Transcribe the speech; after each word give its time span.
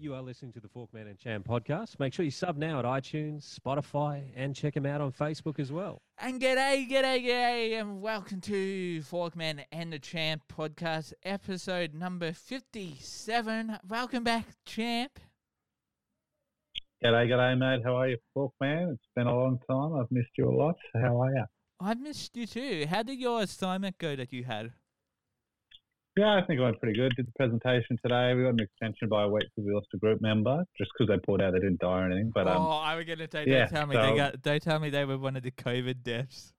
You 0.00 0.14
are 0.14 0.22
listening 0.22 0.52
to 0.52 0.60
the 0.60 0.68
Forkman 0.68 1.10
and 1.10 1.18
Champ 1.18 1.44
podcast. 1.48 1.98
Make 1.98 2.12
sure 2.12 2.24
you 2.24 2.30
sub 2.30 2.56
now 2.56 2.78
at 2.78 2.84
iTunes, 2.84 3.58
Spotify, 3.58 4.22
and 4.36 4.54
check 4.54 4.74
them 4.74 4.86
out 4.86 5.00
on 5.00 5.10
Facebook 5.10 5.58
as 5.58 5.72
well. 5.72 6.02
And 6.18 6.40
g'day, 6.40 6.88
g'day, 6.88 7.26
g'day, 7.26 7.80
and 7.80 8.00
welcome 8.00 8.40
to 8.42 9.00
Forkman 9.00 9.64
and 9.72 9.92
the 9.92 9.98
Champ 9.98 10.42
podcast, 10.56 11.14
episode 11.24 11.94
number 11.94 12.32
57. 12.32 13.78
Welcome 13.88 14.22
back, 14.22 14.46
Champ. 14.64 15.18
G'day, 17.04 17.28
g'day, 17.28 17.58
mate. 17.58 17.82
How 17.84 17.96
are 17.96 18.08
you, 18.08 18.18
Forkman? 18.36 18.92
It's 18.92 19.08
been 19.16 19.26
a 19.26 19.36
long 19.36 19.58
time. 19.68 20.00
I've 20.00 20.12
missed 20.12 20.30
you 20.38 20.48
a 20.48 20.54
lot. 20.54 20.76
How 20.94 21.20
are 21.22 21.34
you? 21.34 21.44
I've 21.80 22.00
missed 22.00 22.36
you 22.36 22.46
too. 22.46 22.86
How 22.88 23.02
did 23.02 23.18
your 23.18 23.42
assignment 23.42 23.98
go 23.98 24.14
that 24.14 24.32
you 24.32 24.44
had? 24.44 24.70
Yeah, 26.18 26.34
I 26.34 26.44
think 26.44 26.58
it 26.58 26.62
went 26.64 26.80
pretty 26.80 26.98
good. 26.98 27.14
Did 27.14 27.28
the 27.28 27.32
presentation 27.36 27.96
today. 28.02 28.34
We 28.34 28.42
got 28.42 28.48
an 28.54 28.60
extension 28.60 29.08
by 29.08 29.22
a 29.22 29.28
week 29.28 29.44
because 29.44 29.68
we 29.68 29.72
lost 29.72 29.86
a 29.94 29.98
group 29.98 30.20
member 30.20 30.64
just 30.76 30.90
because 30.98 31.08
they 31.14 31.18
pulled 31.24 31.40
out 31.40 31.52
they 31.52 31.60
didn't 31.60 31.78
die 31.78 32.00
or 32.02 32.06
anything. 32.06 32.32
But 32.34 32.48
um, 32.48 32.56
oh, 32.60 32.70
I 32.70 32.96
was 32.96 33.04
gonna 33.04 33.28
say, 33.30 33.44
yeah, 33.46 33.66
don't 33.66 33.70
tell 33.70 33.86
me 33.86 33.94
so- 33.94 34.02
they 34.02 34.16
got. 34.16 34.42
Don't 34.42 34.62
tell 34.62 34.80
me 34.80 34.90
they 34.90 35.04
were 35.04 35.16
one 35.16 35.36
of 35.36 35.44
the 35.44 35.52
COVID 35.52 36.02
deaths. 36.02 36.52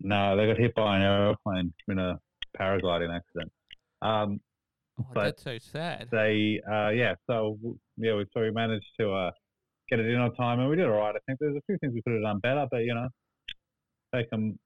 no, 0.00 0.36
they 0.36 0.46
got 0.48 0.58
hit 0.58 0.74
by 0.74 0.96
an 0.96 1.02
aeroplane 1.02 1.72
in 1.86 1.98
a 2.00 2.18
paragliding 2.58 3.14
accident. 3.14 3.52
Um, 4.02 4.40
Oh, 4.96 5.06
But 5.12 5.24
that's 5.24 5.42
so 5.42 5.58
sad. 5.58 6.08
they, 6.12 6.60
uh, 6.70 6.90
yeah, 6.90 7.14
so 7.28 7.58
yeah, 7.96 8.14
we 8.14 8.26
so 8.32 8.42
we 8.42 8.52
managed 8.52 8.86
to 9.00 9.10
uh, 9.12 9.30
get 9.90 9.98
it 9.98 10.06
in 10.06 10.20
on 10.20 10.32
time 10.36 10.60
and 10.60 10.68
we 10.70 10.76
did 10.76 10.86
all 10.86 10.92
right. 10.98 11.16
I 11.16 11.18
think 11.26 11.40
there's 11.40 11.56
a 11.56 11.60
few 11.66 11.76
things 11.78 11.94
we 11.94 12.02
could 12.02 12.12
have 12.12 12.22
done 12.22 12.38
better, 12.38 12.66
but 12.70 12.78
you 12.84 12.94
know, 12.94 13.08
take 14.14 14.30
them. 14.30 14.56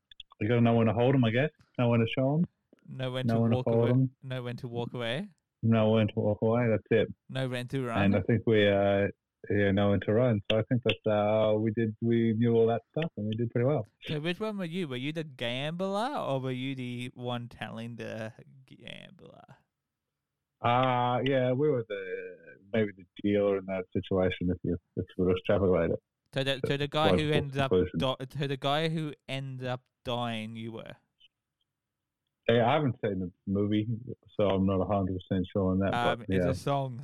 You 0.41 0.49
got 0.49 0.57
to 0.57 0.61
know 0.61 0.75
when 0.75 0.87
to 0.87 0.93
hold 0.93 1.15
them, 1.15 1.25
I 1.25 1.31
guess. 1.31 1.49
Know 1.79 1.89
when 1.89 2.01
to 2.01 2.07
show 2.15 2.37
them. 2.37 2.45
No 2.89 3.11
when 3.13 3.27
know 3.27 3.35
to 3.35 3.41
when 3.41 3.51
walk 3.53 3.67
away. 3.67 3.89
them. 3.89 4.11
No 4.23 4.43
when 4.43 4.57
to 4.57 4.69
walk 4.69 4.95
away. 4.95 5.29
Know 5.63 5.91
when 5.91 6.09
to 6.09 6.15
walk 6.17 6.39
away. 6.43 6.69
That's 6.71 7.03
it. 7.03 7.09
No 7.29 7.49
when 7.49 7.69
to 7.69 7.85
run. 7.85 8.03
and 8.03 8.17
I 8.17 8.21
think 8.23 8.43
we 8.47 8.67
uh 8.69 9.09
yeah 9.51 9.71
know 9.73 9.91
when 9.91 10.01
to 10.01 10.13
run. 10.13 10.41
So 10.51 10.59
I 10.59 10.63
think 10.69 10.83
that 10.85 11.11
uh 11.11 11.55
we 11.59 11.71
did 11.73 11.95
we 12.01 12.35
knew 12.35 12.55
all 12.55 12.67
that 12.69 12.83
stuff 12.93 13.11
and 13.17 13.27
we 13.27 13.35
did 13.35 13.51
pretty 13.51 13.67
well. 13.67 13.87
So 14.07 14.21
which 14.21 14.41
one 14.41 14.59
were 14.59 14.65
you? 14.65 14.89
Were 14.89 14.97
you 14.97 15.13
the 15.13 15.25
gambler 15.25 16.15
or 16.17 16.41
were 16.41 16.51
you 16.53 16.75
the 16.75 17.11
one 17.15 17.49
telling 17.49 17.97
the 17.97 18.33
gambler? 18.67 19.45
Uh 20.61 21.21
yeah, 21.25 21.53
we 21.53 21.69
were 21.69 21.85
the 21.89 22.03
maybe 22.73 22.91
the 22.97 23.05
dealer 23.23 23.59
in 23.59 23.67
that 23.67 23.85
situation 23.93 24.51
if 24.51 24.59
you 24.63 24.77
if 24.97 25.05
you 25.17 25.25
would 25.25 25.37
extrapolate 25.37 25.91
it. 25.91 25.99
So 26.35 26.45
the 26.45 26.61
so 26.67 26.77
the 26.77 26.89
guy 26.89 27.17
who 27.17 27.31
ended 27.33 27.59
up 27.59 27.73
di- 27.97 28.17
so 28.39 28.47
the 28.47 28.57
guy 28.57 28.89
who 28.89 29.13
ended 29.29 29.67
up 29.67 29.83
dying, 30.05 30.57
you 30.57 30.73
were. 30.73 30.95
Hey, 32.49 32.61
I 32.61 32.73
haven't 32.73 32.97
seen 33.05 33.19
the 33.21 33.31
movie, 33.47 33.87
so 34.37 34.49
I'm 34.49 34.65
not 34.67 34.87
hundred 34.87 35.19
percent 35.21 35.47
sure 35.53 35.71
on 35.73 35.81
that. 35.81 35.95
Um, 35.95 36.19
but 36.19 36.27
it's 36.31 36.45
yeah. 36.45 36.51
a 36.51 36.55
song. 36.55 37.03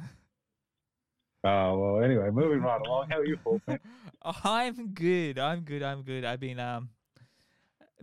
Oh 1.44 1.78
well 1.96 2.04
anyway, 2.04 2.30
moving 2.30 2.60
right 2.62 2.80
along. 2.80 3.08
How 3.10 3.18
are 3.18 3.26
you 3.26 3.36
Paul? 3.44 3.60
I'm 4.44 4.88
good. 4.94 5.38
I'm 5.38 5.60
good. 5.60 5.82
I'm 5.82 6.02
good. 6.02 6.24
I've 6.24 6.40
been 6.40 6.58
um 6.58 6.88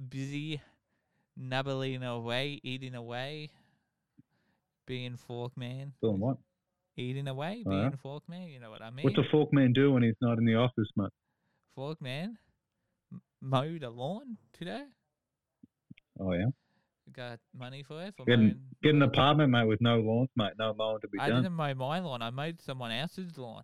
busy 0.09 0.61
nubbling 1.35 2.03
away, 2.03 2.59
eating 2.63 2.93
away, 2.95 3.49
being 4.85 5.15
fork 5.17 5.57
man, 5.57 5.93
Doing 6.03 6.19
what? 6.19 6.37
eating 6.95 7.27
away, 7.27 7.63
Oh, 7.65 7.71
being 7.71 7.83
yeah? 7.83 7.89
fork 8.01 8.23
man. 8.29 8.49
You 8.49 8.59
know 8.59 8.69
what 8.69 8.83
I 8.83 8.91
mean? 8.91 9.05
What's 9.05 9.17
a 9.17 9.29
fork 9.31 9.51
man 9.51 9.73
do 9.73 9.91
when 9.93 10.03
he's 10.03 10.13
not 10.21 10.37
in 10.37 10.45
the 10.45 10.55
office, 10.55 10.89
mate? 10.95 11.09
fork 11.75 12.01
man 12.01 12.37
m- 13.11 13.21
mow 13.41 13.77
the 13.79 13.89
lawn 13.89 14.37
today. 14.53 14.83
Oh 16.19 16.33
yeah. 16.33 16.45
Got 17.13 17.39
money 17.57 17.83
for 17.83 18.01
it 18.03 18.15
for 18.15 18.25
Get, 18.25 18.39
an, 18.39 18.61
get 18.81 18.95
an 18.95 19.01
apartment, 19.01 19.51
mate, 19.51 19.65
with 19.67 19.81
no 19.81 19.99
lawns, 19.99 20.29
mate. 20.35 20.53
No 20.57 20.73
mowing 20.73 21.01
to 21.01 21.07
be 21.07 21.19
I 21.19 21.27
done. 21.29 21.43
didn't 21.43 21.55
mow 21.55 21.73
my 21.73 21.99
lawn. 21.99 22.21
I 22.21 22.29
mowed 22.29 22.61
someone 22.61 22.91
else's 22.91 23.37
lawn. 23.37 23.63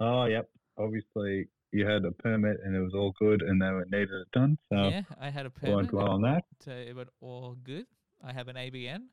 Oh 0.00 0.24
yep. 0.24 0.48
Obviously 0.78 1.48
you 1.70 1.86
had 1.86 2.04
a 2.04 2.12
permit 2.12 2.58
and 2.64 2.74
it 2.76 2.80
was 2.80 2.92
all 2.94 3.12
good 3.18 3.42
and 3.42 3.60
they 3.60 3.70
were 3.70 3.84
needed 3.86 4.10
it 4.10 4.30
done. 4.32 4.58
So 4.68 4.88
yeah, 4.88 5.02
I 5.20 5.30
had 5.30 5.46
a 5.46 5.52
I 5.62 5.66
permit. 5.66 5.90
dwell 5.90 6.10
on 6.10 6.22
that. 6.22 6.44
So 6.64 6.70
it 6.72 6.94
was 6.94 7.08
all 7.20 7.56
good. 7.62 7.86
I 8.24 8.32
have 8.32 8.48
an 8.48 8.56
ABN. 8.56 9.04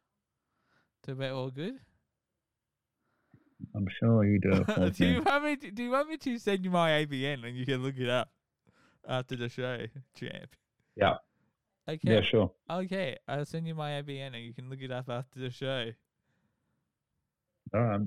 So 1.06 1.14
we're 1.14 1.32
all 1.32 1.50
good. 1.52 1.76
I'm 3.76 3.88
sure 4.00 4.26
you 4.26 4.40
do. 4.40 4.64
Do 4.92 5.06
you 5.06 5.22
want 5.22 5.44
me? 5.44 5.56
To, 5.58 5.72
do 5.72 5.84
you 5.84 5.92
want 5.92 6.10
me 6.10 6.18
to 6.18 6.38
send 6.38 6.64
you 6.64 6.72
my 6.72 6.92
ABN 6.92 7.46
and 7.46 7.58
you 7.58 7.66
can 7.66 7.84
look 7.84 7.98
it 7.98 8.10
up 8.10 8.32
after 9.08 9.36
the 9.36 9.50
show, 9.50 9.86
champ? 10.16 10.56
Yeah. 10.96 11.16
Okay. 11.90 12.14
Yeah, 12.14 12.22
sure. 12.30 12.52
Okay. 12.70 13.18
I'll 13.28 13.46
send 13.46 13.68
you 13.68 13.74
my 13.76 13.92
ABN 14.02 14.28
and 14.36 14.44
you 14.44 14.54
can 14.54 14.70
look 14.70 14.82
it 14.82 14.92
up 14.92 15.10
after 15.10 15.40
the 15.40 15.50
show. 15.50 15.92
All 17.74 17.82
right. 17.82 18.02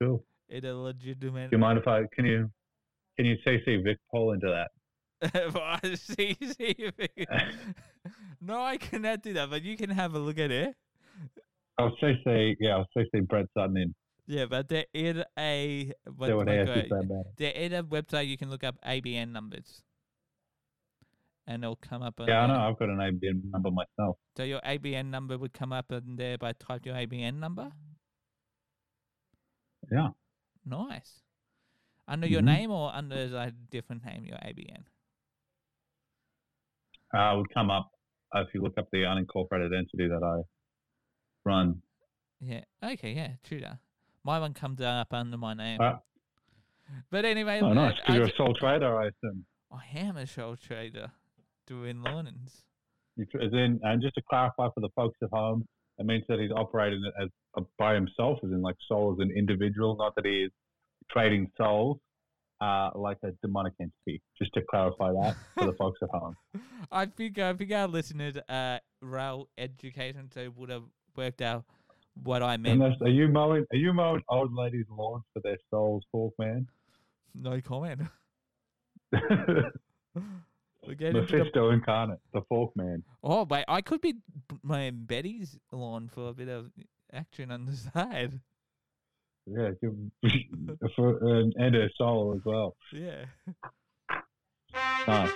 Cool. 0.00 0.24
It's 0.48 0.66
a 0.66 0.74
legitimate. 0.74 1.50
Do 1.50 1.56
you 1.56 1.60
mind 1.60 1.78
if 1.78 1.88
I 1.88 2.02
can 2.14 2.24
you 2.26 2.50
can 3.16 3.26
you 3.26 3.36
CC 3.46 3.82
Vic 3.82 3.98
Pol 4.10 4.32
into 4.32 4.48
that? 4.48 4.70
see, 5.98 6.36
see 6.40 6.74
if 6.78 6.94
it- 6.98 7.28
no, 8.40 8.60
I 8.62 8.76
cannot 8.76 9.22
do 9.22 9.32
that, 9.32 9.48
but 9.50 9.62
you 9.62 9.76
can 9.76 9.90
have 9.90 10.14
a 10.14 10.18
look 10.18 10.38
at 10.38 10.50
it. 10.50 10.74
I'll 11.78 11.96
CC 12.02 12.56
yeah, 12.60 12.76
I'll 12.76 12.88
CC 12.96 13.26
Brett 13.26 13.46
Sutton 13.54 13.76
in. 13.78 13.94
Yeah, 14.26 14.46
but 14.46 14.68
there 14.68 14.86
is 14.92 15.22
a 15.38 15.92
what, 16.16 16.28
See 16.28 16.32
what 16.34 16.48
he 16.48 16.54
has 16.56 16.68
to 16.68 16.74
like, 16.74 16.88
say 16.88 16.98
about 16.98 17.26
it. 17.26 17.36
there 17.38 17.52
is 17.52 17.72
a 17.72 17.82
website 17.82 18.26
you 18.28 18.36
can 18.36 18.50
look 18.50 18.64
up 18.64 18.76
ABN 18.84 19.30
numbers, 19.32 19.82
and 21.46 21.62
it'll 21.62 21.76
come 21.76 22.02
up. 22.02 22.14
Yeah, 22.26 22.40
I 22.42 22.46
know. 22.46 22.54
I've 22.60 22.78
got 22.78 22.88
an 22.88 22.98
ABN 22.98 23.50
number 23.50 23.70
myself. 23.70 24.16
So 24.36 24.42
your 24.42 24.60
ABN 24.60 25.06
number 25.06 25.38
would 25.38 25.52
come 25.52 25.72
up 25.72 25.90
in 25.92 26.16
there 26.16 26.38
by 26.38 26.52
type 26.52 26.84
your 26.86 26.94
ABN 26.96 27.34
number. 27.38 27.70
Yeah. 29.90 30.08
Nice. 30.64 31.22
Under 32.08 32.26
your 32.26 32.40
Mhm. 32.42 32.44
name 32.46 32.70
or 32.70 32.92
under 32.94 33.16
a 33.16 33.50
different 33.70 34.04
name, 34.04 34.24
your 34.24 34.38
ABN. 34.38 34.84
Uh, 37.14 37.34
it 37.34 37.36
would 37.38 37.50
come 37.54 37.70
up 37.70 37.90
uh, 38.34 38.40
if 38.40 38.52
you 38.52 38.60
look 38.60 38.76
up 38.78 38.88
the 38.90 38.98
unincorporated 39.04 39.76
entity 39.76 40.08
that 40.08 40.22
I 40.22 40.42
run. 41.44 41.80
Yeah. 42.40 42.64
Okay. 42.82 43.12
Yeah. 43.14 43.36
True 43.44 43.60
that. 43.60 43.78
My 44.24 44.40
one 44.40 44.52
comes 44.54 44.80
up 44.80 45.12
under 45.14 45.36
my 45.36 45.54
name. 45.54 45.78
Ah. 45.80 46.00
but 47.10 47.24
anyway, 47.24 47.60
Oh, 47.62 47.70
uh, 47.70 47.74
nice. 47.74 47.98
you're 48.08 48.24
a 48.24 48.32
sole 48.36 48.54
trader, 48.54 49.00
I 49.00 49.06
assume. 49.08 49.46
I 49.70 49.84
am 49.98 50.16
a 50.16 50.26
sole 50.26 50.56
trader 50.56 51.12
doing 51.66 52.02
tr- 53.30 53.38
As 53.38 53.52
in, 53.52 53.80
and 53.82 54.02
just 54.02 54.14
to 54.14 54.22
clarify 54.28 54.68
for 54.74 54.80
the 54.80 54.90
folks 54.94 55.16
at 55.22 55.30
home, 55.30 55.66
it 55.98 56.06
means 56.06 56.24
that 56.28 56.38
he's 56.38 56.50
operating 56.50 57.02
it 57.04 57.14
as 57.22 57.28
uh, 57.56 57.62
by 57.78 57.94
himself, 57.94 58.38
as 58.44 58.50
in 58.50 58.62
like 58.62 58.76
soul 58.86 59.12
as 59.12 59.18
an 59.18 59.32
individual, 59.36 59.96
not 59.96 60.14
that 60.16 60.26
he 60.26 60.42
is 60.42 60.50
trading 61.10 61.50
souls 61.56 61.98
uh, 62.60 62.90
like 62.94 63.18
a 63.22 63.32
demonic 63.42 63.74
entity. 63.80 64.22
Just 64.38 64.52
to 64.54 64.62
clarify 64.70 65.12
that 65.12 65.36
for 65.54 65.66
the 65.66 65.72
folks 65.74 65.98
at 66.02 66.08
home. 66.10 66.36
I 66.92 67.06
think 67.06 67.38
I 67.38 67.52
think 67.54 67.72
our 67.72 67.88
listeners 67.88 68.36
are 68.48 68.80
well 69.02 69.48
educated, 69.58 70.32
so 70.32 70.52
would 70.56 70.70
have 70.70 70.84
worked 71.14 71.42
out 71.42 71.64
what 72.22 72.42
I 72.42 72.56
meant. 72.56 72.82
Are 72.82 73.08
you 73.08 73.28
mowing? 73.28 73.64
Are 73.72 73.76
you 73.76 73.92
mowing 73.92 74.22
old 74.28 74.54
ladies' 74.54 74.86
lawns 74.90 75.24
for 75.32 75.40
their 75.40 75.58
souls, 75.70 76.04
Fork 76.10 76.34
man? 76.38 76.66
No 77.34 77.60
comment. 77.60 78.02
We're 80.86 80.94
getting 80.94 81.16
into 81.16 81.32
the 81.32 81.38
Mephisto 81.38 81.70
incarnate, 81.70 82.20
the 82.32 82.42
Fork 82.48 82.76
man. 82.76 83.02
Oh 83.22 83.44
wait, 83.44 83.64
I 83.68 83.80
could 83.80 84.00
be 84.00 84.14
my 84.62 84.90
Betty's 84.90 85.58
lawn 85.72 86.08
for 86.12 86.28
a 86.28 86.32
bit 86.32 86.48
of 86.48 86.70
action 87.12 87.50
on 87.50 87.66
the 87.66 87.76
side. 87.76 88.40
Yeah, 89.46 89.70
for, 90.96 91.18
and, 91.18 91.54
and 91.56 91.74
her 91.74 91.88
soul 91.96 92.34
as 92.36 92.44
well. 92.44 92.76
Yeah. 92.92 93.26
Nice. 95.06 95.30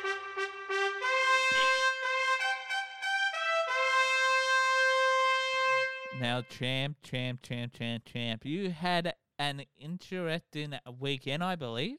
Now, 6.20 6.42
champ, 6.42 6.98
champ, 7.02 7.40
champ, 7.40 7.72
champ, 7.72 8.04
champ. 8.04 8.44
You 8.44 8.70
had 8.70 9.14
an 9.38 9.62
interesting 9.78 10.74
weekend, 10.98 11.42
I 11.42 11.56
believe. 11.56 11.96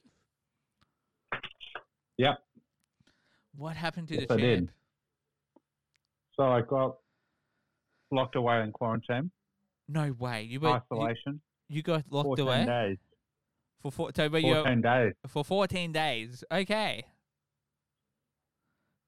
Yep. 2.17 2.37
What 3.55 3.75
happened 3.75 4.07
to 4.09 4.15
Yes, 4.15 4.27
the 4.27 4.33
I 4.33 4.37
champ? 4.37 4.59
did. 4.67 4.71
So 6.35 6.43
I 6.43 6.61
got 6.61 6.97
locked 8.11 8.35
away 8.35 8.61
in 8.61 8.71
quarantine, 8.71 9.31
No 9.87 10.13
way. 10.17 10.43
You 10.43 10.59
were 10.59 10.69
isolation, 10.91 11.41
you 11.67 11.83
got 11.83 12.03
locked 12.09 12.25
14 12.39 12.45
away 12.47 12.65
days. 12.65 12.97
for 13.81 13.91
four, 13.91 14.11
so 14.15 14.27
were 14.29 14.39
you 14.39 14.53
14 14.55 14.81
days. 14.81 15.13
for 15.27 15.43
fourteen 15.43 15.91
days. 15.91 16.43
Okay. 16.51 17.03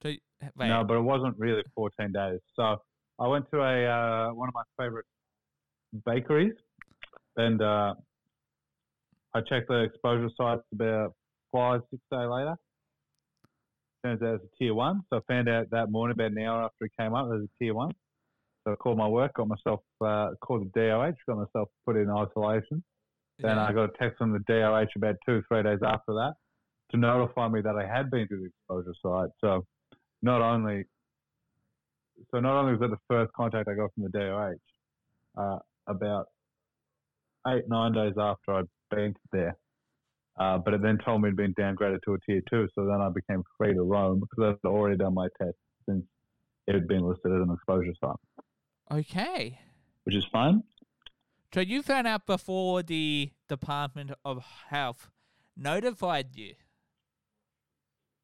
So 0.01 0.09
wait, 0.09 0.67
No, 0.67 0.83
but 0.83 0.95
it 0.97 1.01
wasn't 1.01 1.37
really 1.39 1.63
14 1.75 2.11
days. 2.11 2.39
So 2.55 2.81
I 3.19 3.27
went 3.27 3.49
to 3.51 3.61
a 3.61 3.85
uh, 4.29 4.33
one 4.33 4.49
of 4.49 4.53
my 4.53 4.63
favorite 4.77 5.05
bakeries, 6.05 6.53
and 7.37 7.61
uh, 7.61 7.93
I 9.33 9.41
checked 9.41 9.69
the 9.69 9.83
exposure 9.83 10.29
sites 10.37 10.63
about 10.73 11.13
five, 11.51 11.81
six 11.89 12.01
days 12.11 12.27
later. 12.29 12.55
Turns 14.03 14.21
out 14.21 14.35
it's 14.35 14.43
a 14.43 14.57
tier 14.57 14.73
one. 14.73 15.01
So 15.09 15.17
I 15.17 15.19
found 15.27 15.47
out 15.47 15.69
that 15.71 15.89
morning, 15.89 16.15
about 16.15 16.31
an 16.31 16.39
hour 16.39 16.63
after 16.63 16.85
it 16.85 16.91
came 16.99 17.13
up, 17.13 17.29
there's 17.29 17.43
a 17.45 17.63
tier 17.63 17.73
one. 17.73 17.91
So 18.63 18.73
I 18.73 18.75
called 18.75 18.97
my 18.97 19.07
work, 19.07 19.33
got 19.35 19.47
myself 19.47 19.81
uh, 20.01 20.31
called 20.41 20.69
the 20.73 20.79
DOH, 20.79 21.13
got 21.27 21.37
myself 21.37 21.69
put 21.85 21.95
in 21.95 22.09
isolation. 22.09 22.83
Then 23.39 23.57
Yeah. 23.57 23.65
I 23.65 23.73
got 23.73 23.85
a 23.85 23.97
text 23.97 24.17
from 24.17 24.31
the 24.31 24.39
DOH 24.39 24.87
about 24.95 25.15
two, 25.25 25.41
three 25.47 25.63
days 25.63 25.79
after 25.83 26.13
that 26.13 26.33
to 26.91 26.97
notify 26.97 27.47
me 27.47 27.61
that 27.61 27.75
I 27.75 27.85
had 27.85 28.11
been 28.11 28.27
to 28.27 28.37
the 28.37 28.45
exposure 28.45 28.93
site. 29.01 29.29
So 29.41 29.65
not 30.21 30.41
only, 30.41 30.85
so 32.31 32.39
not 32.39 32.59
only 32.59 32.73
was 32.73 32.81
that 32.81 32.91
the 32.91 32.97
first 33.07 33.33
contact 33.33 33.67
I 33.67 33.73
got 33.73 33.93
from 33.93 34.03
the 34.03 34.09
DOH, 34.09 35.41
uh, 35.41 35.59
about 35.87 36.27
eight, 37.47 37.67
nine 37.67 37.93
days 37.93 38.13
after 38.17 38.53
I'd 38.53 38.69
been 38.91 39.15
there, 39.31 39.57
uh, 40.37 40.57
but 40.57 40.73
it 40.73 40.81
then 40.81 40.97
told 41.05 41.21
me 41.21 41.27
it'd 41.29 41.37
been 41.37 41.53
downgraded 41.55 42.01
to 42.03 42.13
a 42.13 42.19
tier 42.21 42.41
two. 42.49 42.67
So 42.75 42.85
then 42.85 43.01
I 43.01 43.09
became 43.09 43.43
free 43.57 43.73
to 43.73 43.81
roam 43.83 44.19
because 44.19 44.55
I'd 44.63 44.67
already 44.67 44.97
done 44.97 45.13
my 45.13 45.27
test 45.39 45.55
since 45.87 46.03
it 46.67 46.73
had 46.73 46.87
been 46.87 47.01
listed 47.03 47.31
as 47.31 47.41
an 47.41 47.51
exposure 47.53 47.93
site, 48.01 48.15
Okay. 48.99 49.59
which 50.03 50.15
is 50.15 50.25
fine. 50.31 50.63
So 51.53 51.59
you 51.59 51.83
found 51.83 52.07
out 52.07 52.25
before 52.25 52.81
the 52.81 53.31
Department 53.47 54.11
of 54.25 54.43
Health 54.69 55.09
notified 55.55 56.35
you. 56.35 56.55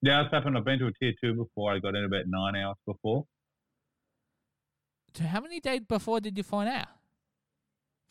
Yeah, 0.02 0.22
that's 0.24 0.34
happened. 0.34 0.58
I've 0.58 0.64
been 0.66 0.80
to 0.80 0.88
a 0.88 0.94
tier 0.94 1.14
two 1.22 1.34
before. 1.36 1.74
I 1.74 1.80
got 1.80 1.94
in 1.94 2.06
about 2.06 2.24
nine 2.26 2.56
hours 2.56 2.78
before. 2.88 3.26
So 5.14 5.26
how 5.26 5.42
many 5.42 5.60
days 5.60 5.82
before 5.88 6.22
did 6.22 6.38
you 6.38 6.44
find 6.44 6.70
out? 6.70 6.88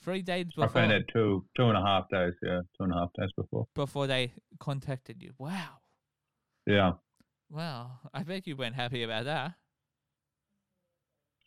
Three 0.03 0.23
days 0.23 0.47
before. 0.47 0.65
I 0.65 0.69
found 0.69 0.93
out 0.93 1.03
two, 1.13 1.45
two 1.57 1.65
and 1.65 1.77
a 1.77 1.83
half 1.83 2.05
days. 2.11 2.33
Yeah, 2.43 2.61
two 2.77 2.85
and 2.85 2.93
a 2.93 2.97
half 2.97 3.11
days 3.19 3.31
before. 3.37 3.67
before 3.75 4.07
they 4.07 4.33
contacted 4.61 5.23
you. 5.23 5.33
Wow. 5.39 5.81
Yeah. 6.67 6.93
Wow. 7.51 7.93
I 8.15 8.23
bet 8.23 8.47
you 8.47 8.57
weren't 8.57 8.75
happy 8.75 9.03
about 9.03 9.25
that. 9.25 9.55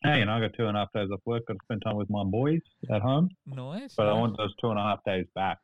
Hey, 0.03 0.19
you 0.19 0.25
know, 0.25 0.33
I 0.33 0.39
got 0.41 0.51
two 0.57 0.65
and 0.65 0.75
a 0.75 0.79
half 0.79 0.91
days 0.93 1.09
off 1.13 1.19
work. 1.25 1.43
Got 1.47 1.53
to 1.53 1.59
spend 1.63 1.83
time 1.85 1.95
with 1.95 2.09
my 2.09 2.23
boys 2.23 2.61
at 2.91 3.01
home. 3.01 3.29
Nice. 3.45 3.93
But 3.95 4.07
I 4.07 4.13
want 4.13 4.35
those 4.35 4.53
two 4.59 4.69
and 4.71 4.79
a 4.79 4.81
half 4.81 4.99
days 5.05 5.25
back. 5.35 5.59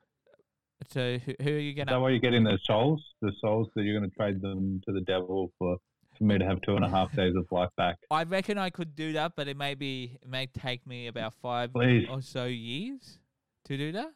So 0.92 1.18
who, 1.18 1.34
who 1.42 1.50
are 1.50 1.60
you 1.60 1.74
going? 1.74 1.80
Is 1.80 1.86
that 1.86 1.86
gonna? 1.88 2.02
why 2.02 2.10
you're 2.12 2.20
getting 2.20 2.44
those 2.44 2.64
souls? 2.64 3.04
The 3.22 3.32
souls 3.42 3.68
that 3.76 3.82
you're 3.82 4.00
going 4.00 4.10
to 4.10 4.16
trade 4.16 4.42
them 4.42 4.80
to 4.86 4.94
the 4.94 5.02
devil 5.02 5.52
for, 5.58 5.78
for 6.18 6.24
me 6.26 6.38
to 6.38 6.46
have 6.46 6.62
two 6.62 6.76
and 6.76 6.84
a 6.86 6.90
half 6.90 7.12
days 7.16 7.36
of 7.36 7.46
life 7.52 7.70
back. 7.78 7.98
I 8.12 8.24
reckon 8.24 8.58
I 8.58 8.70
could 8.70 8.96
do 8.96 9.14
that, 9.14 9.34
but 9.36 9.48
it 9.48 9.58
may 9.58 9.74
be 9.76 10.18
it 10.22 10.28
may 10.28 10.48
take 10.48 10.86
me 10.88 11.08
about 11.08 11.34
five 11.42 11.74
Please, 11.74 12.08
or 12.10 12.22
so 12.22 12.46
years 12.46 13.20
to 13.66 13.78
do 13.78 13.92
that. 13.94 14.12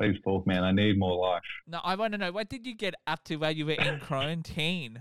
please, 0.00 0.16
Fork 0.24 0.46
man. 0.46 0.64
I 0.64 0.72
need 0.72 0.98
more 0.98 1.16
life. 1.16 1.42
No, 1.66 1.80
I 1.84 1.94
want 1.96 2.12
to 2.12 2.18
know 2.18 2.32
what 2.32 2.48
did 2.48 2.66
you 2.66 2.74
get 2.74 2.94
up 3.06 3.22
to 3.24 3.36
while 3.36 3.52
you 3.52 3.66
were 3.66 3.72
in 3.72 4.00
quarantine 4.08 5.00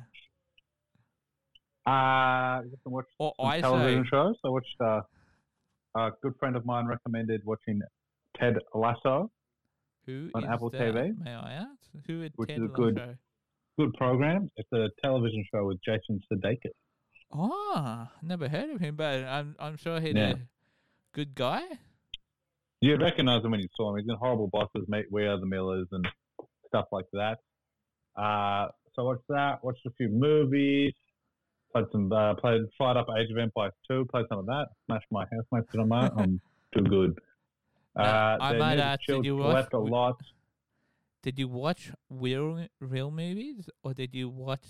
Uh, 1.85 1.89
I 1.89 2.61
watched 2.85 3.09
watch 3.19 3.33
or 3.37 3.51
some 3.53 3.61
television 3.61 4.03
ISO? 4.03 4.09
shows. 4.09 4.35
I 4.45 4.49
watched. 4.49 4.75
Uh, 4.79 5.01
a 5.95 6.09
good 6.23 6.33
friend 6.39 6.55
of 6.55 6.65
mine 6.65 6.87
recommended 6.87 7.41
watching 7.45 7.79
Ted 8.39 8.57
Lasso. 8.73 9.29
Who 10.07 10.29
on 10.33 10.43
is 10.43 10.49
Apple 10.49 10.69
that? 10.71 10.81
TV, 10.81 11.15
May 11.23 11.33
I 11.35 11.53
ask? 11.53 11.67
Who 12.07 12.23
is 12.23 12.31
which 12.35 12.49
Ted 12.49 12.57
is 12.59 12.63
a 12.63 12.67
good- 12.69 12.95
Lasso? 12.97 13.15
Good 13.77 13.93
program. 13.95 14.51
It's 14.57 14.71
a 14.71 14.89
television 15.01 15.43
show 15.53 15.65
with 15.65 15.79
Jason 15.83 16.21
Sudeikis. 16.31 16.71
Oh, 17.33 18.07
never 18.21 18.47
heard 18.47 18.69
of 18.69 18.79
him, 18.79 18.95
but 18.95 19.23
I'm 19.25 19.55
I'm 19.59 19.77
sure 19.77 19.99
he's 19.99 20.13
Yeah. 20.13 20.31
a 20.33 20.35
good 21.13 21.33
guy. 21.33 21.63
You'd 22.81 23.01
recognize 23.01 23.43
him 23.43 23.51
when 23.51 23.61
you 23.61 23.69
saw 23.75 23.91
him. 23.91 23.97
He's 24.01 24.09
in 24.09 24.15
Horrible 24.17 24.49
Bosses, 24.51 24.87
Meet 24.87 25.05
We 25.11 25.25
Are 25.25 25.39
the 25.39 25.45
Millers, 25.45 25.87
and 25.91 26.07
stuff 26.67 26.85
like 26.91 27.05
that. 27.13 27.37
Uh, 28.15 28.67
so 28.93 29.05
watched 29.05 29.23
that. 29.29 29.63
Watched 29.63 29.85
a 29.87 29.91
few 29.97 30.09
movies. 30.09 30.93
Played 31.71 31.85
some. 31.91 32.11
Uh, 32.11 32.35
played 32.35 32.61
Fight 32.77 32.97
Up 32.97 33.07
Age 33.17 33.31
of 33.31 33.37
Empires 33.37 33.73
2. 33.89 34.05
Played 34.11 34.25
some 34.29 34.39
of 34.39 34.45
that. 34.47 34.67
Smashed 34.85 35.07
my 35.09 35.25
housemates 35.31 35.73
on 35.75 35.87
my. 35.87 36.11
I'm 36.15 36.39
too 36.75 36.83
good. 36.83 37.17
Uh, 37.95 38.37
I 38.39 38.53
might 38.57 38.79
ask, 38.79 39.01
did 39.07 39.25
you 39.25 39.37
watch 39.37 39.67
a 39.73 39.77
lot. 39.79 40.17
Did 41.23 41.39
you 41.39 41.47
watch 41.47 41.91
real 42.09 42.67
real 42.81 43.09
movies 43.09 43.69
or 43.81 43.93
did 43.93 44.13
you 44.13 44.27
watch 44.27 44.65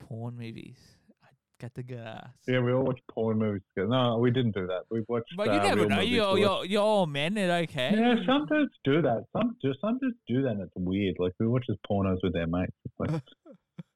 porn 0.00 0.38
movies? 0.38 0.78
I 1.22 1.28
got 1.60 1.74
the 1.74 1.82
gas. 1.82 2.28
Yeah, 2.48 2.60
we 2.60 2.72
all 2.72 2.84
watch 2.84 3.00
porn 3.10 3.38
movies 3.38 3.60
together. 3.74 3.90
No, 3.90 4.16
we 4.16 4.30
didn't 4.30 4.54
do 4.54 4.66
that. 4.66 4.84
We 4.90 5.02
watched. 5.06 5.36
But 5.36 5.48
you 5.48 5.60
uh, 5.60 5.62
never 5.62 5.80
real 5.80 5.88
know. 5.90 5.96
movies. 5.96 6.10
You're 6.12 6.38
you're 6.38 6.64
you're 6.64 6.82
all 6.82 7.06
men. 7.06 7.36
It 7.36 7.50
okay? 7.64 7.92
Yeah, 7.94 8.14
some 8.24 8.46
dudes 8.46 8.72
do 8.84 9.02
that. 9.02 9.26
Some 9.32 9.54
do. 9.60 9.74
Some 9.82 9.98
dudes 9.98 10.16
do 10.26 10.42
that. 10.44 10.52
and 10.52 10.62
It's 10.62 10.72
weird. 10.76 11.16
Like 11.18 11.34
we 11.38 11.46
watch 11.46 11.66
these 11.68 11.76
pornos 11.88 12.18
with 12.22 12.32
their 12.32 12.46
mates. 12.46 12.72
It's 12.86 12.94
like 12.98 13.22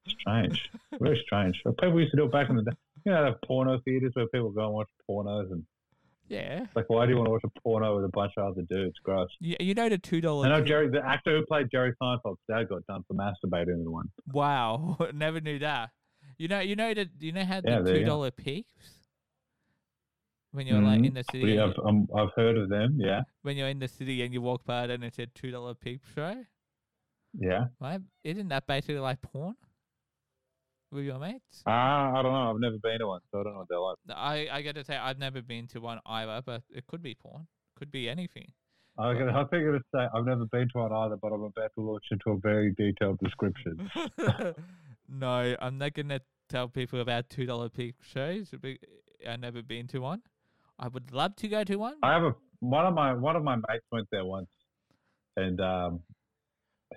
strange, 0.07 0.71
very 1.01 1.19
strange. 1.25 1.63
People 1.65 1.99
used 1.99 2.11
to 2.11 2.19
do 2.19 2.25
it 2.27 2.33
back 2.33 2.51
in 2.51 2.57
the 2.57 2.63
day. 2.63 2.73
You 3.07 3.13
know, 3.13 3.23
they 3.23 3.31
have 3.31 3.41
porno 3.47 3.81
theaters 3.87 4.13
where 4.13 4.27
people 4.27 4.51
go 4.51 4.67
and 4.67 4.75
watch 4.75 4.89
pornos, 5.09 5.51
and 5.51 5.65
Yeah. 6.29 6.67
like, 6.75 6.89
why 6.89 7.07
do 7.07 7.13
you 7.13 7.17
want 7.17 7.27
to 7.29 7.33
watch 7.33 7.45
a 7.45 7.61
porno 7.61 7.97
with 7.97 8.05
a 8.05 8.09
bunch 8.09 8.33
of 8.37 8.53
other 8.53 8.63
dudes? 8.63 8.97
Gross. 9.03 9.29
You, 9.41 9.57
you 9.61 9.75
know 9.75 9.89
the 9.89 9.99
two 9.99 10.21
dollar. 10.21 10.47
I 10.47 10.51
know 10.51 10.65
Jerry, 10.65 10.89
the 10.89 11.05
actor 11.05 11.39
who 11.39 11.47
played 11.47 11.71
Jerry 11.71 11.93
Seinfeld's 12.01 12.41
dad, 12.49 12.69
got 12.69 12.87
done 12.87 13.05
for 13.09 13.15
masturbating 13.15 13.75
in 13.75 13.91
one. 13.91 14.11
Wow, 14.33 14.97
never 15.15 15.41
knew 15.41 15.59
that. 15.61 15.91
You 16.37 16.49
know, 16.49 16.61
you 16.61 16.77
know 16.77 16.95
that 16.95 17.09
you 17.19 17.33
know 17.33 17.45
how 17.45 17.61
Yeah, 17.65 17.81
the 17.81 17.95
two 17.95 18.05
dollar 18.05 18.31
peaks 18.31 18.99
when 20.53 20.67
you're 20.67 20.81
like 20.81 21.05
in 21.05 21.15
the 21.15 21.25
city. 21.25 21.53
Yeah, 21.53 21.67
I've, 21.67 21.79
um, 21.85 22.09
I've 22.15 22.31
heard 22.37 22.57
of 22.57 22.69
them. 22.69 22.99
Yeah, 23.01 23.23
when 23.43 23.57
you're 23.57 23.69
in 23.69 23.79
the 23.79 23.89
city 23.89 24.23
and 24.23 24.33
you 24.33 24.41
walk 24.41 24.65
by 24.65 24.85
it 24.85 24.91
and 24.91 25.05
it 25.05 25.15
said 25.15 25.35
two 25.35 25.51
dollar 25.51 25.75
peep 25.75 26.03
show, 26.15 26.45
yeah. 27.39 27.67
right? 27.81 28.01
Isn't 28.25 28.49
that 28.49 28.67
basically 28.67 28.99
like 28.99 29.21
porn 29.23 29.55
with 30.91 31.05
your 31.05 31.19
mates? 31.19 31.63
Ah, 31.67 32.13
I 32.19 32.23
don't 32.23 32.33
know. 32.33 32.51
I've 32.51 32.61
never 32.61 32.79
been 32.79 32.99
to 33.01 33.07
one, 33.07 33.21
so 33.31 33.41
I 33.41 33.43
don't 33.45 33.53
know 33.55 33.59
what 33.61 33.69
they're 33.69 33.79
like. 33.81 33.97
I 34.17 34.49
I 34.59 34.63
got 34.63 34.75
to 34.77 34.85
say 34.85 34.97
I've 34.97 35.19
never 35.19 35.43
been 35.43 35.67
to 35.69 35.81
one 35.81 36.01
either, 36.07 36.43
but 36.45 36.63
it 36.71 36.87
could 36.87 37.03
be 37.03 37.15
porn, 37.15 37.47
could 37.77 37.91
be 37.91 38.09
anything. 38.09 38.53
I 38.99 39.11
was 39.11 39.19
gonna- 39.19 39.33
I 39.39 39.45
think 39.45 39.65
to 39.65 39.81
say 39.95 40.07
I've 40.15 40.25
never 40.25 40.45
been 40.47 40.69
to 40.71 40.79
one 40.79 40.93
either, 40.93 41.17
but 41.17 41.33
I'm 41.33 41.43
about 41.43 41.71
to 41.75 41.81
launch 41.81 42.05
into 42.11 42.31
a 42.31 42.39
very 42.39 42.73
detailed 42.75 43.19
description. 43.21 43.89
no, 45.09 45.57
I'm 45.61 45.79
not 45.79 45.95
gonna 45.95 46.21
tell 46.49 46.69
people 46.69 47.01
about 47.01 47.29
two 47.31 47.47
dollar 47.47 47.69
peep 47.69 47.97
shows. 48.03 48.53
I've 49.27 49.41
never 49.41 49.63
been 49.63 49.87
to 49.89 50.01
one. 50.01 50.23
I 50.79 50.89
would 50.89 51.13
love 51.13 51.37
to 51.37 51.49
go 51.49 51.65
to 51.65 51.77
one. 51.77 51.97
I 52.03 52.13
have 52.13 52.23
a 52.25 52.35
one 52.61 52.87
of 52.87 52.95
my 52.95 53.13
one 53.15 53.37
of 53.37 53.45
my 53.45 53.57
mates 53.57 53.85
went 53.93 54.09
there 54.11 54.25
once, 54.25 54.49
and 55.37 55.61
um, 55.61 56.01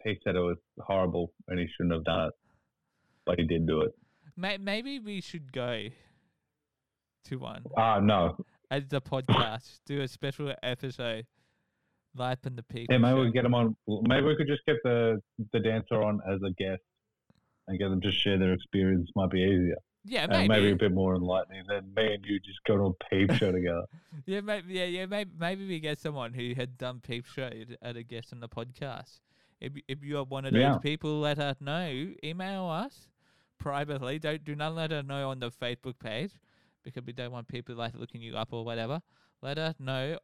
he 0.03 0.17
said 0.23 0.35
it 0.35 0.39
was 0.39 0.57
horrible 0.79 1.31
and 1.47 1.59
he 1.59 1.67
shouldn't 1.75 1.93
have 1.93 2.03
done 2.03 2.27
it, 2.29 2.33
but 3.25 3.39
he 3.39 3.45
did 3.45 3.65
do 3.67 3.81
it. 3.81 3.93
Maybe 4.37 4.99
we 4.99 5.21
should 5.21 5.51
go 5.51 5.87
to 7.25 7.35
one 7.37 7.63
Ah, 7.77 7.99
no, 7.99 8.37
as 8.71 8.87
the 8.87 9.01
podcast. 9.01 9.79
do 9.85 10.01
a 10.01 10.07
special 10.07 10.53
episode, 10.63 11.25
live 12.15 12.39
in 12.45 12.55
the 12.55 12.63
peep. 12.63 12.87
yeah, 12.89 12.97
maybe 12.97 13.19
we 13.19 13.31
get 13.31 13.45
him 13.45 13.53
on. 13.53 13.75
Maybe 13.87 14.25
we 14.25 14.35
could 14.35 14.47
just 14.47 14.65
get 14.65 14.77
the 14.83 15.21
the 15.53 15.59
dancer 15.59 16.01
on 16.01 16.21
as 16.27 16.39
a 16.43 16.51
guest 16.51 16.81
and 17.67 17.77
get 17.77 17.89
them 17.89 18.01
to 18.01 18.11
share 18.11 18.37
their 18.39 18.53
experience. 18.53 19.09
Might 19.15 19.29
be 19.29 19.41
easier 19.41 19.77
Yeah, 20.03 20.23
and 20.23 20.31
maybe. 20.31 20.47
maybe 20.47 20.71
a 20.71 20.75
bit 20.75 20.91
more 20.93 21.15
enlightening 21.15 21.63
than 21.67 21.93
me 21.95 22.13
and 22.15 22.25
you 22.25 22.39
just 22.39 22.63
go 22.65 22.75
to 22.77 22.83
a 22.85 22.93
peep 23.09 23.31
show 23.33 23.51
together. 23.51 23.85
Yeah, 24.25 24.41
maybe. 24.41 24.73
Yeah, 24.73 24.85
yeah. 24.85 25.05
Maybe, 25.05 25.31
maybe 25.39 25.67
we 25.67 25.79
get 25.79 25.99
someone 25.99 26.33
who 26.33 26.53
had 26.55 26.77
done 26.77 26.99
peep 27.01 27.25
show 27.27 27.49
at 27.81 27.95
a 27.95 28.03
guest 28.03 28.33
on 28.33 28.39
the 28.39 28.49
podcast. 28.49 29.19
If 29.59 29.73
if 29.87 30.03
you 30.03 30.17
are 30.17 30.23
one 30.23 30.45
of 30.45 30.53
those 30.53 30.61
Yeah. 30.61 30.77
people, 30.79 31.19
let 31.19 31.37
us 31.37 31.61
know. 31.61 32.13
Email 32.23 32.65
us 32.65 33.09
privately. 33.61 34.19
Don't 34.19 34.43
do 34.43 34.55
not 34.55 34.75
let 34.75 34.91
us 34.91 35.05
know 35.05 35.29
on 35.29 35.39
the 35.39 35.51
Facebook 35.51 35.99
page 35.99 36.31
because 36.83 37.03
we 37.05 37.13
don't 37.13 37.31
want 37.31 37.47
people 37.47 37.75
like 37.75 37.93
looking 37.95 38.21
you 38.21 38.35
up 38.35 38.49
or 38.51 38.65
whatever. 38.65 39.01
Let 39.41 39.57
us 39.57 39.75
know 39.79 40.17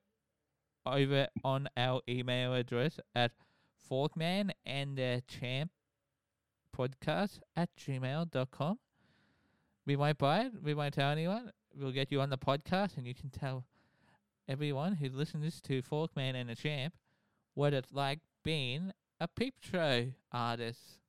over 0.86 1.28
on 1.44 1.68
our 1.78 2.02
email 2.10 2.54
address 2.54 3.00
at 3.14 3.32
forkman 3.90 4.52
and 4.66 4.98
the 4.98 5.22
champ 5.28 5.72
podcast 6.76 7.40
at 7.56 7.70
gmail.com. 7.76 8.80
We 9.86 9.96
won't 9.96 10.18
buy 10.18 10.42
it. 10.42 10.52
We 10.62 10.74
won't 10.74 10.94
tell 10.94 11.12
anyone. 11.12 11.52
We'll 11.76 11.92
get 11.92 12.12
you 12.12 12.22
on 12.22 12.30
the 12.30 12.38
podcast 12.38 12.98
and 12.98 13.08
you 13.08 13.14
can 13.14 13.30
tell 13.30 13.66
everyone 14.48 14.96
who 14.96 15.10
listens 15.10 15.62
to 15.62 15.82
Forkman 15.82 16.36
and 16.36 16.50
the 16.50 16.56
Champ 16.56 16.94
what 17.54 17.74
it's 17.74 17.94
like 17.94 18.20
being 18.44 18.92
a 19.20 19.28
peep 19.28 19.56
show 19.60 20.08
artist. 20.32 21.00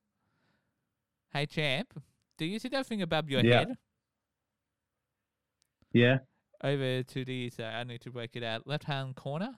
Hey, 1.31 1.45
Champ, 1.45 2.01
do 2.39 2.45
you 2.45 2.57
see 2.57 2.69
that 2.69 2.87
thing 2.87 3.01
above 3.03 3.29
your 3.29 3.43
Yeah. 3.43 3.59
head? 3.59 3.77
Yeah, 5.93 6.17
Over 6.63 7.03
to 7.03 7.25
the, 7.25 7.49
so 7.49 7.63
I 7.63 7.83
need 7.83 8.01
to 8.01 8.09
work 8.11 8.35
it 8.35 8.43
out, 8.43 8.65
left 8.67 8.83
hand 8.85 9.15
corner? 9.15 9.57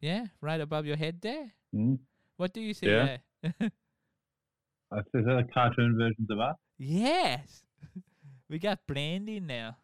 Yeah, 0.00 0.26
right 0.40 0.60
above 0.60 0.86
your 0.86 0.96
head 0.96 1.20
there? 1.20 1.52
mm. 1.74 1.98
What 2.36 2.52
do 2.52 2.60
you 2.60 2.74
see 2.74 2.86
Yeah. 2.86 3.18
there? 3.42 3.52
Is 5.14 5.24
that 5.24 5.38
a 5.38 5.52
cartoon 5.52 5.96
versions 5.98 6.30
of 6.30 6.38
us? 6.38 6.56
Yes. 6.78 7.64
we 8.48 8.58
got 8.58 8.86
Brandy 8.86 9.40
now. 9.40 9.76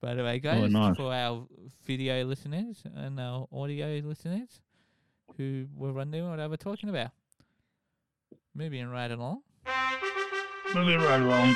By 0.00 0.14
the 0.14 0.22
way, 0.24 0.38
guys, 0.40 0.70
nice. 0.70 0.96
for 0.96 1.12
our 1.12 1.46
video 1.84 2.24
listeners 2.24 2.82
and 2.94 3.18
our 3.20 3.46
audio 3.52 4.00
listeners 4.04 4.60
who 5.36 5.66
were 5.74 5.92
wondering 5.92 6.28
what 6.28 6.40
I 6.40 6.46
was 6.46 6.58
talking 6.60 6.88
about. 6.88 7.10
Moving 8.54 8.88
right 8.88 9.10
along. 9.10 9.42
Moving 10.74 10.98
right 10.98 11.20
along. 11.20 11.54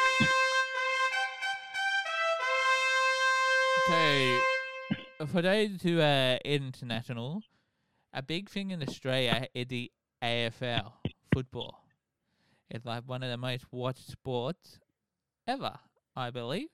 So, 3.88 5.26
for 5.26 5.42
those 5.42 5.82
who 5.82 6.00
are 6.00 6.38
international, 6.44 7.42
a 8.12 8.22
big 8.22 8.48
thing 8.48 8.70
in 8.70 8.82
Australia 8.82 9.46
is 9.54 9.66
the 9.66 9.90
AFL 10.22 10.92
football. 11.32 11.84
It's 12.70 12.86
like 12.86 13.02
one 13.06 13.22
of 13.22 13.30
the 13.30 13.36
most 13.36 13.64
watched 13.72 14.08
sports 14.08 14.78
ever, 15.46 15.74
I 16.14 16.30
believe, 16.30 16.68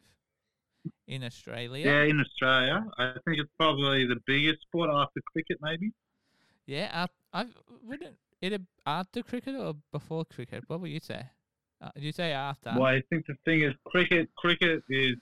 in 1.07 1.25
Australia. 1.25 1.87
Yeah, 1.87 2.03
in 2.03 2.21
Australia, 2.21 2.87
I 2.99 3.13
think 3.25 3.41
it's 3.41 3.51
probably 3.59 4.07
the 4.07 4.21
biggest 4.27 4.63
sport 4.63 4.91
after 4.93 5.21
cricket, 5.33 5.59
maybe. 5.61 5.93
Yeah, 6.67 6.91
uh, 6.93 7.07
I 7.33 7.47
wouldn't 7.83 8.17
it 8.41 8.61
after 8.87 9.23
cricket 9.23 9.55
or 9.57 9.75
before 9.93 10.25
cricket? 10.25 10.65
What 10.67 10.81
would 10.81 10.91
you 10.91 11.01
say? 11.01 11.23
Uh, 11.81 11.91
you 11.97 12.13
say 12.13 12.33
after? 12.33 12.73
Well, 12.75 12.87
I 12.87 13.03
think 13.11 13.27
the 13.27 13.37
thing 13.45 13.63
is, 13.63 13.73
cricket. 13.87 14.29
Cricket 14.37 14.83
is 14.89 15.17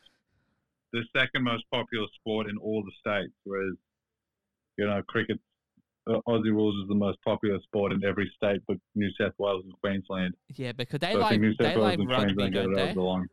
the 0.92 1.02
second 1.14 1.44
most 1.44 1.64
popular 1.70 2.06
sport 2.14 2.49
in 2.49 2.56
all 2.58 2.82
the 2.82 2.92
states, 3.00 3.35
whereas 3.44 3.75
you 4.76 4.87
know, 4.87 5.02
cricket. 5.08 5.38
Uh, 6.08 6.20
Aussie 6.28 6.52
rules 6.52 6.80
is 6.82 6.88
the 6.88 6.94
most 6.94 7.18
popular 7.25 7.58
sport 7.62 7.90
in 7.92 8.04
every 8.04 8.30
state, 8.37 8.61
but 8.68 8.76
New 8.94 9.11
South 9.20 9.32
Wales 9.38 9.64
and 9.64 9.73
Queensland. 9.80 10.35
Yeah, 10.54 10.70
because 10.70 11.00
they 11.00 11.14
So 11.14 11.18
like 11.18 11.40
New 11.40 11.50
South 11.54 11.58
they 11.58 11.76
Wales 11.76 11.82
like 11.82 11.99
and 11.99 12.08
rugby, 12.08 12.35
Queensland 12.35 12.54
don't 12.54 12.75
they? 12.75 12.92
the. 12.94 13.26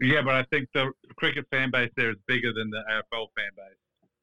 Yeah, 0.00 0.22
but 0.22 0.34
I 0.34 0.42
think 0.50 0.68
the 0.74 0.92
cricket 1.16 1.46
fan 1.50 1.70
base 1.70 1.90
there 1.96 2.10
is 2.10 2.16
bigger 2.26 2.52
than 2.52 2.68
the 2.68 2.82
AFL 2.90 3.28
fan 3.34 3.50
base. 3.56 3.78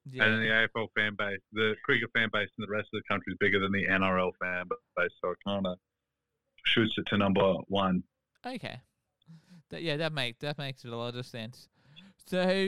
Yeah. 0.10 0.26
And 0.26 0.42
the 0.42 0.48
AFL 0.48 0.88
fan 0.96 1.16
base, 1.18 1.40
the 1.54 1.76
cricket 1.86 2.10
fan 2.16 2.30
base 2.34 2.50
in 2.58 2.66
the 2.66 2.72
rest 2.72 2.90
of 2.94 3.02
the 3.02 3.14
country 3.14 3.34
is 3.34 3.38
bigger 3.40 3.60
than 3.60 3.72
the 3.72 3.86
NRL 3.86 4.32
fan 4.42 4.66
base. 4.98 5.12
So 5.22 5.32
it 5.32 5.38
kind 5.46 5.66
of 5.68 5.78
shoots 6.66 6.94
it 6.98 7.06
to 7.08 7.18
number 7.18 7.54
one. 7.68 8.04
Okay. 8.46 8.80
That, 9.70 9.84
yeah, 9.84 9.98
that 9.98 10.12
makes 10.14 10.40
that 10.40 10.58
makes 10.58 10.84
a 10.86 10.90
lot 10.90 11.16
of 11.16 11.26
sense. 11.26 11.70
So 12.26 12.68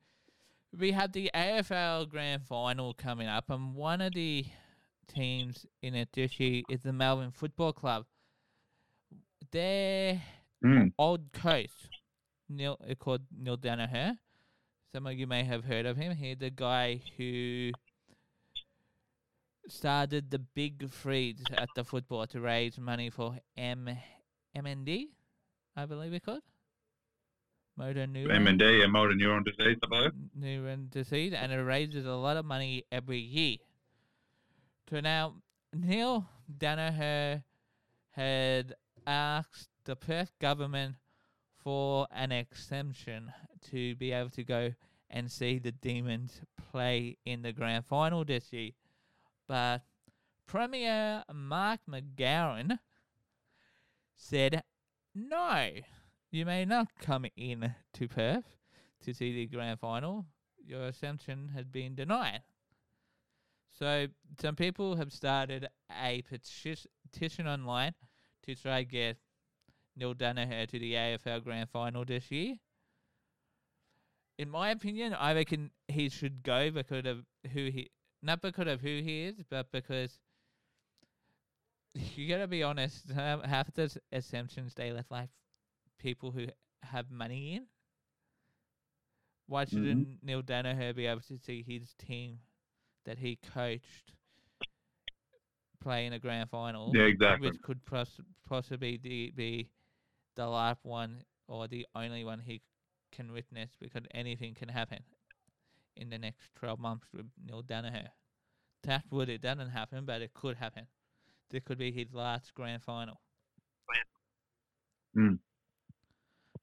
we 0.78 0.92
have 0.92 1.12
the 1.12 1.30
AFL 1.34 2.08
Grand 2.08 2.42
Final 2.46 2.94
coming 2.94 3.28
up, 3.28 3.50
and 3.50 3.74
one 3.74 4.00
of 4.00 4.14
the 4.14 4.46
teams 5.14 5.66
in 5.82 5.94
it 5.94 6.08
this 6.14 6.40
year 6.40 6.62
is 6.70 6.80
the 6.80 6.92
Melbourne 6.92 7.32
Football 7.32 7.72
Club. 7.72 8.06
Their 9.50 10.22
Mm. 10.64 10.92
old 10.96 11.32
coach, 11.32 11.70
Neil, 12.48 12.78
called 13.00 13.22
Neale 13.36 13.56
Daniher. 13.58 14.16
Some 14.94 15.06
of 15.06 15.14
you 15.14 15.26
may 15.26 15.44
have 15.44 15.64
heard 15.64 15.86
of 15.86 15.96
him. 15.96 16.14
He's 16.14 16.36
the 16.36 16.50
guy 16.50 17.00
who 17.16 17.70
started 19.66 20.30
the 20.30 20.38
big 20.38 20.90
freeze 20.90 21.42
at 21.56 21.70
the 21.74 21.82
football 21.82 22.26
to 22.26 22.40
raise 22.42 22.78
money 22.78 23.08
for 23.08 23.38
M 23.56 23.88
MND, 24.54 25.06
I 25.74 25.86
believe 25.86 26.12
it's 26.12 26.26
called. 26.26 26.42
Motor 27.74 28.06
neuron, 28.06 28.46
MND, 28.46 28.84
and 28.84 28.92
motor 28.92 29.14
neuron 29.14 29.46
disease, 29.46 29.78
I 29.82 29.86
believe. 29.88 30.12
neuron 30.38 30.90
disease, 30.90 31.32
and 31.32 31.52
it 31.52 31.62
raises 31.62 32.04
a 32.04 32.12
lot 32.12 32.36
of 32.36 32.44
money 32.44 32.84
every 32.92 33.18
year. 33.18 33.56
So 34.90 35.00
now, 35.00 35.36
Neale 35.72 36.26
Daniher 36.58 37.44
had 38.10 38.74
asked 39.06 39.70
the 39.84 39.96
Perth 39.96 40.32
government 40.38 40.96
for 41.64 42.06
an 42.12 42.30
exemption 42.30 43.32
to 43.70 43.94
be 43.96 44.12
able 44.12 44.30
to 44.30 44.44
go 44.44 44.74
and 45.10 45.30
see 45.30 45.58
the 45.58 45.72
Demons 45.72 46.40
play 46.70 47.18
in 47.24 47.42
the 47.42 47.52
grand 47.52 47.84
final 47.84 48.24
this 48.24 48.52
year. 48.52 48.70
But 49.46 49.82
Premier 50.46 51.22
Mark 51.32 51.80
McGowan 51.88 52.78
said, 54.16 54.62
no, 55.14 55.68
you 56.30 56.46
may 56.46 56.64
not 56.64 56.88
come 56.98 57.26
in 57.36 57.74
to 57.94 58.08
Perth 58.08 58.56
to 59.04 59.12
see 59.12 59.34
the 59.34 59.46
grand 59.46 59.80
final. 59.80 60.26
Your 60.64 60.84
assumption 60.84 61.50
has 61.54 61.66
been 61.66 61.94
denied. 61.94 62.42
So 63.78 64.06
some 64.40 64.56
people 64.56 64.96
have 64.96 65.12
started 65.12 65.68
a 65.90 66.22
petition 66.22 67.46
online 67.46 67.94
to 68.44 68.54
try 68.54 68.84
to 68.84 68.88
get 68.88 69.16
Neale 69.96 70.14
Daniher 70.14 70.66
to 70.68 70.78
the 70.78 70.94
AFL 70.94 71.44
Grand 71.44 71.68
Final 71.68 72.04
this 72.04 72.30
year. 72.30 72.56
In 74.42 74.50
my 74.50 74.70
opinion, 74.70 75.14
I 75.14 75.34
reckon 75.34 75.70
he 75.86 76.08
should 76.08 76.42
go 76.42 76.68
because 76.72 77.06
of 77.06 77.18
who 77.52 77.66
he, 77.66 77.90
not 78.24 78.42
because 78.42 78.66
of 78.66 78.80
who 78.80 78.88
he 78.88 79.26
is, 79.26 79.36
but 79.48 79.70
because 79.70 80.18
you 82.16 82.28
gotta 82.28 82.48
be 82.48 82.64
honest. 82.64 83.08
Half 83.12 83.68
of 83.68 83.74
those 83.74 83.96
exemptions 84.10 84.74
they 84.74 84.90
left 84.90 85.12
like 85.12 85.28
people 86.00 86.32
who 86.32 86.46
have 86.82 87.08
money 87.08 87.54
in. 87.54 87.66
Why 89.46 89.64
mm-hmm. 89.64 89.76
shouldn't 89.76 90.08
Neale 90.24 90.42
Daniher 90.42 90.92
be 90.92 91.06
able 91.06 91.20
to 91.20 91.38
see 91.38 91.62
his 91.64 91.94
team 91.94 92.40
that 93.06 93.18
he 93.18 93.38
coached 93.54 94.12
play 95.80 96.04
in 96.06 96.14
a 96.14 96.18
grand 96.18 96.50
final? 96.50 96.90
Yeah, 96.92 97.04
exactly. 97.04 97.48
which 97.48 97.62
could 97.62 97.84
poss- 97.84 98.20
possibly 98.48 98.96
be 98.96 99.68
the 100.34 100.48
last 100.48 100.84
one 100.84 101.22
or 101.46 101.68
the 101.68 101.86
only 101.94 102.24
one 102.24 102.40
he 102.40 102.60
can 103.12 103.32
witness 103.32 103.70
because 103.80 104.02
anything 104.12 104.54
can 104.54 104.68
happen 104.68 104.98
in 105.96 106.10
the 106.10 106.18
next 106.18 106.54
12 106.56 106.78
months 106.78 107.06
with 107.14 107.26
Neale 107.44 107.62
Daniher. 107.62 108.08
Touch 108.82 109.02
wood, 109.10 109.28
it 109.28 109.40
doesn't 109.40 109.70
happen, 109.70 110.04
but 110.04 110.22
it 110.22 110.34
could 110.34 110.56
happen. 110.56 110.86
This 111.50 111.62
could 111.64 111.78
be 111.78 111.92
his 111.92 112.12
last 112.12 112.54
grand 112.54 112.82
final. 112.82 113.20
Mm. 115.16 115.38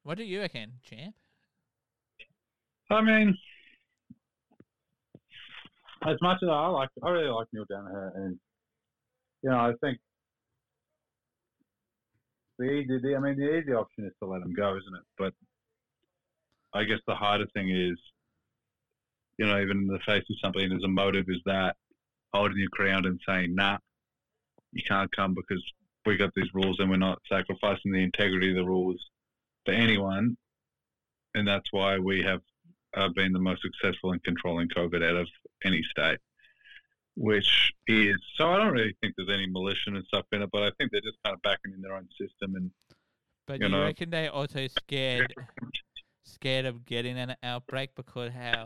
What 0.04 0.18
do 0.18 0.24
you 0.24 0.40
reckon, 0.40 0.72
champ? 0.84 1.14
I 2.90 3.02
mean, 3.02 3.38
as 6.08 6.18
much 6.22 6.40
as 6.42 6.50
I 6.50 6.68
like, 6.68 6.90
I 7.04 7.10
really 7.10 7.30
like 7.30 7.48
Neale 7.54 7.66
Daniher, 7.72 8.12
and 8.16 8.40
you 9.44 9.52
know, 9.52 9.58
I 9.58 9.74
think 9.82 10.00
the 12.58 12.66
easy, 12.66 13.00
the, 13.02 13.16
I 13.16 13.20
mean, 13.20 13.38
the 13.38 13.58
easy 13.58 13.72
option 13.74 14.06
is 14.06 14.14
to 14.22 14.28
let 14.28 14.42
him 14.42 14.54
go, 14.54 14.72
isn't 14.72 14.96
it? 14.96 15.04
But 15.18 15.34
I 16.74 16.84
guess 16.84 17.00
the 17.08 17.16
harder 17.16 17.48
thing 17.54 17.70
is, 17.70 17.98
you 19.38 19.46
know, 19.46 19.60
even 19.60 19.78
in 19.78 19.88
the 19.88 20.00
face 20.06 20.24
of 20.30 20.36
something 20.42 20.72
as 20.72 20.84
a 20.84 20.88
motive 20.88 21.26
is 21.30 21.42
that 21.46 21.76
holding 22.34 22.58
your 22.58 22.70
ground 22.72 23.06
and 23.06 23.20
saying, 23.28 23.56
"Nah, 23.56 23.78
you 24.72 24.84
can't 24.84 25.12
come 25.16 25.34
because 25.34 25.64
we 26.06 26.18
got 26.18 26.34
these 26.36 26.54
rules 26.54 26.80
and 26.80 26.90
we're 26.90 26.98
not 26.98 27.22
sacrificing 27.32 27.92
the 27.92 28.04
integrity 28.04 28.50
of 28.50 28.56
the 28.56 28.66
rules 28.66 29.00
for 29.66 29.72
anyone," 29.72 30.38
and 31.36 31.48
that's 31.48 31.72
why 31.72 31.98
we 31.98 32.22
have 32.22 32.42
uh, 32.96 33.10
been 33.10 33.34
the 33.34 33.40
most 33.40 33.62
successful 33.62 34.14
in 34.14 34.20
controlling 34.20 34.68
COVID 34.70 35.04
out 35.08 35.16
of 35.16 35.28
any 35.64 35.82
state, 35.84 36.20
which 37.16 37.72
is 37.88 38.18
so. 38.36 38.52
I 38.52 38.58
don't 38.58 38.74
really 38.74 38.96
think 39.02 39.16
there's 39.18 39.30
any 39.30 39.48
militia 39.48 39.92
and 39.92 40.06
stuff 40.06 40.26
in 40.32 40.42
it, 40.42 40.50
but 40.52 40.64
I 40.64 40.72
think 40.78 40.92
they're 40.92 41.02
just 41.02 41.18
kind 41.24 41.34
of 41.34 41.42
backing 41.42 41.74
in 41.74 41.82
their 41.82 41.94
own 41.96 42.08
system. 42.20 42.56
And 42.56 42.72
But 43.48 43.60
You 43.60 43.68
you 43.68 43.72
know. 43.72 43.84
reckon 43.84 44.10
they 44.10 44.28
also 44.28 44.68
scared 44.68 45.34
scared 46.24 46.66
of 46.66 46.86
getting 46.86 47.18
an 47.18 47.36
outbreak 47.44 47.92
because 47.96 48.32
how 48.32 48.66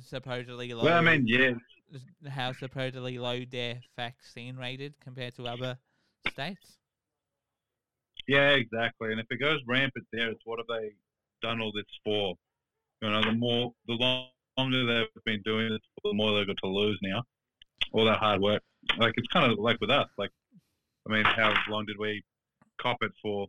supposedly 0.00 0.72
low 0.72 0.84
well, 0.84 0.96
I 0.96 1.00
mean, 1.00 1.26
yeah, 1.26 1.52
how 2.28 2.52
supposedly 2.52 3.18
low 3.18 3.44
their 3.50 3.80
vaccine 3.96 4.56
rated 4.56 4.94
compared 5.00 5.34
to 5.36 5.46
other 5.46 5.78
states? 6.28 6.78
yeah, 8.30 8.50
exactly. 8.50 9.10
And 9.10 9.20
if 9.20 9.26
it 9.30 9.40
goes 9.40 9.60
rampant 9.66 10.06
there, 10.12 10.30
it's 10.30 10.42
what 10.44 10.60
have 10.60 10.66
they 10.68 10.92
done 11.42 11.60
all 11.60 11.72
this 11.72 11.84
for? 12.04 12.34
You 13.02 13.10
know, 13.10 13.22
the 13.22 13.32
more, 13.32 13.72
the 13.88 13.94
longer 14.56 14.86
they've 14.86 15.24
been 15.24 15.42
doing 15.42 15.70
this, 15.70 15.80
the 16.04 16.12
more 16.12 16.36
they've 16.36 16.46
got 16.46 16.56
to 16.62 16.68
lose 16.68 16.98
now. 17.02 17.22
All 17.92 18.04
that 18.04 18.18
hard 18.18 18.40
work, 18.40 18.62
like 18.98 19.14
it's 19.16 19.26
kind 19.28 19.50
of 19.50 19.58
like 19.58 19.80
with 19.80 19.90
us. 19.90 20.06
Like, 20.16 20.30
I 21.08 21.12
mean, 21.12 21.24
how 21.24 21.52
long 21.68 21.86
did 21.86 21.98
we 21.98 22.22
cop 22.80 22.98
it 23.00 23.10
for, 23.20 23.48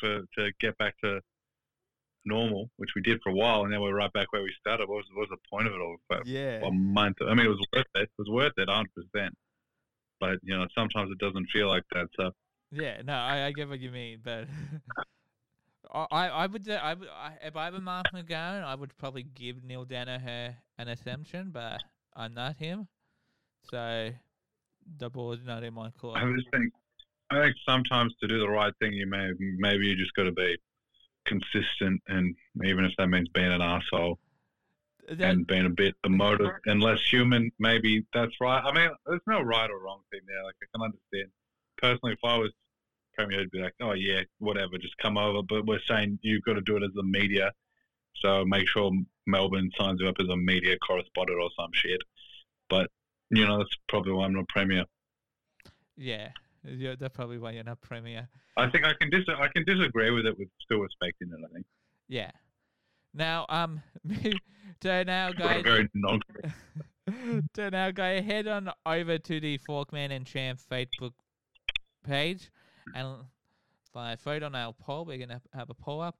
for 0.00 0.20
to 0.38 0.52
get 0.60 0.76
back 0.78 0.98
to 1.02 1.20
normal, 2.24 2.70
which 2.76 2.90
we 2.94 3.02
did 3.02 3.20
for 3.22 3.30
a 3.30 3.34
while, 3.34 3.64
and 3.64 3.72
then 3.72 3.80
we're 3.80 3.94
right 3.94 4.12
back 4.12 4.32
where 4.32 4.42
we 4.42 4.52
started. 4.60 4.88
What 4.88 4.96
was, 4.98 5.06
what 5.14 5.28
was 5.28 5.38
the 5.38 5.48
point 5.50 5.66
of 5.66 5.74
it 5.74 5.80
all? 5.80 5.96
For 6.08 6.22
Yeah. 6.26 6.66
a 6.66 6.70
month. 6.70 7.16
I 7.20 7.34
mean, 7.34 7.46
it 7.46 7.48
was 7.48 7.66
worth 7.72 7.86
it. 7.94 8.02
It 8.02 8.10
was 8.18 8.28
worth 8.28 8.52
it, 8.56 8.68
hundred 8.68 8.92
percent. 8.94 9.34
But 10.20 10.38
you 10.42 10.56
know, 10.56 10.66
sometimes 10.76 11.10
it 11.10 11.18
doesn't 11.18 11.48
feel 11.50 11.68
like 11.68 11.84
that. 11.92 12.08
So 12.18 12.30
Yeah, 12.70 13.02
no, 13.02 13.14
I, 13.14 13.46
I 13.46 13.52
get 13.52 13.68
what 13.68 13.80
you 13.80 13.90
mean, 13.90 14.20
but 14.22 14.46
I, 15.92 16.28
I 16.28 16.46
would 16.46 16.68
I 16.70 16.94
would 16.94 17.08
I, 17.08 17.32
if 17.42 17.56
I 17.56 17.70
were 17.70 17.80
Mark 17.80 18.06
McGowan, 18.14 18.62
I 18.62 18.74
would 18.74 18.96
probably 18.96 19.24
give 19.24 19.64
Neale 19.64 19.84
Daniher 19.84 20.54
an 20.78 20.88
assumption, 20.88 21.50
but 21.50 21.82
I'm 22.14 22.34
not 22.34 22.56
him, 22.56 22.86
so 23.68 24.10
the 24.98 25.10
ball's 25.10 25.40
not 25.44 25.64
in 25.64 25.74
my 25.74 25.90
court. 25.90 26.18
I 26.18 26.32
just 26.32 26.48
think, 26.50 26.72
I 27.32 27.44
think 27.44 27.56
sometimes 27.66 28.14
to 28.20 28.28
do 28.28 28.38
the 28.38 28.48
right 28.48 28.72
thing, 28.80 28.92
you 28.92 29.06
may 29.06 29.30
maybe 29.38 29.86
you 29.86 29.96
just 29.96 30.14
got 30.14 30.24
to 30.24 30.32
be 30.32 30.56
consistent, 31.24 32.02
and 32.08 32.34
even 32.64 32.84
if 32.84 32.92
that 32.98 33.08
means 33.08 33.28
being 33.28 33.52
an 33.52 33.62
asshole 33.62 34.18
That- 35.08 35.20
and 35.20 35.46
being 35.46 35.66
a 35.66 35.70
bit 35.70 35.94
emotive 36.04 36.50
and 36.66 36.82
less 36.82 37.00
human, 37.00 37.50
maybe 37.58 38.04
that's 38.12 38.32
right. 38.40 38.62
I 38.62 38.72
mean, 38.72 38.90
there's 39.06 39.20
no 39.26 39.40
right 39.40 39.70
or 39.70 39.78
wrong 39.78 40.02
thing 40.10 40.20
there. 40.26 40.42
Like 40.44 40.54
I 40.62 40.66
can 40.76 40.84
understand. 40.84 41.32
Personally, 41.76 42.12
if 42.12 42.24
I 42.24 42.38
was 42.38 42.50
Premier 43.14 43.40
I'd 43.40 43.50
be 43.50 43.60
like, 43.60 43.74
oh 43.80 43.92
yeah, 43.92 44.22
whatever, 44.38 44.78
just 44.78 44.96
come 44.98 45.18
over. 45.18 45.42
But 45.42 45.66
we're 45.66 45.80
saying 45.86 46.18
you've 46.22 46.42
got 46.44 46.54
to 46.54 46.60
do 46.62 46.76
it 46.76 46.82
as 46.82 46.96
a 46.98 47.02
media, 47.02 47.52
so 48.16 48.44
make 48.44 48.68
sure 48.68 48.90
Melbourne 49.26 49.70
signs 49.78 50.00
you 50.00 50.08
up 50.08 50.16
as 50.18 50.28
a 50.28 50.36
media 50.36 50.76
correspondent 50.78 51.38
or 51.40 51.50
some 51.58 51.70
shit. 51.72 52.00
But 52.68 52.90
you 53.30 53.46
know, 53.46 53.58
that's 53.58 53.76
probably 53.88 54.12
why 54.12 54.24
I'm 54.24 54.34
not 54.34 54.48
Premier. 54.48 54.84
Yeah, 55.96 56.30
yeah, 56.64 56.94
that's 56.98 57.14
probably 57.14 57.38
why 57.38 57.52
you're 57.52 57.64
not 57.64 57.80
premier. 57.80 58.28
I 58.56 58.68
think 58.70 58.84
I 58.84 58.92
can 58.94 59.10
dis- 59.10 59.28
I 59.28 59.48
can 59.48 59.64
disagree 59.64 60.10
with 60.10 60.26
it 60.26 60.38
with 60.38 60.48
still 60.60 60.78
respecting 60.78 61.28
it. 61.32 61.40
I 61.44 61.52
think. 61.52 61.66
Yeah. 62.08 62.30
Now, 63.14 63.46
um, 63.48 63.82
so 64.82 65.02
now 65.02 65.32
Got 65.32 65.56
a 65.58 65.62
guys, 65.62 65.62
very 65.62 65.88
non. 65.94 66.20
so 67.56 67.68
now 67.68 67.90
go 67.90 68.22
head 68.22 68.46
on 68.46 68.70
over 68.86 69.18
to 69.18 69.40
the 69.40 69.58
Forkman 69.58 70.10
and 70.12 70.26
Champ 70.26 70.60
Facebook 70.70 71.12
page 72.04 72.50
and 72.94 73.18
like 73.94 74.20
vote 74.20 74.42
on 74.42 74.54
our 74.54 74.72
poll. 74.72 75.04
We're 75.04 75.18
gonna 75.18 75.40
have 75.54 75.70
a 75.70 75.74
poll 75.74 76.00
up. 76.00 76.16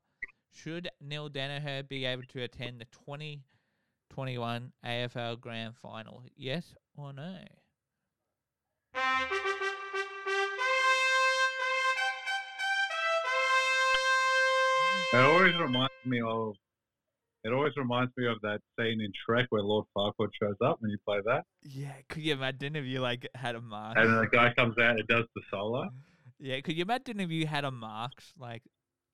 Should 0.50 0.90
Neale 1.00 1.30
Daniher 1.30 1.88
be 1.88 2.04
able 2.04 2.24
to 2.28 2.42
attend 2.42 2.80
the 2.80 2.84
2021 3.06 4.72
AFL 4.84 5.40
Grand 5.40 5.74
Final? 5.76 6.22
Yes 6.36 6.74
or 6.94 7.12
no? 7.14 7.38
It 15.14 15.16
always 15.18 15.54
reminds 15.56 15.92
me 16.06 16.20
of. 16.20 16.54
It 17.44 17.52
always 17.52 17.72
reminds 17.76 18.12
me 18.16 18.26
of 18.28 18.40
that 18.42 18.60
scene 18.78 19.00
in 19.00 19.10
Shrek 19.28 19.46
where 19.50 19.62
Lord 19.62 19.84
Farquaad 19.96 20.28
shows 20.40 20.54
up 20.64 20.76
when 20.80 20.90
you 20.92 20.98
play 21.04 21.18
that, 21.26 21.44
Yeah, 21.64 21.90
could 22.08 22.22
you 22.22 22.34
imagine 22.34 22.76
if 22.76 22.84
you 22.84 23.00
like 23.00 23.26
had 23.34 23.56
a 23.56 23.60
mask? 23.60 23.98
and 23.98 24.10
then 24.10 24.18
the 24.20 24.28
guy 24.28 24.54
comes 24.54 24.78
out 24.78 24.96
and 24.98 25.08
does 25.08 25.24
the 25.34 25.42
solo. 25.50 25.90
Yeah, 26.38 26.60
could 26.60 26.76
you 26.76 26.82
imagine 26.82 27.18
if 27.18 27.30
you 27.30 27.48
had 27.48 27.64
a 27.64 27.70
marks 27.72 28.32
like 28.38 28.62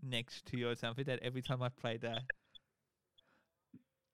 next 0.02 0.44
to 0.46 0.58
you 0.58 0.68
or 0.68 0.74
something 0.74 1.04
that 1.06 1.20
every 1.22 1.40
time 1.40 1.62
I 1.62 1.70
played 1.70 2.02
that? 2.02 2.20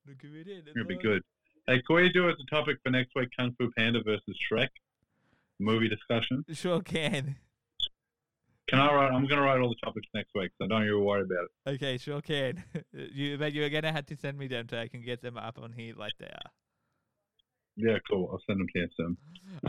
Look 0.07 0.23
at 0.23 0.29
it 0.31 0.47
in. 0.47 0.63
It'd 0.73 0.87
be 0.87 0.97
good. 0.97 1.21
Hey, 1.67 1.81
can 1.85 1.95
we 1.97 2.09
do 2.09 2.29
as 2.29 2.35
a 2.41 2.49
topic 2.55 2.77
for 2.83 2.91
next 2.91 3.09
week 3.17 3.29
Kung 3.37 3.53
Fu 3.59 3.69
Panda 3.77 4.01
versus 4.03 4.37
Shrek 4.49 4.69
movie 5.59 5.89
discussion? 5.89 6.45
Sure 6.53 6.79
can. 6.81 7.35
Can 8.67 8.79
I 8.79 8.93
write? 8.93 9.11
I'm 9.11 9.27
going 9.27 9.39
to 9.39 9.41
write 9.41 9.59
all 9.61 9.69
the 9.69 9.75
topics 9.83 10.07
next 10.13 10.31
week, 10.33 10.51
so 10.59 10.67
don't 10.67 10.85
you 10.85 10.99
worry 10.99 11.21
about 11.21 11.45
it. 11.45 11.75
Okay, 11.75 11.97
sure 11.97 12.21
can. 12.21 12.63
you 12.93 13.37
but 13.37 13.53
you're 13.53 13.69
gonna 13.69 13.91
have 13.91 14.05
to 14.07 14.15
send 14.17 14.37
me 14.37 14.47
them 14.47 14.67
so 14.69 14.77
I 14.77 14.87
can 14.87 15.03
get 15.03 15.21
them 15.21 15.37
up 15.37 15.59
on 15.61 15.71
here 15.71 15.93
like 15.95 16.13
they 16.19 16.27
are. 16.27 16.51
Yeah, 17.75 17.97
cool. 18.09 18.29
I'll 18.31 18.41
send 18.47 18.59
them 18.59 18.67
to 18.73 18.79
you 18.79 18.87
soon. 18.95 19.17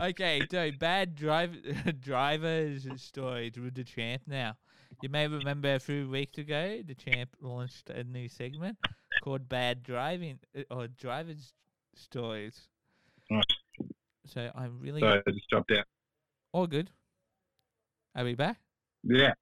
Okay, 0.01 0.47
so 0.51 0.71
bad 0.79 1.15
drive 1.15 1.55
drivers 2.01 2.87
stories 2.95 3.53
with 3.57 3.75
the 3.75 3.83
champ 3.83 4.23
now. 4.27 4.55
You 5.01 5.09
may 5.09 5.27
remember 5.27 5.75
a 5.75 5.79
few 5.79 6.09
weeks 6.09 6.37
ago 6.37 6.81
the 6.85 6.95
champ 6.95 7.35
launched 7.41 7.89
a 7.89 8.03
new 8.03 8.29
segment 8.29 8.77
called 9.23 9.49
Bad 9.49 9.83
Driving 9.83 10.39
uh, 10.57 10.61
or 10.71 10.87
Drivers 10.87 11.53
Stories. 11.95 12.67
Right. 13.29 13.43
So 14.25 14.51
I'm 14.55 14.79
really 14.79 15.01
So 15.01 15.07
I 15.07 15.31
just 15.31 15.49
jumped 15.49 15.71
out. 15.71 15.85
all 16.51 16.67
good. 16.67 16.89
Are 18.15 18.23
we 18.23 18.33
back? 18.33 18.57
Yeah. 19.03 19.33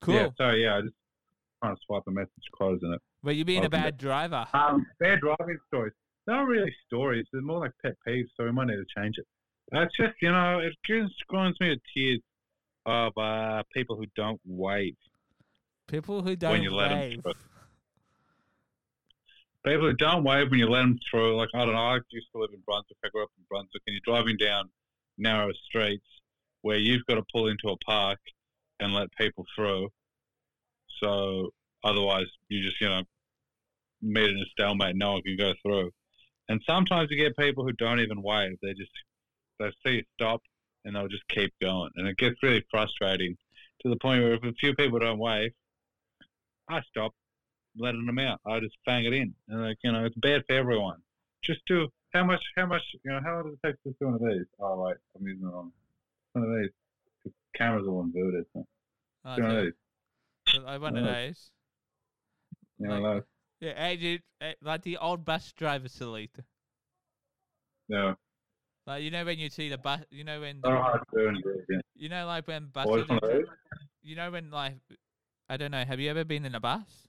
Cool. 0.00 0.14
Yeah. 0.14 0.28
So 0.36 0.50
yeah, 0.50 0.76
I 0.76 0.80
just 0.82 0.94
trying 1.62 1.76
to 1.76 1.80
swipe 1.86 2.02
a 2.06 2.10
message 2.10 2.30
closing 2.56 2.92
it. 2.92 3.00
Well, 3.22 3.34
you 3.34 3.44
being 3.44 3.64
a 3.64 3.70
bad 3.70 3.96
driver. 3.96 4.46
Um, 4.52 4.86
bad 5.00 5.20
driving 5.20 5.58
stories. 5.68 5.92
They're 6.26 6.36
not 6.36 6.46
really 6.46 6.74
stories. 6.86 7.26
They're 7.32 7.42
more 7.42 7.60
like 7.60 7.72
pet 7.82 7.94
peeves. 8.06 8.28
So 8.36 8.44
we 8.44 8.52
might 8.52 8.66
need 8.66 8.76
to 8.76 9.00
change 9.00 9.16
it. 9.18 9.26
That's 9.70 9.94
just 9.96 10.14
you 10.20 10.30
know, 10.30 10.58
it 10.58 10.74
just 10.86 11.14
grinds 11.28 11.58
me 11.60 11.74
to 11.74 11.80
tears 11.94 12.20
of 12.86 13.16
uh, 13.16 13.62
people 13.74 13.96
who 13.96 14.04
don't 14.14 14.40
wave. 14.44 14.96
People 15.86 16.22
who 16.22 16.36
don't 16.36 16.52
when 16.52 16.62
you 16.62 16.70
let 16.70 16.92
'em 16.92 16.98
wave. 16.98 17.22
through. 17.22 17.32
People 19.64 19.86
who 19.88 19.94
don't 19.94 20.24
wave 20.24 20.50
when 20.50 20.60
you 20.60 20.68
let 20.68 20.82
them 20.82 20.98
through. 21.10 21.36
Like 21.36 21.48
I 21.54 21.64
don't 21.64 21.74
know. 21.74 21.80
I 21.80 21.98
used 22.10 22.26
to 22.34 22.40
live 22.40 22.50
in 22.52 22.60
Brunswick. 22.66 22.98
I 23.04 23.08
grew 23.08 23.22
up 23.22 23.30
in 23.38 23.44
Brunswick, 23.48 23.82
and 23.86 23.94
you're 23.94 24.14
driving 24.14 24.36
down 24.36 24.68
narrow 25.16 25.50
streets 25.66 26.04
where 26.60 26.78
you've 26.78 27.04
got 27.06 27.14
to 27.14 27.24
pull 27.32 27.48
into 27.48 27.68
a 27.68 27.76
park 27.78 28.18
and 28.80 28.94
let 28.94 29.08
people 29.18 29.44
through. 29.54 29.88
So 31.02 31.50
otherwise, 31.82 32.26
you 32.48 32.62
just 32.62 32.80
you 32.80 32.88
know 32.88 33.02
meet 34.02 34.30
in 34.30 34.38
a 34.38 34.46
stalemate. 34.52 34.96
No 34.96 35.12
one 35.12 35.22
can 35.22 35.36
go 35.36 35.54
through. 35.62 35.90
And 36.48 36.60
sometimes 36.66 37.10
you 37.10 37.16
get 37.16 37.36
people 37.36 37.64
who 37.64 37.72
don't 37.72 38.00
even 38.00 38.22
wave. 38.22 38.56
They 38.62 38.74
just 38.74 38.90
they 39.58 39.70
see 39.84 39.96
you 39.96 40.02
stop 40.14 40.42
and 40.84 40.94
they'll 40.94 41.08
just 41.08 41.26
keep 41.28 41.52
going, 41.60 41.90
and 41.96 42.06
it 42.06 42.18
gets 42.18 42.42
really 42.42 42.64
frustrating 42.70 43.36
to 43.80 43.88
the 43.88 43.96
point 43.96 44.22
where 44.22 44.34
if 44.34 44.44
a 44.44 44.52
few 44.52 44.74
people 44.74 44.98
don't 44.98 45.18
wave, 45.18 45.52
I 46.68 46.82
stop 46.82 47.12
letting 47.76 48.06
them 48.06 48.18
out. 48.18 48.40
I 48.46 48.60
just 48.60 48.76
bang 48.84 49.04
it 49.04 49.14
in, 49.14 49.34
and 49.48 49.62
like 49.62 49.78
you 49.82 49.92
know, 49.92 50.04
it's 50.04 50.16
bad 50.16 50.42
for 50.46 50.54
everyone. 50.54 50.98
Just 51.42 51.60
do 51.66 51.88
how 52.12 52.24
much? 52.24 52.42
How 52.56 52.66
much? 52.66 52.82
You 53.04 53.12
know, 53.12 53.20
how 53.24 53.34
long 53.36 53.44
does 53.44 53.54
it 53.54 53.66
take 53.66 53.82
to 53.82 53.96
do 53.98 54.06
one 54.06 54.14
of 54.14 54.20
these? 54.20 54.46
Oh 54.60 54.82
wait, 54.82 54.96
I'm 55.16 55.26
using 55.26 55.48
it 55.48 55.54
on 55.54 55.72
one 56.32 56.44
of 56.44 56.60
these. 56.60 56.70
The 57.54 57.58
cameras 57.58 57.86
are 57.86 58.00
inverted. 58.02 58.46
So 58.52 58.66
Oh, 59.24 59.30
of 59.36 59.72
so- 60.48 60.66
I 60.66 60.76
one 60.78 60.96
of 60.96 61.04
No. 61.04 61.12
those. 61.12 61.50
You 62.78 62.88
know, 62.88 63.00
Like-. 63.00 63.24
Yeah, 63.60 63.74
hey, 63.86 63.96
dude, 63.96 64.22
eh, 64.40 64.54
like 64.60 64.82
the 64.82 64.98
old 64.98 65.24
bus 65.24 65.52
driver 65.52 65.88
salute. 65.88 66.36
No, 67.88 68.16
Like 68.86 69.02
you 69.02 69.10
know 69.10 69.24
when 69.24 69.38
you 69.38 69.48
see 69.48 69.68
the 69.68 69.78
bus, 69.78 70.00
you 70.10 70.24
know 70.24 70.40
when 70.40 70.60
the, 70.60 70.68
not 70.70 70.82
hard 70.82 71.02
to 71.14 71.18
do 71.18 71.28
and 71.68 71.82
you 71.94 72.08
know 72.08 72.26
like 72.26 72.46
when 72.48 72.66
buses, 72.66 72.96
just 72.96 73.08
one 73.10 73.18
of 73.18 73.24
are- 73.30 73.38
these. 73.38 73.46
you 74.02 74.16
know 74.16 74.30
when 74.30 74.50
like 74.50 74.74
I 75.48 75.56
don't 75.56 75.70
know. 75.70 75.84
Have 75.84 76.00
you 76.00 76.10
ever 76.10 76.24
been 76.24 76.44
in 76.44 76.54
a 76.54 76.60
bus? 76.60 77.03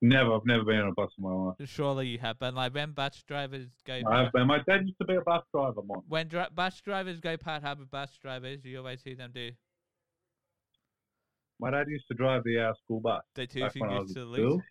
Never. 0.00 0.34
I've 0.34 0.46
never 0.46 0.64
been 0.64 0.76
on 0.76 0.88
a 0.88 0.92
bus 0.92 1.10
in 1.18 1.24
my 1.24 1.32
life. 1.32 1.56
Surely 1.64 2.06
you 2.06 2.18
have. 2.18 2.38
But 2.38 2.54
like 2.54 2.72
when 2.72 2.92
bus 2.92 3.22
drivers 3.26 3.66
go, 3.84 4.00
I 4.08 4.22
have 4.22 4.32
been. 4.32 4.46
My 4.46 4.58
dad 4.58 4.82
used 4.82 4.98
to 5.00 5.06
be 5.06 5.16
a 5.16 5.20
bus 5.20 5.42
driver, 5.52 5.80
when 6.08 6.28
dri- 6.28 6.46
bus 6.54 6.80
drivers 6.80 7.18
go 7.20 7.36
past 7.36 7.64
other 7.64 7.84
bus 7.84 8.16
drivers, 8.22 8.64
you 8.64 8.78
always 8.78 9.02
see 9.02 9.14
them 9.14 9.32
do 9.34 9.50
My 11.58 11.70
dad 11.72 11.88
used 11.88 12.06
to 12.08 12.14
drive 12.14 12.44
the 12.44 12.60
uh, 12.60 12.74
school 12.84 13.00
bus. 13.00 13.22
the 13.34 13.46
two 13.46 13.60
back 13.60 13.74
when 13.74 13.90
I 13.90 13.98
fingers 13.98 14.08
was 14.08 14.16
at 14.16 14.22
salute. 14.22 14.62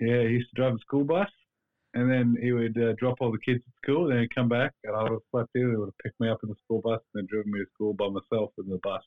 Yeah, 0.00 0.22
he 0.22 0.28
used 0.34 0.48
to 0.50 0.54
drive 0.56 0.72
the 0.72 0.78
school 0.78 1.04
bus, 1.04 1.28
and 1.92 2.10
then 2.10 2.36
he 2.40 2.52
would 2.52 2.76
uh, 2.78 2.94
drop 2.98 3.16
all 3.20 3.30
the 3.30 3.38
kids 3.38 3.62
at 3.66 3.74
school, 3.84 4.08
then 4.08 4.20
he'd 4.20 4.34
come 4.34 4.48
back, 4.48 4.72
and 4.84 4.96
I 4.96 5.02
would 5.02 5.12
have 5.12 5.20
slept 5.30 5.50
in. 5.54 5.70
He 5.70 5.76
would 5.76 5.86
have 5.88 5.98
picked 6.02 6.18
me 6.20 6.28
up 6.30 6.38
in 6.42 6.48
the 6.48 6.56
school 6.64 6.80
bus 6.82 7.00
and 7.14 7.22
then 7.22 7.26
driven 7.30 7.52
me 7.52 7.60
to 7.60 7.66
school 7.74 7.92
by 7.92 8.08
myself 8.08 8.52
in 8.58 8.70
the 8.70 8.78
bus. 8.82 9.02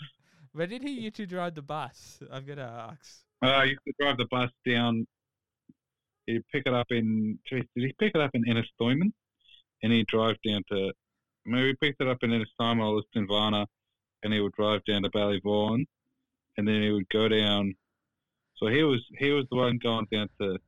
Where 0.52 0.66
did 0.66 0.82
he 0.82 0.92
used 0.92 1.16
to 1.16 1.26
drive 1.26 1.54
the 1.54 1.62
bus? 1.62 2.22
I'm 2.30 2.46
gonna 2.46 2.88
ask. 2.90 3.24
Uh, 3.42 3.46
I 3.46 3.64
used 3.64 3.80
to 3.86 3.94
drive 3.98 4.18
the 4.18 4.26
bus 4.30 4.50
down. 4.66 5.06
He'd 6.26 6.42
pick 6.52 6.64
it 6.66 6.74
up 6.74 6.86
in. 6.90 7.38
Did 7.50 7.66
he 7.74 7.94
pick 7.98 8.12
it 8.14 8.20
up 8.20 8.30
in 8.34 8.48
Ennis 8.48 8.66
Ennistymon? 8.80 9.12
And 9.82 9.92
he'd 9.92 10.06
drive 10.06 10.36
down 10.46 10.62
to. 10.70 10.92
Maybe 11.46 11.68
he 11.68 11.74
picked 11.80 12.02
it 12.02 12.08
up 12.08 12.18
in 12.22 12.32
Ennis 12.32 12.48
Ennistymon 12.60 12.80
or 12.84 13.02
Lisdoonvarna, 13.02 13.66
and 14.22 14.32
he 14.32 14.40
would 14.40 14.52
drive 14.52 14.84
down 14.84 15.02
to 15.02 15.10
Ballyvaughan, 15.10 15.84
and 16.58 16.68
then 16.68 16.82
he 16.82 16.90
would 16.90 17.08
go 17.08 17.28
down. 17.28 17.74
So 18.56 18.66
he 18.66 18.82
was 18.82 19.00
he 19.18 19.30
was 19.30 19.46
the 19.50 19.56
one 19.56 19.78
going 19.82 20.06
down 20.12 20.28
to. 20.40 20.58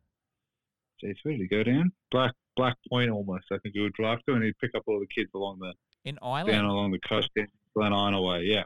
Jeez, 1.04 1.16
where 1.24 1.36
did 1.36 1.40
he 1.42 1.46
go 1.48 1.62
down? 1.62 1.92
Black 2.10 2.32
Black 2.56 2.76
Point 2.88 3.10
almost. 3.10 3.44
I 3.52 3.58
think 3.58 3.74
he 3.74 3.80
would 3.82 3.92
drive 3.92 4.20
to, 4.26 4.34
and 4.34 4.42
he'd 4.44 4.58
pick 4.58 4.70
up 4.74 4.84
all 4.86 4.98
the 4.98 5.06
kids 5.06 5.30
along 5.34 5.58
the 5.58 5.74
In 6.04 6.14
down 6.14 6.24
Ireland. 6.24 6.66
along 6.66 6.92
the 6.92 7.00
coast, 7.00 7.28
down 7.36 7.48
Glen 7.74 7.92
Innes 7.92 8.20
way. 8.20 8.42
Yeah. 8.44 8.64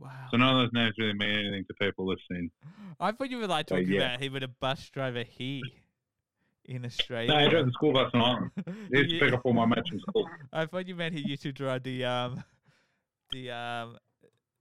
Wow. 0.00 0.08
So 0.30 0.38
none 0.38 0.56
of 0.56 0.62
those 0.62 0.72
names 0.72 0.94
really 0.98 1.12
mean 1.12 1.30
anything 1.38 1.64
to 1.66 1.74
people 1.74 2.06
listening. 2.06 2.50
I 2.98 3.12
thought 3.12 3.30
you 3.30 3.38
were 3.38 3.46
like 3.46 3.68
So, 3.68 3.76
talking 3.76 3.92
yeah. 3.92 4.14
about 4.14 4.20
he 4.20 4.28
was 4.30 4.42
a 4.42 4.48
bus 4.48 4.88
driver 4.90 5.22
here 5.22 5.62
in 6.64 6.84
Australia. 6.84 7.28
No, 7.32 7.38
he 7.44 7.48
drove 7.50 7.66
the 7.66 7.72
school 7.72 7.92
bus 7.92 8.10
in 8.14 8.20
Ireland. 8.20 8.50
He 8.92 8.98
used 8.98 9.10
to 9.10 9.18
pick 9.20 9.34
up 9.34 9.42
all 9.44 9.52
my 9.52 9.66
mates 9.66 9.88
from 9.88 10.00
school. 10.00 10.28
I 10.52 10.66
thought 10.66 10.88
you 10.88 10.94
meant 10.94 11.14
he 11.14 11.20
used 11.20 11.42
to 11.42 11.52
drive 11.52 11.82
the 11.82 12.04
um 12.04 12.42
the 13.32 13.50
um 13.50 13.98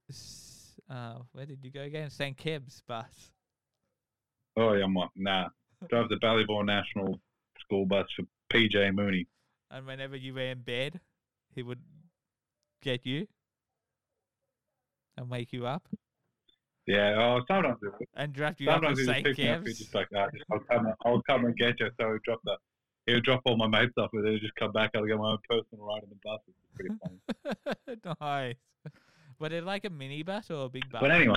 s- 0.10 0.80
uh 0.89 1.19
where 1.32 1.45
did 1.45 1.63
you 1.63 1.71
go 1.71 1.82
again? 1.82 2.10
St. 2.10 2.36
Keb's 2.38 2.82
bus. 2.86 3.32
Oh 4.58 4.73
yeah, 4.73 4.84
I'm 4.84 4.93
like, 4.93 5.10
nah. 5.15 5.49
Drove 5.89 6.10
the 6.10 6.17
Ballybourne 6.17 6.65
National 6.65 7.17
School 7.62 7.86
bus 7.86 8.08
for 8.15 8.23
PJ 8.52 8.93
Mooney. 8.93 9.28
And 9.71 9.86
whenever 9.86 10.17
you 10.17 10.34
were 10.34 10.41
in 10.41 10.60
bed, 10.62 10.99
he 11.56 11.63
would 11.63 11.80
get 12.82 13.06
you 13.06 13.28
and 15.19 15.29
wake 15.29 15.51
you 15.51 15.65
up 15.67 15.84
Yeah, 16.88 17.15
oh, 17.19 17.41
sometimes 17.47 17.77
it 17.84 18.08
and 18.15 18.34
draft 18.34 18.60
you 18.60 18.67
Sometimes 18.67 18.99
he 18.99 19.08
up. 19.10 19.17
He'd 19.17 19.36
Keb's. 19.36 19.77
just 19.77 19.93
like, 19.93 20.08
just, 20.10 20.43
I'll 20.51 20.60
come, 20.60 20.86
and- 20.88 20.95
I'll 21.05 21.21
come 21.21 21.45
and 21.45 21.55
get 21.55 21.79
you. 21.79 21.89
So 21.99 22.13
he'd 22.13 22.23
drop 22.23 22.39
the, 22.45 22.58
he 23.05 23.13
would 23.13 23.23
drop 23.23 23.41
all 23.45 23.58
my 23.58 23.67
mates 23.67 23.93
off, 23.97 24.10
and 24.13 24.25
then 24.25 24.34
he'd 24.34 24.41
just 24.41 24.55
come 24.55 24.71
back. 24.71 24.91
I'll 24.95 25.05
get 25.05 25.17
my 25.17 25.32
own 25.32 25.38
personal 25.47 25.86
ride 25.86 26.01
in 26.03 26.10
the 26.10 26.15
bus. 26.23 26.39
It's 26.47 26.58
pretty 26.75 26.95
funny. 27.03 28.15
nice. 28.19 28.55
Was 29.39 29.51
it 29.51 29.63
like 29.65 29.86
a 29.86 29.89
mini 29.89 30.23
bus 30.23 30.49
or 30.49 30.65
a 30.65 30.69
big 30.69 30.89
bus? 30.91 31.01
but 31.01 31.12
anyway, 31.12 31.36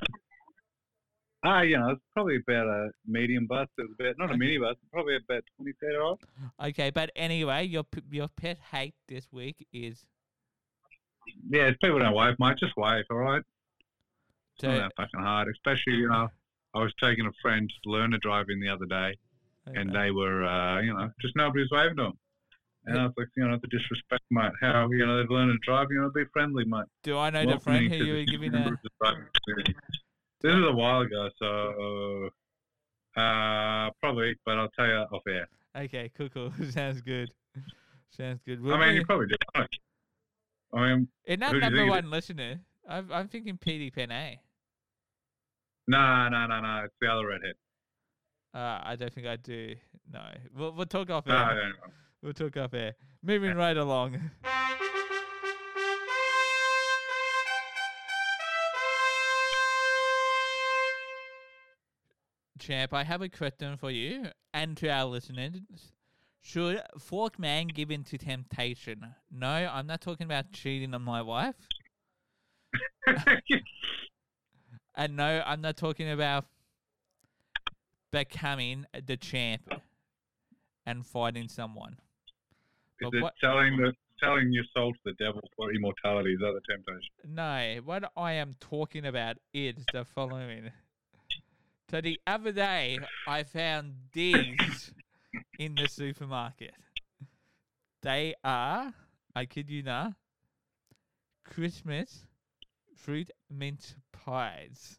ah, 1.45 1.61
you 1.61 1.79
know, 1.79 1.91
it's 1.91 2.01
probably 2.15 2.37
about 2.37 2.67
a 2.67 2.91
medium 3.07 3.47
bus. 3.47 3.69
It 3.79 3.83
was 3.83 3.91
about 4.01 4.15
not 4.19 4.33
a 4.35 4.37
mini 4.39 4.59
bus, 4.59 4.77
probably 4.91 5.17
about 5.17 5.45
twenty 5.57 5.73
feet 5.73 5.97
old. 6.01 6.21
Okay, 6.65 6.91
but 6.91 7.11
anyway, 7.15 7.67
your 7.67 7.85
your 8.11 8.29
pet 8.29 8.59
hate 8.73 8.95
this 9.09 9.29
week 9.31 9.67
is 9.73 10.05
yeah, 11.51 11.69
if 11.69 11.79
people 11.81 11.99
don't 11.99 12.15
wave, 12.15 12.35
mate, 12.39 12.57
just 12.59 12.77
wave, 12.77 13.05
all 13.11 13.19
right? 13.19 13.43
It's 14.55 14.65
not 14.65 14.77
that 14.77 14.93
fucking 14.97 15.21
hard. 15.21 15.49
Especially, 15.49 15.95
you 15.95 16.09
know, 16.09 16.29
I 16.75 16.79
was 16.79 16.93
taking 17.03 17.27
a 17.27 17.33
friend 17.41 17.71
to 17.85 17.91
learn 17.91 18.11
to 18.13 18.19
drive 18.19 18.47
in 18.49 18.61
the 18.61 18.69
other 18.69 18.87
day, 18.87 19.17
and 19.67 19.95
they 19.95 20.11
were, 20.11 20.45
uh, 20.45 20.81
you 20.81 20.93
know, 20.95 21.11
just 21.21 21.37
nobody 21.37 21.63
was 21.63 21.71
waving 21.71 21.97
to 21.97 22.03
them. 22.05 22.19
And 22.85 22.99
I 22.99 23.05
was 23.05 23.13
like, 23.17 23.29
you 23.37 23.47
know, 23.47 23.57
the 23.61 23.69
disrespect, 23.69 24.25
mate. 24.31 24.51
How, 24.61 24.89
you 24.91 25.07
know, 25.07 25.19
they've 25.19 25.31
learned 25.31 25.53
to 25.53 25.59
drive, 25.65 25.87
you 25.91 26.01
know, 26.01 26.11
be 26.11 26.25
friendly, 26.33 26.65
mate. 26.65 26.85
Do 27.05 27.17
I 27.17 27.31
know 27.31 27.47
the 27.47 27.61
friend 27.61 27.89
who 27.89 28.05
you 28.05 28.15
were 28.15 28.25
giving 28.25 28.53
member 28.53 28.81
a? 29.03 29.09
of 29.09 29.15
the. 29.47 29.75
This 30.41 30.55
was 30.55 30.65
a 30.69 30.73
while 30.73 31.03
ago, 31.03 31.29
so 31.39 32.31
uh, 33.17 33.91
probably, 34.01 34.35
but 34.45 34.59
I'll 34.59 34.71
tell 34.71 34.87
you 34.87 34.95
off 34.95 35.23
air. 35.29 35.47
Okay, 35.77 36.11
cool, 36.17 36.29
cool. 36.29 36.53
Sounds 36.71 37.01
good. 37.01 37.31
Sounds 38.11 38.41
good. 38.45 38.59
I 38.59 38.79
mean, 38.79 38.89
be- 38.89 38.95
you 38.97 39.05
probably 39.07 39.29
did. 39.29 39.39
I 39.55 39.67
I 40.75 40.89
mean, 40.89 41.09
in 41.27 41.41
that 41.41 41.53
who 41.53 41.61
do 41.61 41.67
you 41.67 41.71
number 41.77 41.87
one 41.87 42.11
listener, 42.11 42.61
I'm, 42.89 43.11
I'm 43.13 43.29
thinking 43.29 43.59
PD 43.59 43.93
Pen 43.93 44.11
A. 44.11 44.41
no, 45.89 46.29
no, 46.29 46.47
no, 46.47 46.61
no. 46.61 46.83
It's 46.85 46.95
the 47.01 47.09
other 47.09 47.27
redhead. 47.27 47.55
Uh, 48.55 48.81
I 48.85 48.97
don't 48.97 49.13
think 49.13 49.27
I 49.27 49.37
do. 49.37 49.75
No, 50.13 50.21
we'll 50.55 50.73
we'll 50.73 50.87
talk 50.87 51.11
off 51.11 51.27
air. 51.29 51.35
no, 51.35 51.55
no. 51.55 51.73
We'll 52.23 52.33
talk 52.35 52.57
off 52.57 52.75
air. 52.75 52.95
Moving 53.23 53.55
right 53.57 53.77
along. 53.77 54.31
Champ, 62.59 62.93
I 62.95 63.03
have 63.03 63.23
a 63.23 63.29
question 63.29 63.77
for 63.77 63.91
you 63.91 64.27
and 64.55 64.77
to 64.77 64.89
our 64.89 65.05
listeners. 65.07 65.61
Should 66.41 66.81
Forkman 66.99 67.73
give 67.75 67.91
in 67.91 68.05
to 68.05 68.19
temptation? 68.19 69.15
No, 69.31 69.49
I'm 69.49 69.87
not 69.87 70.01
talking 70.01 70.25
about 70.25 70.53
cheating 70.53 70.95
on 70.95 71.03
my 71.03 71.23
wife. 71.23 71.57
And 74.95 75.17
no, 75.17 75.43
I'm 75.47 75.63
not 75.63 75.79
talking 75.79 76.11
about 76.11 76.45
becoming 78.11 78.85
the 79.07 79.17
champ 79.17 79.63
and 80.85 81.07
fighting 81.07 81.49
someone. 81.49 81.97
Is 83.01 83.09
But 83.11 83.15
it 83.15 83.23
what- 83.23 83.35
selling 83.41 83.77
the 83.79 83.95
selling 84.21 84.53
your 84.53 84.65
soul 84.75 84.93
to 84.93 84.99
the 85.07 85.13
devil 85.15 85.41
for 85.57 85.73
immortality? 85.73 86.35
Is 86.35 86.41
that 86.41 86.53
the 86.55 86.61
temptation? 86.75 87.11
No, 87.27 87.81
what 87.85 88.13
I 88.17 88.33
am 88.35 88.55
talking 88.61 89.07
about 89.07 89.39
is 89.53 89.77
the 89.93 90.05
following. 90.05 90.71
So 91.91 92.01
the 92.01 92.21
other 92.27 92.53
day, 92.53 93.01
I 93.27 93.43
found 93.43 93.95
these 94.13 94.93
in 95.59 95.75
the 95.75 95.89
supermarket. 95.89 96.75
They 98.03 98.35
are, 98.45 98.93
I 99.35 99.47
kid 99.47 99.71
you 99.71 99.83
not, 99.83 100.13
Christmas 101.45 102.27
fruit 103.03 103.31
mince 103.51 103.97
pies. 104.13 104.99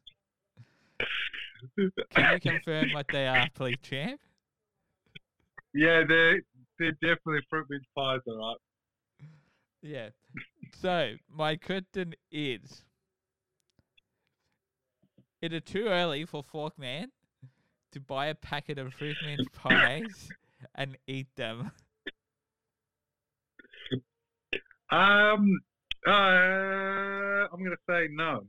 Can 1.78 2.34
you 2.34 2.40
confirm 2.40 2.92
what 2.92 3.08
they 3.08 3.28
are, 3.28 3.48
please, 3.54 3.78
champ? 3.82 4.20
Yeah, 5.74 6.04
they're 6.08 6.42
they're 6.78 6.92
definitely 6.94 7.42
fruit 7.50 7.66
mince 7.70 7.86
pies, 7.96 8.20
all 8.28 8.38
right. 8.38 8.58
Yeah. 9.82 10.10
So 10.82 11.16
my 11.30 11.56
question 11.56 12.14
is: 12.32 12.84
Is 15.42 15.54
it 15.54 15.66
too 15.66 15.86
early 15.86 16.26
for 16.26 16.44
Forkman 16.44 17.08
to 17.92 18.00
buy 18.00 18.28
a 18.28 18.36
packet 18.36 18.78
of 18.78 18.94
fruit 18.94 19.18
mince 19.26 19.48
pies 19.54 20.34
and 20.76 20.98
eat 21.08 21.28
them? 21.36 21.72
Um, 24.92 25.60
uh, 26.08 27.48
I'm 27.52 27.64
gonna 27.64 27.76
say 27.90 28.08
no. 28.12 28.46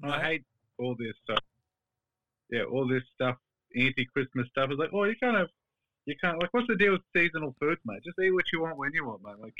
No? 0.00 0.10
I 0.10 0.20
hate 0.20 0.44
all 0.78 0.94
this 0.98 1.14
stuff. 1.24 1.42
Yeah, 2.50 2.62
all 2.62 2.86
this 2.86 3.02
stuff, 3.14 3.36
anti-Christmas 3.76 4.48
stuff. 4.48 4.70
Is 4.70 4.78
like, 4.78 4.90
oh, 4.92 5.04
you 5.04 5.16
can't 5.20 5.36
have, 5.36 5.48
you 6.06 6.14
can't. 6.22 6.40
Like, 6.40 6.52
what's 6.52 6.68
the 6.68 6.76
deal 6.76 6.92
with 6.92 7.02
seasonal 7.14 7.54
foods, 7.60 7.80
mate? 7.84 8.02
Just 8.04 8.18
eat 8.18 8.32
what 8.32 8.44
you 8.52 8.62
want 8.62 8.78
when 8.78 8.92
you 8.94 9.04
want, 9.06 9.22
mate. 9.22 9.38
Like, 9.40 9.54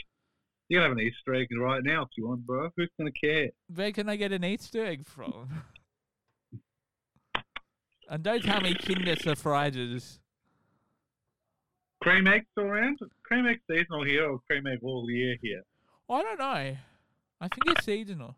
you 0.68 0.78
can 0.78 0.83
have 0.83 0.92
an 0.92 1.00
Easter 1.00 1.35
egg 1.35 1.48
right 1.59 1.83
now 1.83 2.02
if 2.02 2.09
you 2.16 2.28
want, 2.28 2.46
bro. 2.46 2.70
Who's 2.76 2.90
gonna 2.98 3.11
care? 3.12 3.50
Where 3.74 3.92
can 3.92 4.09
I 4.09 4.16
get 4.16 4.33
an 4.33 4.44
Easter 4.44 4.85
egg 4.85 5.07
from? 5.07 5.48
and 8.11 8.22
don't 8.22 8.42
tell 8.42 8.61
me 8.61 8.74
Kinder 8.74 9.16
Surprises. 9.16 10.20
Cream 12.00 12.28
eggs 12.28 12.46
still 12.52 12.66
around? 12.66 13.00
Cream 13.24 13.46
egg 13.46 13.61
seasonal 13.68 14.04
here 14.04 14.31
or 14.31 14.40
cream 14.46 14.66
egg 14.66 14.78
all 14.83 15.11
year 15.11 15.37
here? 15.42 15.62
I 16.09 16.22
don't 16.22 16.38
know. 16.38 16.76
I 17.40 17.48
think 17.48 17.62
it's 17.66 17.85
seasonal. 17.85 18.37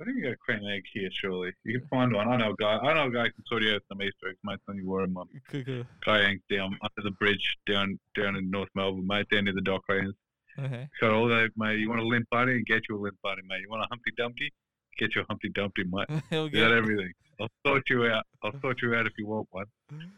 I 0.00 0.04
think 0.04 0.16
you 0.16 0.24
got 0.24 0.32
a 0.32 0.36
cream 0.36 0.60
egg 0.66 0.82
here, 0.92 1.08
surely. 1.12 1.52
You 1.64 1.78
can 1.78 1.88
find 1.88 2.12
one. 2.12 2.28
I 2.28 2.36
know 2.36 2.50
a 2.50 2.56
guy. 2.58 2.78
I 2.78 2.94
know 2.94 3.06
a 3.06 3.10
guy 3.10 3.24
can 3.24 3.44
sort 3.46 3.62
you 3.62 3.74
out 3.74 3.82
some 3.88 4.02
Easter 4.02 4.28
eggs, 4.28 4.38
mate. 4.42 4.58
When 4.64 4.78
you 4.78 4.92
on. 4.92 5.28
Cuckoo. 5.48 5.84
Guy 6.04 6.22
hangs 6.22 6.40
down 6.50 6.76
under 6.82 7.08
the 7.08 7.12
bridge 7.12 7.56
down 7.66 7.98
down 8.16 8.36
in 8.36 8.50
North 8.50 8.70
Melbourne, 8.74 9.06
mate. 9.06 9.26
Down 9.30 9.44
near 9.44 9.54
the 9.54 9.60
dock 9.60 9.82
lanes. 9.88 10.14
Okay. 10.58 10.88
Got 11.00 11.12
all 11.12 11.28
that, 11.28 11.50
mate. 11.56 11.78
You 11.78 11.88
want 11.88 12.00
a 12.00 12.06
limp 12.06 12.26
buddy? 12.30 12.62
Get 12.64 12.82
you 12.88 12.96
a 12.96 13.00
limp 13.00 13.16
buddy, 13.22 13.42
mate. 13.46 13.60
You 13.60 13.70
want 13.70 13.82
a 13.82 13.86
Humpty 13.88 14.12
Dumpty? 14.16 14.52
Get 14.98 15.14
you 15.14 15.22
a 15.22 15.24
Humpty 15.28 15.50
Dumpty, 15.50 15.84
mate. 15.84 16.08
You 16.30 16.50
get 16.50 16.60
got 16.60 16.72
everything. 16.72 17.12
I'll 17.40 17.48
sort 17.66 17.82
you 17.90 18.06
out. 18.06 18.24
I'll 18.42 18.60
sort 18.60 18.82
you 18.82 18.94
out 18.94 19.06
if 19.06 19.12
you 19.18 19.26
want 19.26 19.48
one. 19.50 19.66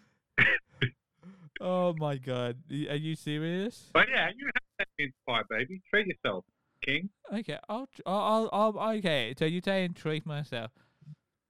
Oh 1.60 1.94
my 1.94 2.16
god. 2.16 2.56
Are 2.70 2.96
you 2.96 3.14
serious? 3.14 3.88
But 3.94 4.08
yeah, 4.10 4.28
you 4.36 4.44
have 4.46 4.62
that 4.78 4.88
mince 4.98 5.14
pie, 5.26 5.42
baby. 5.48 5.80
Treat 5.88 6.06
yourself, 6.06 6.44
Okay, 6.88 7.58
I'll, 7.68 7.88
I'll, 8.06 8.50
I'll, 8.52 8.78
I'll, 8.78 8.96
okay. 8.98 9.34
So 9.38 9.44
you 9.44 9.60
say 9.64 9.84
and 9.84 9.94
treat 9.96 10.24
myself? 10.24 10.70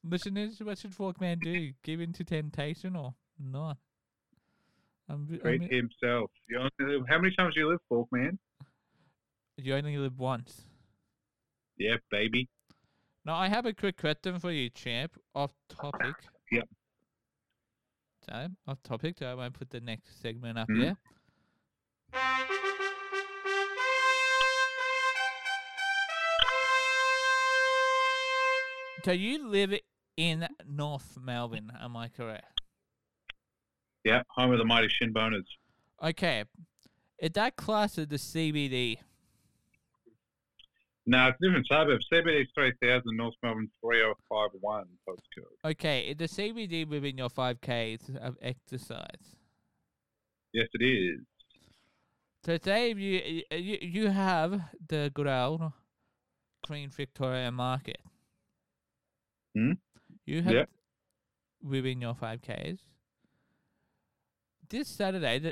Listeners, 0.03 0.61
what 0.63 0.79
should 0.79 0.93
Forkman 0.93 1.41
do? 1.41 1.73
Give 1.83 2.01
in 2.01 2.13
to 2.15 2.25
temptation 2.25 2.97
or 2.97 3.15
not? 3.39 3.77
I'm, 5.09 5.27
Treat 5.43 5.61
mean, 5.61 5.71
himself. 5.71 6.31
You 6.49 6.59
only 6.59 6.95
live, 6.99 7.07
how 7.09 7.19
many 7.19 7.35
times 7.35 7.55
do 7.55 7.61
you 7.61 7.69
live, 7.69 7.81
Fork 7.89 8.09
man? 8.13 8.39
you 9.57 9.75
only 9.75 9.97
live 9.99 10.19
once. 10.19 10.63
Yeah, 11.77 11.97
baby. 12.11 12.49
Now 13.25 13.35
I 13.37 13.49
have 13.49 13.67
a 13.67 13.73
quick 13.73 13.97
question 13.97 14.39
for 14.39 14.53
you, 14.53 14.71
champ. 14.71 15.13
Off 15.35 15.53
topic. 15.69 16.15
Yep. 16.53 16.69
So 18.29 18.49
off 18.67 18.83
topic. 18.83 19.17
So 19.19 19.27
I 19.27 19.35
won't 19.35 19.55
put 19.55 19.71
the 19.71 19.81
next 19.81 20.21
segment 20.23 20.59
up 20.59 20.69
Mhm. 20.69 20.97
there. 22.13 22.56
So 29.05 29.13
you 29.13 29.49
live 29.49 29.75
in 30.17 30.47
North 30.69 31.17
Melbourne, 31.21 31.73
am 31.81 31.97
I 31.97 32.09
correct? 32.09 32.61
Yeah, 34.05 34.23
home 34.29 34.53
of 34.53 34.59
the 34.59 34.65
mighty 34.65 34.89
shin 34.89 35.13
boners. 35.13 35.45
Okay. 36.03 36.45
Is 37.19 37.31
that 37.35 37.57
class 37.57 37.99
of 37.99 38.09
the 38.09 38.17
CBD? 38.17 38.99
No, 41.07 41.29
it's 41.29 41.39
a 41.41 41.47
different 41.47 41.67
suburb. 41.69 42.01
CBD 42.13 42.47
3000, 42.55 43.03
North 43.17 43.35
Melbourne 43.43 43.71
3051 43.81 44.85
postcode. 45.09 45.71
Okay, 45.71 46.01
is 46.09 46.17
the 46.17 46.25
CBD 46.25 46.89
within 46.89 47.17
your 47.17 47.29
5Ks 47.29 48.17
of 48.17 48.37
exercise? 48.43 49.37
Yes, 50.53 50.67
it 50.75 50.85
is. 50.85 51.21
So 52.45 52.59
say 52.63 52.91
if 52.93 52.99
you 52.99 53.43
you 53.51 53.79
you 53.81 54.09
have 54.09 54.61
the 54.89 55.11
good 55.13 55.27
old 55.27 55.73
Queen 56.65 56.91
Victoria 56.91 57.51
Market. 57.51 57.99
Hmm? 59.57 59.73
You 60.27 60.43
have 60.43 60.53
Yep. 60.53 60.71
within 61.63 62.03
your 62.03 62.15
five 62.15 62.43
Ks. 62.43 62.83
This 64.69 64.87
Saturday, 64.87 65.51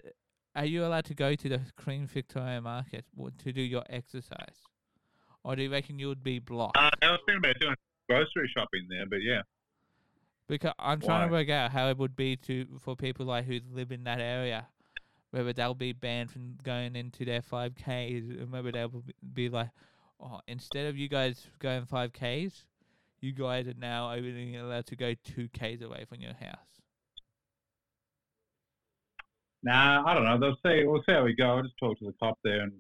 are 0.55 0.67
you 0.67 0.85
allowed 0.85 1.07
to 1.07 1.15
go 1.15 1.35
to 1.35 1.49
the 1.49 1.63
Queen 1.77 2.07
Victoria 2.07 2.61
Market 2.61 3.07
to 3.39 3.53
do 3.53 3.63
your 3.63 3.85
exercise, 3.89 4.67
or 5.43 5.57
do 5.57 5.63
you 5.63 5.71
reckon 5.71 5.99
you 5.99 6.09
would 6.09 6.23
be 6.23 6.39
blocked? 6.39 6.77
Uh, 6.77 6.91
I 7.01 7.13
was 7.13 7.21
thinking 7.25 7.39
about 7.39 7.59
doing 7.61 7.77
grocery 8.11 8.51
shopping 8.55 8.89
there, 8.91 9.07
but 9.07 9.23
yeah. 9.23 9.41
Because 10.49 10.75
I'm 10.79 11.01
trying 11.01 11.29
to 11.29 11.33
work 11.33 11.49
out 11.49 11.71
how 11.71 11.89
it 11.89 11.97
would 11.97 12.15
be 12.15 12.37
to 12.37 12.79
for 12.81 12.95
people 12.97 13.25
like 13.25 13.47
who 13.47 13.61
live 13.73 13.91
in 13.91 14.05
that 14.05 14.21
area, 14.21 14.69
whether 15.31 15.55
they'll 15.55 15.73
be 15.73 15.95
banned 15.95 16.31
from 16.31 16.59
going 16.63 16.95
into 16.95 17.25
their 17.25 17.41
five 17.41 17.75
Ks, 17.75 17.87
and 17.87 18.53
whether 18.53 18.71
they'll 18.71 19.03
be 19.33 19.49
like, 19.49 19.71
oh, 20.21 20.41
instead 20.47 20.87
of 20.89 20.99
you 20.99 21.09
guys 21.09 21.47
going 21.59 21.87
five 21.87 22.13
Ks, 22.13 22.67
you 23.25 23.33
guys 23.33 23.67
are 23.67 23.75
now 23.79 24.13
only 24.13 24.55
allowed 24.57 24.87
to 24.87 24.97
go 24.97 25.15
two 25.25 25.49
Ks 25.49 25.83
away 25.83 26.05
from 26.07 26.21
your 26.21 26.35
house. 26.35 26.83
Nah, 29.63 30.05
I 30.07 30.13
don't 30.13 30.25
know. 30.25 30.39
They'll 30.39 30.59
say 30.63 30.85
we'll 30.85 31.03
see 31.09 31.15
how 31.15 31.25
we 31.25 31.35
go. 31.35 31.57
I'll 31.57 31.63
just 31.63 31.79
talk 31.81 31.99
to 31.99 32.05
the 32.05 32.13
cop 32.23 32.39
there, 32.45 32.61
and 32.61 32.73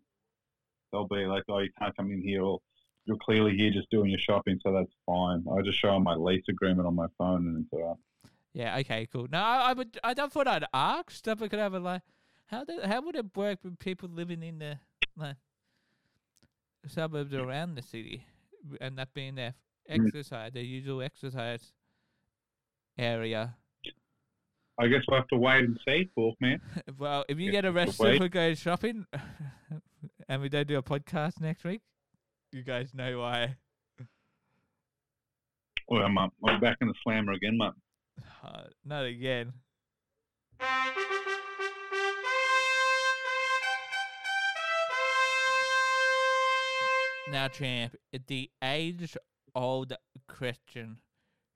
they'll 0.92 1.08
be 1.08 1.24
like, 1.24 1.44
"Oh, 1.48 1.60
you 1.60 1.70
can't 1.78 1.96
come 1.96 2.10
in 2.12 2.20
here," 2.20 2.42
or 2.42 2.60
"You're 3.06 3.16
clearly 3.16 3.56
here 3.56 3.70
just 3.70 3.88
doing 3.90 4.10
your 4.10 4.18
shopping, 4.18 4.60
so 4.62 4.70
that's 4.70 4.92
fine." 5.06 5.44
I'll 5.50 5.62
just 5.62 5.78
show 5.78 5.92
them 5.92 6.04
my 6.04 6.14
lease 6.14 6.44
agreement 6.50 6.86
on 6.86 6.94
my 6.94 7.06
phone, 7.16 7.46
and 7.46 7.64
it's 7.64 7.72
alright. 7.72 7.96
Yeah, 8.52 8.76
okay, 8.80 9.08
cool. 9.10 9.26
No, 9.32 9.38
I, 9.38 9.70
I 9.70 9.72
would. 9.72 9.98
I 10.04 10.12
don't 10.12 10.30
thought 10.30 10.46
I'd 10.46 10.66
ask 10.74 11.10
stuff. 11.10 11.40
I 11.40 11.48
could 11.48 11.58
have 11.58 11.72
a 11.72 11.80
like, 11.80 12.02
how 12.46 12.64
do, 12.64 12.78
how 12.84 13.00
would 13.00 13.16
it 13.16 13.34
work 13.34 13.60
with 13.64 13.78
people 13.78 14.10
living 14.10 14.42
in 14.42 14.58
the 14.58 14.78
like? 15.16 15.36
suburbs 16.86 17.32
around 17.32 17.76
the 17.76 17.82
city, 17.82 18.26
and 18.78 18.98
that 18.98 19.14
being 19.14 19.36
their 19.36 19.54
Mm. 19.54 19.73
Exercise, 19.88 20.52
their 20.52 20.62
usual 20.62 21.02
exercise 21.02 21.72
area. 22.98 23.56
I 24.78 24.88
guess 24.88 25.02
we'll 25.06 25.18
have 25.18 25.28
to 25.28 25.36
wait 25.36 25.64
and 25.64 25.78
see, 25.86 26.10
Pork 26.14 26.36
Man. 26.40 26.60
Well, 26.98 27.24
if 27.28 27.38
you 27.38 27.52
get 27.52 27.64
arrested 27.64 28.18
for 28.18 28.28
going 28.28 28.56
shopping, 28.56 29.06
and 30.28 30.42
we 30.42 30.48
don't 30.48 30.66
do 30.66 30.78
a 30.78 30.82
podcast 30.82 31.40
next 31.40 31.64
week, 31.64 31.80
you 32.50 32.62
guys 32.62 32.92
know 32.92 33.20
why. 33.20 33.56
Well, 35.88 36.02
I'm, 36.02 36.16
uh, 36.18 36.28
I'm 36.44 36.60
back 36.60 36.78
in 36.80 36.88
the 36.88 36.94
slammer 37.02 37.32
again, 37.32 37.58
mate. 37.58 37.72
Uh, 38.42 38.64
not 38.84 39.04
again. 39.04 39.52
Now, 47.30 47.48
champ, 47.48 47.96
at 48.12 48.26
the 48.26 48.50
age-old 49.54 49.92
question: 50.26 50.98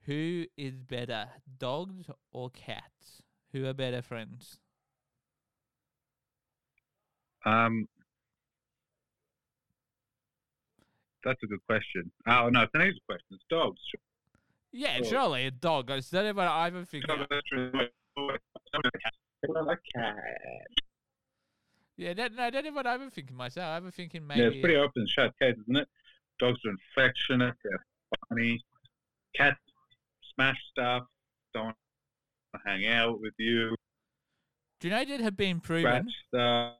Who 0.02 0.46
is 0.56 0.76
better, 0.76 1.28
dogs 1.58 2.06
or 2.32 2.50
cats? 2.50 3.22
Who 3.52 3.66
are 3.66 3.74
better 3.74 4.02
friends? 4.02 4.58
Um, 7.44 7.88
that's 11.24 11.42
a 11.42 11.46
good 11.46 11.64
question. 11.66 12.10
Oh 12.26 12.48
no, 12.50 12.62
it's 12.62 12.74
an 12.74 12.82
easy 12.82 13.00
question. 13.06 13.26
It's 13.32 13.44
dogs. 13.48 13.80
Yeah, 14.72 14.96
Sure. 14.96 15.04
surely 15.06 15.46
a 15.46 15.50
dog. 15.50 15.90
Is 15.90 16.10
that 16.10 16.34
what 16.34 16.46
I've 16.46 16.74
been 16.74 16.84
thinking? 16.84 17.08
like 19.46 19.80
cat. 19.94 20.16
Yeah, 21.96 22.12
that, 22.14 22.32
no, 22.34 22.50
that's 22.50 22.70
what 22.70 22.86
I've 22.86 23.00
been 23.00 23.10
thinking 23.10 23.36
myself. 23.36 23.68
I've 23.68 23.82
been 23.82 23.92
thinking 23.92 24.26
maybe. 24.26 24.40
Yeah, 24.40 24.48
it's 24.48 24.60
pretty 24.60 24.76
open 24.76 24.92
and 25.02 25.08
shut 25.08 25.36
case, 25.38 25.56
isn't 25.62 25.76
it? 25.76 25.88
Dogs 26.38 26.60
are 26.66 26.74
affectionate, 26.92 27.54
they're 27.64 27.84
funny. 28.28 28.60
Cats 29.34 29.58
smash 30.34 30.58
stuff, 30.70 31.04
don't 31.54 31.74
hang 32.64 32.86
out 32.86 33.20
with 33.20 33.34
you, 33.38 33.74
Do 34.80 34.88
you 34.88 34.94
know 34.94 35.04
that 35.04 35.20
have 35.20 35.36
been 35.36 35.60
scratch 35.62 35.82
proven? 35.82 36.08
stuff. 36.28 36.74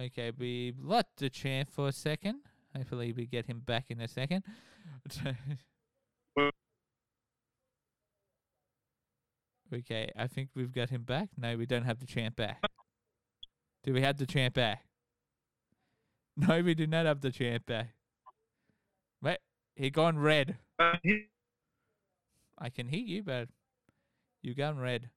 Okay, 0.00 0.32
we 0.38 0.72
let 0.82 1.06
the 1.18 1.28
champ 1.28 1.68
for 1.70 1.88
a 1.88 1.92
second. 1.92 2.40
Hopefully, 2.74 3.12
we 3.12 3.26
get 3.26 3.46
him 3.46 3.60
back 3.60 3.86
in 3.90 4.00
a 4.00 4.08
second. 4.08 4.42
okay, 9.74 10.10
I 10.16 10.26
think 10.26 10.48
we've 10.54 10.72
got 10.72 10.88
him 10.88 11.02
back. 11.02 11.28
No, 11.36 11.56
we 11.56 11.66
don't 11.66 11.84
have 11.84 11.98
the 11.98 12.06
champ 12.06 12.36
back. 12.36 12.62
Do 13.82 13.92
we 13.94 14.02
have 14.02 14.18
the 14.18 14.26
champ 14.26 14.54
back? 14.54 14.84
No, 16.36 16.60
we 16.60 16.74
do 16.74 16.86
not 16.86 17.06
have 17.06 17.20
the 17.20 17.30
champ 17.30 17.66
back. 17.66 17.94
Wait, 19.22 19.38
he 19.74 19.90
gone 19.90 20.18
red. 20.18 20.56
I 20.78 22.70
can 22.74 22.88
hear 22.88 23.00
you, 23.00 23.22
but 23.22 23.48
you 24.42 24.54
gone 24.54 24.78
red. 24.78 25.10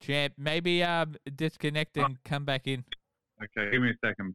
Champ, 0.00 0.34
maybe 0.36 0.82
um 0.82 1.14
disconnect 1.36 1.96
and 1.96 2.22
come 2.24 2.44
back 2.44 2.66
in. 2.66 2.84
Okay, 3.42 3.70
give 3.70 3.82
me 3.82 3.90
a 3.90 4.06
second. 4.06 4.34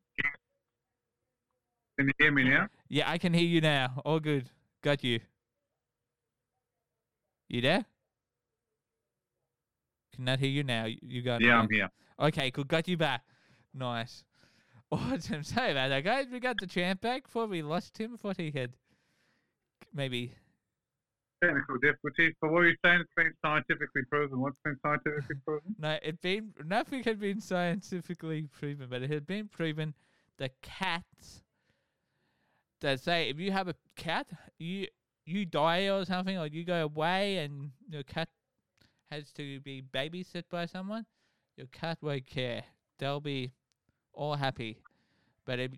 Can 1.97 2.07
you 2.07 2.13
hear 2.19 2.31
me 2.31 2.43
now? 2.43 2.67
Yeah, 2.89 3.09
I 3.09 3.17
can 3.17 3.33
hear 3.33 3.47
you 3.47 3.59
now. 3.59 4.01
All 4.05 4.19
good. 4.19 4.49
Got 4.81 5.03
you. 5.03 5.19
You 7.49 7.61
there? 7.61 7.85
Cannot 10.17 10.39
hear 10.39 10.49
you 10.49 10.63
now. 10.63 10.85
You- 10.85 11.21
got 11.21 11.41
Yeah, 11.41 11.59
I'm 11.59 11.69
here. 11.69 11.89
Okay, 12.19 12.51
cool. 12.51 12.63
Got 12.63 12.87
you 12.87 12.97
back. 12.97 13.23
Nice. 13.73 14.23
Awesome. 14.89 15.43
Sorry 15.43 15.71
about 15.71 15.89
that, 15.89 16.05
guys. 16.05 16.27
We 16.31 16.39
got 16.39 16.55
the 16.61 16.65
champ 16.65 17.01
back 17.01 17.23
before 17.23 17.45
we 17.45 17.61
lost 17.61 17.97
him. 17.97 18.15
Thought 18.15 18.37
he 18.37 18.51
had 18.51 18.71
maybe. 19.93 20.33
Technical 21.43 21.77
difficulties, 21.79 22.33
but 22.41 22.53
what 22.53 22.63
are 22.63 22.69
you 22.69 22.75
saying? 22.85 23.01
It's 23.01 23.11
been 23.13 23.33
scientifically 23.43 24.03
proven. 24.09 24.39
What's 24.39 24.57
been 24.63 24.77
scientifically 24.81 25.35
proven? 25.45 25.75
No, 25.77 25.97
it 26.01 26.21
been 26.21 26.53
nothing 26.65 27.03
had 27.03 27.19
been 27.19 27.41
scientifically 27.41 28.47
proven, 28.49 28.87
but 28.89 29.01
it 29.01 29.11
had 29.11 29.27
been 29.27 29.49
proven 29.49 29.93
that 30.37 30.53
cats 30.61 31.43
that 32.79 33.01
say 33.01 33.29
if 33.29 33.39
you 33.39 33.51
have 33.51 33.67
a 33.67 33.75
cat, 33.97 34.29
you 34.57 34.87
you 35.25 35.45
die 35.45 35.89
or 35.89 36.05
something, 36.05 36.37
or 36.37 36.47
you 36.47 36.63
go 36.63 36.81
away 36.83 37.39
and 37.39 37.71
your 37.89 38.03
cat 38.03 38.29
has 39.09 39.31
to 39.33 39.59
be 39.61 39.81
babysit 39.81 40.43
by 40.49 40.65
someone, 40.65 41.05
your 41.57 41.67
cat 41.67 41.97
won't 42.01 42.25
care. 42.27 42.63
They'll 42.99 43.21
be 43.21 43.53
all 44.13 44.35
happy. 44.35 44.83
But 45.45 45.59
if 45.59 45.71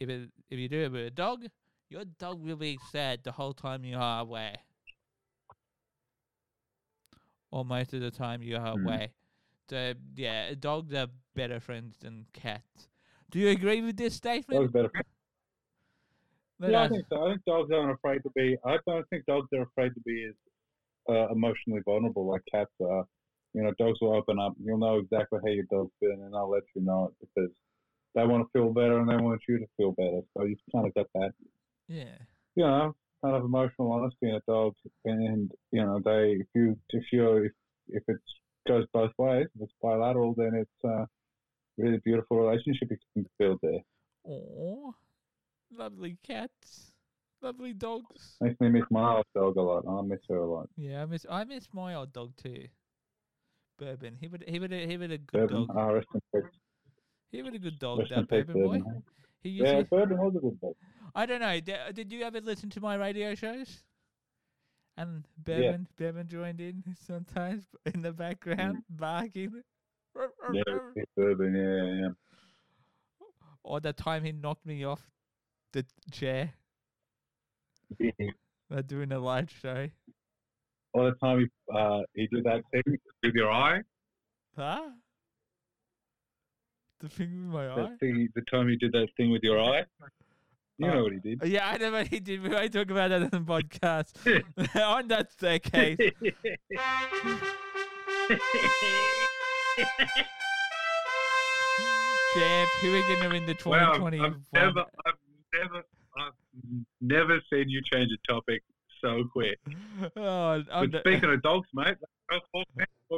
if 0.00 0.08
it, 0.08 0.30
if 0.50 0.58
you 0.58 0.68
do 0.68 0.80
it 0.84 0.92
with 0.92 1.06
a 1.06 1.10
dog, 1.10 1.46
your 1.88 2.04
dog 2.04 2.40
will 2.42 2.56
be 2.56 2.78
sad 2.78 3.24
the 3.24 3.32
whole 3.32 3.54
time 3.54 3.84
you 3.84 3.98
are 3.98 4.22
away. 4.22 4.56
Or 7.50 7.64
most 7.64 7.92
of 7.94 8.00
the 8.00 8.10
time 8.10 8.42
you 8.42 8.56
are 8.56 8.72
Hmm. 8.74 8.82
away. 8.82 9.12
So 9.68 9.94
yeah, 10.16 10.54
dogs 10.58 10.94
are 10.94 11.08
better 11.34 11.60
friends 11.60 11.96
than 11.98 12.26
cats. 12.32 12.88
Do 13.30 13.38
you 13.38 13.48
agree 13.50 13.82
with 13.82 13.96
this 13.96 14.14
statement? 14.14 14.62
Dogs 14.62 14.72
better. 14.72 14.92
Let 16.60 16.72
yeah, 16.72 16.82
I 16.84 16.88
think 16.88 17.06
so. 17.08 17.24
I 17.24 17.30
think 17.30 17.44
dogs 17.44 17.70
aren't 17.72 17.92
afraid 17.92 18.22
to 18.22 18.30
be. 18.30 18.56
I 18.64 18.76
don't 18.86 19.08
think 19.10 19.26
dogs 19.26 19.48
are 19.52 19.62
afraid 19.62 19.94
to 19.94 20.00
be 20.00 20.24
as 20.28 20.34
uh, 21.08 21.28
emotionally 21.30 21.80
vulnerable 21.84 22.26
like 22.26 22.42
cats 22.52 22.70
are. 22.80 23.04
You 23.54 23.62
know, 23.62 23.72
dogs 23.78 23.98
will 24.00 24.14
open 24.14 24.38
up. 24.38 24.52
You'll 24.62 24.78
know 24.78 24.98
exactly 24.98 25.40
how 25.42 25.50
your 25.50 25.64
dog's 25.70 25.92
feeling, 26.00 26.22
and 26.22 26.34
they'll 26.34 26.50
let 26.50 26.62
you 26.74 26.82
know 26.82 27.10
it 27.10 27.26
because 27.26 27.50
they 28.14 28.26
want 28.26 28.44
to 28.44 28.58
feel 28.58 28.72
better 28.72 28.98
and 28.98 29.08
they 29.08 29.16
want 29.16 29.40
you 29.48 29.58
to 29.58 29.66
feel 29.76 29.92
better. 29.92 30.20
So 30.36 30.44
you've 30.44 30.58
kind 30.74 30.86
of 30.86 30.94
got 30.94 31.06
that, 31.14 31.32
yeah. 31.88 32.16
you 32.56 32.64
know, 32.64 32.94
kind 33.22 33.36
of 33.36 33.44
emotional 33.44 33.92
honesty 33.92 34.28
in 34.28 34.34
a 34.34 34.40
dog. 34.46 34.74
And 35.04 35.50
you 35.72 35.84
know, 35.84 36.00
they 36.04 36.38
if 36.40 36.46
you 36.54 36.78
if 36.90 37.04
you 37.12 37.36
if 37.36 37.52
if 37.88 38.02
it 38.08 38.20
goes 38.66 38.86
both 38.92 39.12
ways, 39.18 39.46
if 39.54 39.62
it's 39.62 39.72
bilateral, 39.82 40.34
then 40.36 40.54
it's 40.54 40.84
a 40.84 41.06
really 41.78 42.00
beautiful 42.04 42.38
relationship 42.38 42.88
you 42.90 42.98
can 43.14 43.26
build 43.38 43.58
there. 43.62 43.80
Oh, 44.28 44.94
lovely 45.72 46.18
cats, 46.26 46.92
lovely 47.42 47.72
dogs. 47.72 48.36
Makes 48.40 48.60
me 48.60 48.68
miss 48.70 48.84
my 48.90 49.16
old 49.16 49.26
dog 49.34 49.56
a 49.56 49.62
lot. 49.62 49.84
I 49.88 50.02
miss 50.02 50.20
her 50.28 50.36
a 50.36 50.46
lot. 50.46 50.68
Yeah, 50.76 51.02
I 51.02 51.06
miss 51.06 51.26
I 51.30 51.44
miss 51.44 51.68
my 51.72 51.94
old 51.94 52.12
dog 52.12 52.36
too. 52.36 52.66
Bourbon. 53.78 54.16
He 54.20 54.28
would 54.28 54.44
he 54.46 54.58
would 54.58 54.72
he 54.72 54.96
would 54.96 55.12
a 55.12 55.18
good 55.18 55.46
Bourbon, 55.48 55.66
dog. 55.66 55.76
ah, 55.76 55.86
rest 55.88 56.08
in 56.14 56.20
peace. 56.34 56.50
He 57.30 57.42
would 57.42 57.54
a 57.54 57.58
good 57.58 57.78
dog. 57.78 58.00
Rest 58.00 58.10
That 58.10 58.28
peace, 58.28 58.44
Bourbon 58.46 58.82
boy. 58.82 58.82
He 59.42 59.50
used 59.50 59.72
Yeah, 59.72 59.82
to, 59.82 59.84
Bourbon 59.84 60.18
was 60.18 60.34
a 60.36 60.40
good 60.40 60.60
dog. 60.60 60.74
I 61.14 61.26
don't 61.26 61.40
know. 61.40 61.60
Did, 61.92 62.12
you 62.12 62.22
ever 62.22 62.40
listen 62.40 62.70
to 62.70 62.80
my 62.80 62.94
radio 62.96 63.34
shows? 63.34 63.84
And 64.96 65.24
Bourbon 65.44 65.86
Bourbon 65.96 66.26
joined 66.28 66.60
in 66.60 66.82
sometimes 67.06 67.64
in 67.94 68.02
the 68.02 68.12
background 68.12 68.82
barking. 68.90 69.62
Yeah, 70.52 70.62
Bourbon, 71.16 71.54
yeah, 71.54 71.84
yeah. 72.02 72.08
Or 73.62 73.80
the 73.80 73.92
time 73.92 74.24
he 74.24 74.32
knocked 74.32 74.66
me 74.66 74.82
off 74.84 75.10
the 75.72 75.84
chair 76.10 76.54
uh, 78.74 78.82
doing 78.82 79.12
a 79.12 79.18
live 79.18 79.50
show. 79.50 79.88
All 80.94 81.04
the 81.04 81.14
time 81.22 81.40
he, 81.40 81.46
uh, 81.74 82.00
he 82.14 82.26
did 82.28 82.44
that 82.44 82.62
thing 82.72 82.82
with 83.22 83.34
your 83.34 83.50
eye. 83.50 83.80
Huh? 84.56 84.90
The 87.00 87.08
thing 87.08 87.30
with 87.46 87.54
my 87.54 87.68
eye? 87.70 87.76
That 87.76 88.00
thing, 88.00 88.28
the 88.34 88.42
time 88.50 88.68
he 88.68 88.76
did 88.76 88.92
that 88.92 89.08
thing 89.16 89.30
with 89.30 89.42
your 89.42 89.60
eye. 89.60 89.84
You 90.78 90.86
know 90.88 91.02
what 91.04 91.12
he 91.12 91.18
did. 91.18 91.42
Uh, 91.42 91.46
Yeah, 91.46 91.68
I 91.70 91.76
know 91.78 91.92
what 91.92 92.06
he 92.08 92.20
did. 92.20 92.40
We 92.42 92.48
won't 92.50 92.72
talk 92.72 92.90
about 92.90 93.10
that 93.10 93.22
in 93.22 93.30
the 93.30 93.40
podcast. 93.40 94.12
on 94.82 95.08
that 95.08 95.30
staircase. 95.32 95.98
Champ, 102.34 102.68
who 102.80 102.94
are 102.94 103.02
going 103.08 103.20
to 103.22 103.28
win 103.30 103.46
the 103.46 103.56
Wow, 103.68 103.92
I've 103.92 103.96
2021? 103.96 104.44
never, 104.52 104.84
I've 105.06 105.14
never, 105.54 105.82
I've 106.20 106.32
never 107.00 107.40
seen 107.52 107.68
you 107.68 107.80
change 107.82 108.10
a 108.12 108.32
topic 108.32 108.62
so 109.00 109.24
quick. 109.32 109.58
oh, 110.16 110.62
But 110.70 110.92
the- 110.92 111.00
speaking 111.00 111.30
of 111.30 111.42
dogs, 111.42 111.68
mate, 111.74 111.96
what 112.52 112.66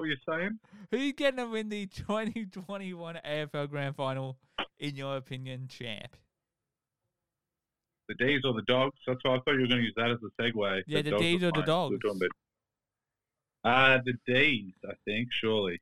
were 0.01 0.07
you 0.07 0.17
saying? 0.29 0.59
who's 0.91 1.13
going 1.15 1.37
to 1.37 1.47
win 1.47 1.69
the 1.69 1.87
2021 1.87 3.19
AFL 3.27 3.69
Grand 3.71 3.97
Final, 3.97 4.39
in 4.79 4.95
your 4.97 5.17
opinion, 5.17 5.69
champ? 5.69 6.17
The 8.09 8.15
D's 8.17 8.45
or 8.45 8.55
the 8.55 8.63
dogs? 8.63 8.99
That's 9.07 9.21
why 9.23 9.37
I 9.37 9.39
thought 9.39 9.53
you 9.55 9.61
were 9.63 9.67
going 9.69 9.79
to 9.81 9.85
use 9.85 9.95
that 9.97 10.11
as 10.11 10.19
a 10.23 10.43
segue. 10.43 10.83
Yeah, 10.87 11.03
the 11.03 11.11
dogs 11.11 11.23
Ds 11.23 11.43
or 11.45 11.53
the 11.53 11.63
dogs? 11.63 11.93
We're 11.93 12.11
talking 12.11 12.29
about- 13.63 13.95
Uh, 13.97 13.99
the 14.05 14.15
D's, 14.33 14.75
I 14.89 14.95
think, 15.05 15.29
surely. 15.33 15.81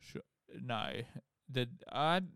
Sure. 0.00 0.22
No, 0.62 0.90
the 1.50 1.68
I'm 1.92 2.28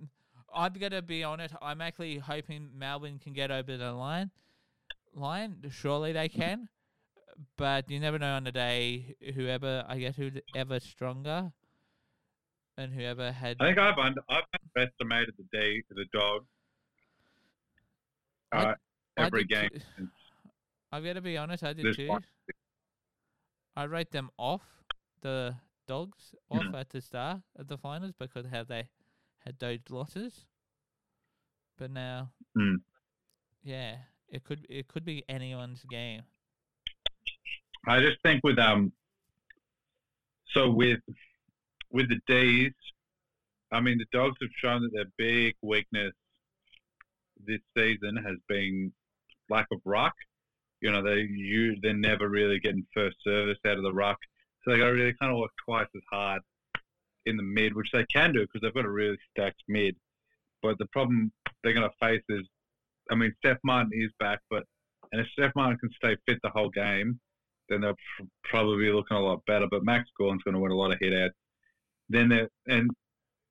I'm 0.54 0.72
gonna 0.72 1.02
be 1.02 1.24
on 1.24 1.40
it. 1.40 1.52
I'm 1.60 1.80
actually 1.80 2.18
hoping 2.18 2.70
Melbourne 2.76 3.18
can 3.22 3.32
get 3.32 3.50
over 3.50 3.76
the 3.76 3.92
line. 3.92 4.30
Line, 5.14 5.56
surely 5.70 6.12
they 6.12 6.28
can, 6.28 6.68
but 7.56 7.90
you 7.90 8.00
never 8.00 8.18
know 8.18 8.34
on 8.34 8.44
the 8.44 8.52
day. 8.52 9.16
Whoever 9.34 9.84
I 9.88 9.98
guess 9.98 10.16
whoever 10.16 10.80
stronger, 10.80 11.52
and 12.78 12.92
whoever 12.92 13.32
had. 13.32 13.56
I 13.60 13.66
think 13.66 13.78
I've 13.78 13.98
under, 13.98 14.20
I've 14.28 14.44
underestimated 14.76 15.34
the 15.36 15.58
day 15.58 15.82
the 15.90 16.06
dog. 16.12 16.44
Uh, 18.52 18.74
I 19.16 19.24
every 19.24 19.44
did 19.44 19.48
game. 19.48 19.70
too. 19.98 20.08
I've 20.92 21.04
got 21.04 21.14
to 21.14 21.20
be 21.20 21.36
honest. 21.36 21.64
I 21.64 21.74
did 21.74 21.94
too. 21.94 22.08
one. 22.08 22.24
I 23.76 23.84
rate 23.84 24.10
them 24.10 24.30
off 24.38 24.62
the 25.20 25.54
dogs 25.86 26.34
off 26.50 26.74
at 26.74 26.90
the 26.90 27.00
start 27.00 27.40
of 27.56 27.68
the 27.68 27.76
finals 27.76 28.12
because 28.18 28.46
how 28.50 28.64
they 28.64 28.88
had 29.44 29.58
those 29.58 29.80
losses. 29.90 30.44
But 31.76 31.90
now, 31.90 32.32
Hmm. 32.56 32.76
yeah, 33.62 33.98
it 34.28 34.44
could 34.44 34.66
it 34.68 34.88
could 34.88 35.04
be 35.04 35.24
anyone's 35.28 35.84
game. 35.84 36.22
I 37.86 38.00
just 38.00 38.20
think 38.22 38.42
with 38.42 38.58
um, 38.58 38.92
so 40.48 40.70
with 40.70 41.00
with 41.90 42.08
the 42.08 42.20
D's, 42.26 42.72
I 43.70 43.80
mean 43.80 43.98
the 43.98 44.06
dogs 44.12 44.36
have 44.40 44.50
shown 44.56 44.82
that 44.82 44.92
their 44.92 45.10
big 45.16 45.54
weakness 45.62 46.12
this 47.46 47.60
season 47.76 48.16
has 48.16 48.36
been 48.48 48.92
lack 49.48 49.68
of 49.70 49.80
ruck. 49.84 50.14
You 50.80 50.90
know 50.90 51.02
they 51.02 51.20
you 51.20 51.76
they're 51.80 51.94
never 51.94 52.28
really 52.28 52.58
getting 52.58 52.86
first 52.92 53.16
service 53.22 53.58
out 53.66 53.76
of 53.76 53.84
the 53.84 53.92
ruck, 53.92 54.18
so 54.64 54.72
they 54.72 54.78
got 54.78 54.86
to 54.86 54.92
really 54.92 55.14
kind 55.20 55.32
of 55.32 55.38
work 55.38 55.52
twice 55.64 55.88
as 55.94 56.02
hard 56.10 56.42
in 57.26 57.36
the 57.36 57.42
mid, 57.42 57.74
which 57.74 57.90
they 57.92 58.04
can 58.12 58.32
do 58.32 58.40
because 58.40 58.60
they've 58.62 58.74
got 58.74 58.84
a 58.84 58.90
really 58.90 59.18
stacked 59.30 59.62
mid. 59.68 59.96
But 60.62 60.78
the 60.78 60.86
problem 60.86 61.32
they're 61.62 61.74
going 61.74 61.88
to 61.88 62.06
face 62.06 62.22
is, 62.28 62.46
I 63.10 63.14
mean, 63.14 63.32
Stef 63.44 63.58
Martin 63.64 63.90
is 63.94 64.10
back, 64.18 64.40
but 64.50 64.64
and 65.12 65.20
if 65.20 65.26
Stef 65.38 65.52
Martin 65.56 65.78
can 65.78 65.90
stay 65.92 66.16
fit 66.26 66.38
the 66.42 66.50
whole 66.50 66.70
game, 66.70 67.18
then 67.68 67.80
they'll 67.80 67.94
pr- 68.16 68.26
probably 68.44 68.86
be 68.86 68.92
looking 68.92 69.16
a 69.16 69.20
lot 69.20 69.44
better. 69.46 69.66
But 69.70 69.84
Max 69.84 70.08
Gawn's 70.18 70.42
going 70.42 70.54
to 70.54 70.60
win 70.60 70.72
a 70.72 70.76
lot 70.76 70.92
of 70.92 70.98
hit 71.00 71.14
outs. 71.14 71.34
Then 72.08 72.48
and 72.66 72.90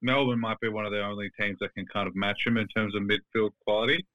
Melbourne 0.01 0.39
might 0.39 0.60
be 0.60 0.69
one 0.69 0.86
of 0.86 0.91
the 0.91 1.03
only 1.03 1.30
teams 1.39 1.58
that 1.62 1.73
can 1.73 1.86
kind 1.88 2.08
of 2.08 2.15
match 2.15 2.45
him 2.45 2.58
in 2.58 2.67
terms 2.67 2.95
of 2.95 3.03
midfield 3.03 3.51
quality. 3.65 4.06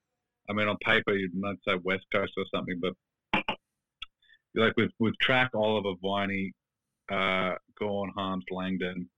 I 0.49 0.53
mean, 0.53 0.69
on 0.69 0.77
paper 0.85 1.15
you 1.15 1.31
might 1.35 1.57
say 1.67 1.75
West 1.83 2.05
Coast 2.13 2.33
or 2.37 2.45
something, 2.53 2.81
but 2.81 2.95
like 4.55 4.77
with 4.77 4.91
with 4.99 5.15
Track, 5.21 5.51
Oliver, 5.55 5.95
Viney, 6.03 6.53
uh, 7.11 7.55
Gawn, 7.79 8.13
Harmes, 8.17 8.45
Langdon, 8.51 9.09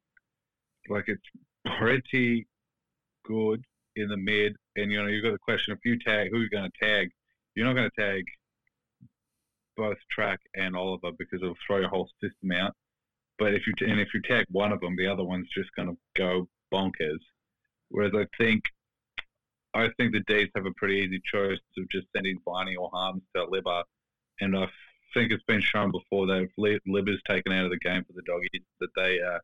like 0.88 1.04
it's 1.08 1.22
pretty 1.78 2.46
good 3.24 3.62
in 3.96 4.08
the 4.08 4.16
mid. 4.16 4.56
And 4.76 4.90
you 4.90 5.00
know, 5.02 5.08
you've 5.08 5.24
got 5.24 5.32
the 5.32 5.38
question: 5.38 5.72
if 5.72 5.80
you 5.84 5.98
tag, 5.98 6.30
who 6.30 6.38
are 6.38 6.42
you 6.42 6.50
going 6.50 6.70
to 6.70 6.84
tag? 6.86 7.10
You're 7.54 7.66
not 7.66 7.74
going 7.74 7.90
to 7.90 8.00
tag 8.00 8.24
both 9.76 9.96
Track 10.10 10.40
and 10.54 10.76
Oliver 10.76 11.10
because 11.18 11.40
it'll 11.42 11.56
throw 11.66 11.78
your 11.78 11.88
whole 11.88 12.08
system 12.22 12.52
out. 12.52 12.74
But 13.38 13.54
if 13.54 13.66
you 13.66 13.74
and 13.80 14.00
if 14.00 14.14
you 14.14 14.22
tag 14.22 14.46
one 14.50 14.72
of 14.72 14.80
them, 14.80 14.96
the 14.96 15.06
other 15.06 15.24
one's 15.24 15.48
just 15.54 15.70
going 15.76 15.88
to 15.88 15.96
go 16.16 16.48
bonkers. 16.72 17.18
Whereas 17.88 18.12
I 18.14 18.26
think 18.38 18.64
I 19.74 19.88
think 19.96 20.12
the 20.12 20.20
D's 20.20 20.50
have 20.54 20.66
a 20.66 20.72
pretty 20.76 20.96
easy 20.96 21.20
choice 21.24 21.58
of 21.78 21.88
just 21.90 22.06
sending 22.14 22.38
Viney 22.44 22.76
or 22.76 22.90
Harmes 22.92 23.22
to 23.34 23.46
Libber, 23.46 23.82
and 24.40 24.56
I 24.56 24.68
think 25.14 25.32
it's 25.32 25.42
been 25.44 25.60
shown 25.60 25.90
before 25.90 26.26
that 26.26 26.42
if 26.42 26.50
Li- 26.56 26.80
Libber's 26.86 27.22
taken 27.28 27.52
out 27.52 27.64
of 27.64 27.70
the 27.70 27.78
game 27.78 28.04
for 28.04 28.12
the 28.12 28.22
doggies, 28.22 28.62
that 28.80 28.90
they 28.94 29.20
uh, 29.20 29.38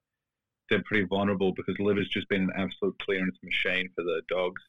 they're 0.71 0.83
pretty 0.85 1.05
vulnerable 1.05 1.53
because 1.53 1.79
Libber's 1.79 2.09
just 2.09 2.29
been 2.29 2.43
an 2.43 2.53
absolute 2.57 2.99
clearance 3.01 3.37
machine 3.43 3.91
for 3.95 4.03
the 4.05 4.23
dogs, 4.29 4.63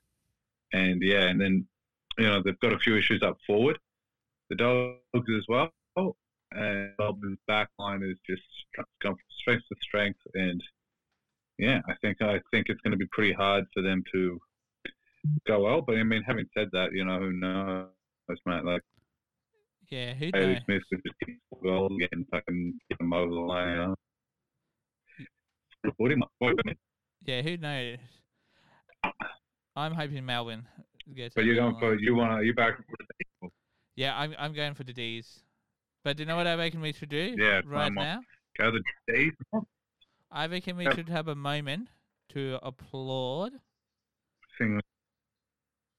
and 0.73 1.01
yeah, 1.01 1.27
and 1.27 1.39
then 1.39 1.65
you 2.17 2.25
know 2.25 2.41
they've 2.43 2.59
got 2.59 2.73
a 2.73 2.79
few 2.79 2.97
issues 2.97 3.23
up 3.23 3.37
forward, 3.47 3.79
the 4.49 4.55
dogs 4.55 5.29
as 5.37 5.45
well, 5.47 5.71
and 6.51 6.91
Melbourne's 6.99 7.39
back 7.47 7.69
line 7.79 8.03
is 8.03 8.17
just 8.27 8.43
gone 9.01 9.13
from 9.13 9.17
strength 9.29 9.63
to 9.69 9.75
strength, 9.81 10.19
and 10.33 10.61
yeah, 11.57 11.79
I 11.87 11.93
think 12.01 12.21
I 12.21 12.41
think 12.51 12.67
it's 12.69 12.81
going 12.81 12.91
to 12.91 12.97
be 12.97 13.07
pretty 13.11 13.33
hard 13.33 13.65
for 13.73 13.81
them 13.81 14.03
to 14.11 14.39
go 15.47 15.61
well. 15.61 15.81
But 15.81 15.97
I 15.97 16.03
mean, 16.03 16.23
having 16.23 16.47
said 16.57 16.69
that, 16.73 16.91
you 16.93 17.05
know, 17.05 17.19
who 17.19 17.31
knows, 17.33 17.87
mate? 18.45 18.65
Like 18.65 18.81
Yeah, 19.89 20.13
who 20.13 20.31
knows? 20.31 20.57
Smith 20.65 20.83
could 20.89 21.01
just 21.05 21.19
kick 21.25 21.37
goals 21.63 21.91
again 21.95 22.25
fucking 22.31 22.79
get 22.89 22.97
them 22.97 23.13
over 23.13 23.31
the 23.31 23.39
line. 23.39 23.69
You 23.69 23.75
know? 23.75 23.95
Put 25.83 26.11
him 26.11 26.23
up, 26.23 26.31
put 26.39 26.51
him 26.51 26.59
in. 26.67 26.75
Yeah, 27.25 27.41
who 27.41 27.57
knows? 27.57 27.97
I'm 29.75 29.93
hoping 29.93 30.25
Melbourne 30.25 30.67
gets. 31.15 31.33
But 31.35 31.45
you're 31.45 31.55
the 31.55 31.61
going 31.61 31.75
for 31.79 31.95
you 31.95 32.15
want 32.15 32.39
to 32.39 32.45
you 32.45 32.53
back? 32.53 32.73
Yeah, 33.95 34.17
I'm 34.17 34.35
I'm 34.37 34.53
going 34.53 34.73
for 34.73 34.83
the 34.83 34.93
D's. 34.93 35.43
But 36.03 36.17
do 36.17 36.23
you 36.23 36.27
know 36.27 36.35
what 36.35 36.47
I 36.47 36.55
reckon 36.55 36.81
we 36.81 36.93
should 36.93 37.09
do? 37.09 37.35
Yeah, 37.37 37.61
right 37.65 37.91
now. 37.93 38.21
Go 38.57 38.71
the 38.71 38.81
D's. 39.13 39.33
I 40.31 40.47
reckon 40.47 40.77
we 40.77 40.89
should 40.91 41.09
have 41.09 41.27
a 41.27 41.35
moment 41.35 41.89
to 42.29 42.57
applaud 42.63 43.51
Sing 44.57 44.79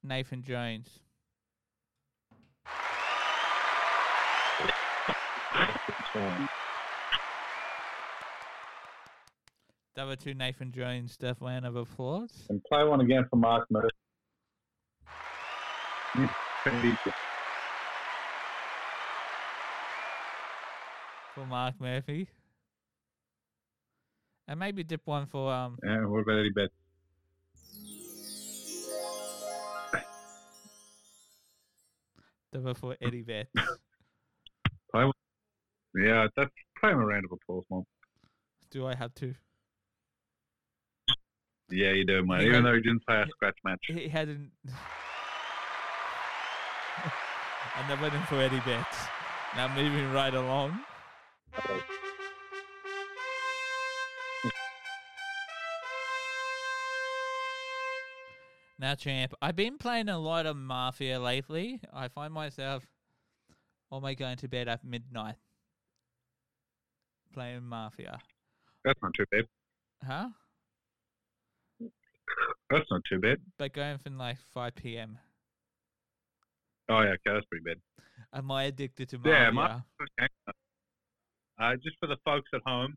Nathan 0.03 0.43
Jones. 0.43 0.99
Were 10.07 10.15
two 10.15 10.33
Nathan 10.33 10.71
Jones 10.71 11.17
death 11.17 11.37
round 11.41 11.65
of 11.65 11.75
applause. 11.75 12.47
and 12.49 12.63
play 12.63 12.83
one 12.83 13.01
again 13.01 13.25
for 13.29 13.35
Mark 13.37 13.67
Murphy. 13.69 13.89
For 21.35 21.45
Mark 21.45 21.79
Murphy. 21.79 22.27
And 24.47 24.59
maybe 24.59 24.83
dip 24.83 25.01
one 25.05 25.25
for 25.25 25.51
um 25.51 25.77
Yeah, 25.83 26.05
what 26.05 26.19
about 26.21 26.39
Eddie 26.39 26.49
Betts? 26.51 26.73
the 32.51 32.59
for 32.75 32.95
Eddie 33.01 33.23
one. 35.05 35.11
Yeah, 35.95 36.27
that's 36.35 36.49
play 36.79 36.91
him 36.91 36.99
a 36.99 37.05
round 37.05 37.25
of 37.25 37.31
applause, 37.31 37.63
Mom. 37.69 37.83
Do 38.69 38.85
I 38.87 38.95
have 38.95 39.13
to? 39.15 39.33
Yeah, 41.69 41.91
you 41.93 42.05
do, 42.05 42.23
mate. 42.25 42.41
He 42.41 42.47
Even 42.47 42.55
had- 42.57 42.65
though 42.65 42.75
he 42.75 42.81
didn't 42.81 43.05
play 43.05 43.21
a 43.21 43.27
scratch 43.29 43.57
match. 43.63 43.79
He 43.87 44.07
hadn't. 44.07 44.51
and 47.77 47.89
they're 47.89 48.01
waiting 48.01 48.21
for 48.23 48.35
Eddie 48.35 48.59
Betts. 48.65 48.97
Now 49.55 49.73
moving 49.75 50.11
right 50.11 50.33
along. 50.33 50.79
Now, 58.79 58.95
champ, 58.95 59.33
I've 59.41 59.55
been 59.55 59.77
playing 59.77 60.09
a 60.09 60.17
lot 60.19 60.45
of 60.45 60.57
Mafia 60.57 61.19
lately. 61.19 61.79
I 61.93 62.07
find 62.09 62.33
myself 62.33 62.85
almost 63.89 64.17
going 64.17 64.37
to 64.37 64.47
bed 64.47 64.67
at 64.67 64.83
midnight 64.83 65.35
playing 67.33 67.63
Mafia. 67.63 68.19
That's 68.83 68.99
not 69.01 69.13
too 69.15 69.25
bad. 69.31 69.45
Huh? 70.05 70.29
That's 72.73 72.89
not 72.89 73.01
too 73.07 73.19
bad. 73.19 73.37
But 73.57 73.73
going 73.73 73.99
from 73.99 74.17
like 74.17 74.37
5 74.53 74.75
p.m. 74.75 75.19
Oh 76.89 77.01
yeah, 77.01 77.09
okay, 77.09 77.19
that's 77.25 77.45
pretty 77.45 77.63
bad. 77.63 77.77
Am 78.33 78.49
I 78.51 78.63
addicted 78.63 79.09
to 79.09 79.17
Mafia? 79.17 79.33
Yeah, 79.33 79.51
Mafia. 79.51 79.85
Okay. 80.19 80.27
Uh, 81.59 81.75
just 81.83 81.95
for 81.99 82.07
the 82.07 82.17
folks 82.25 82.49
at 82.53 82.61
home, 82.65 82.95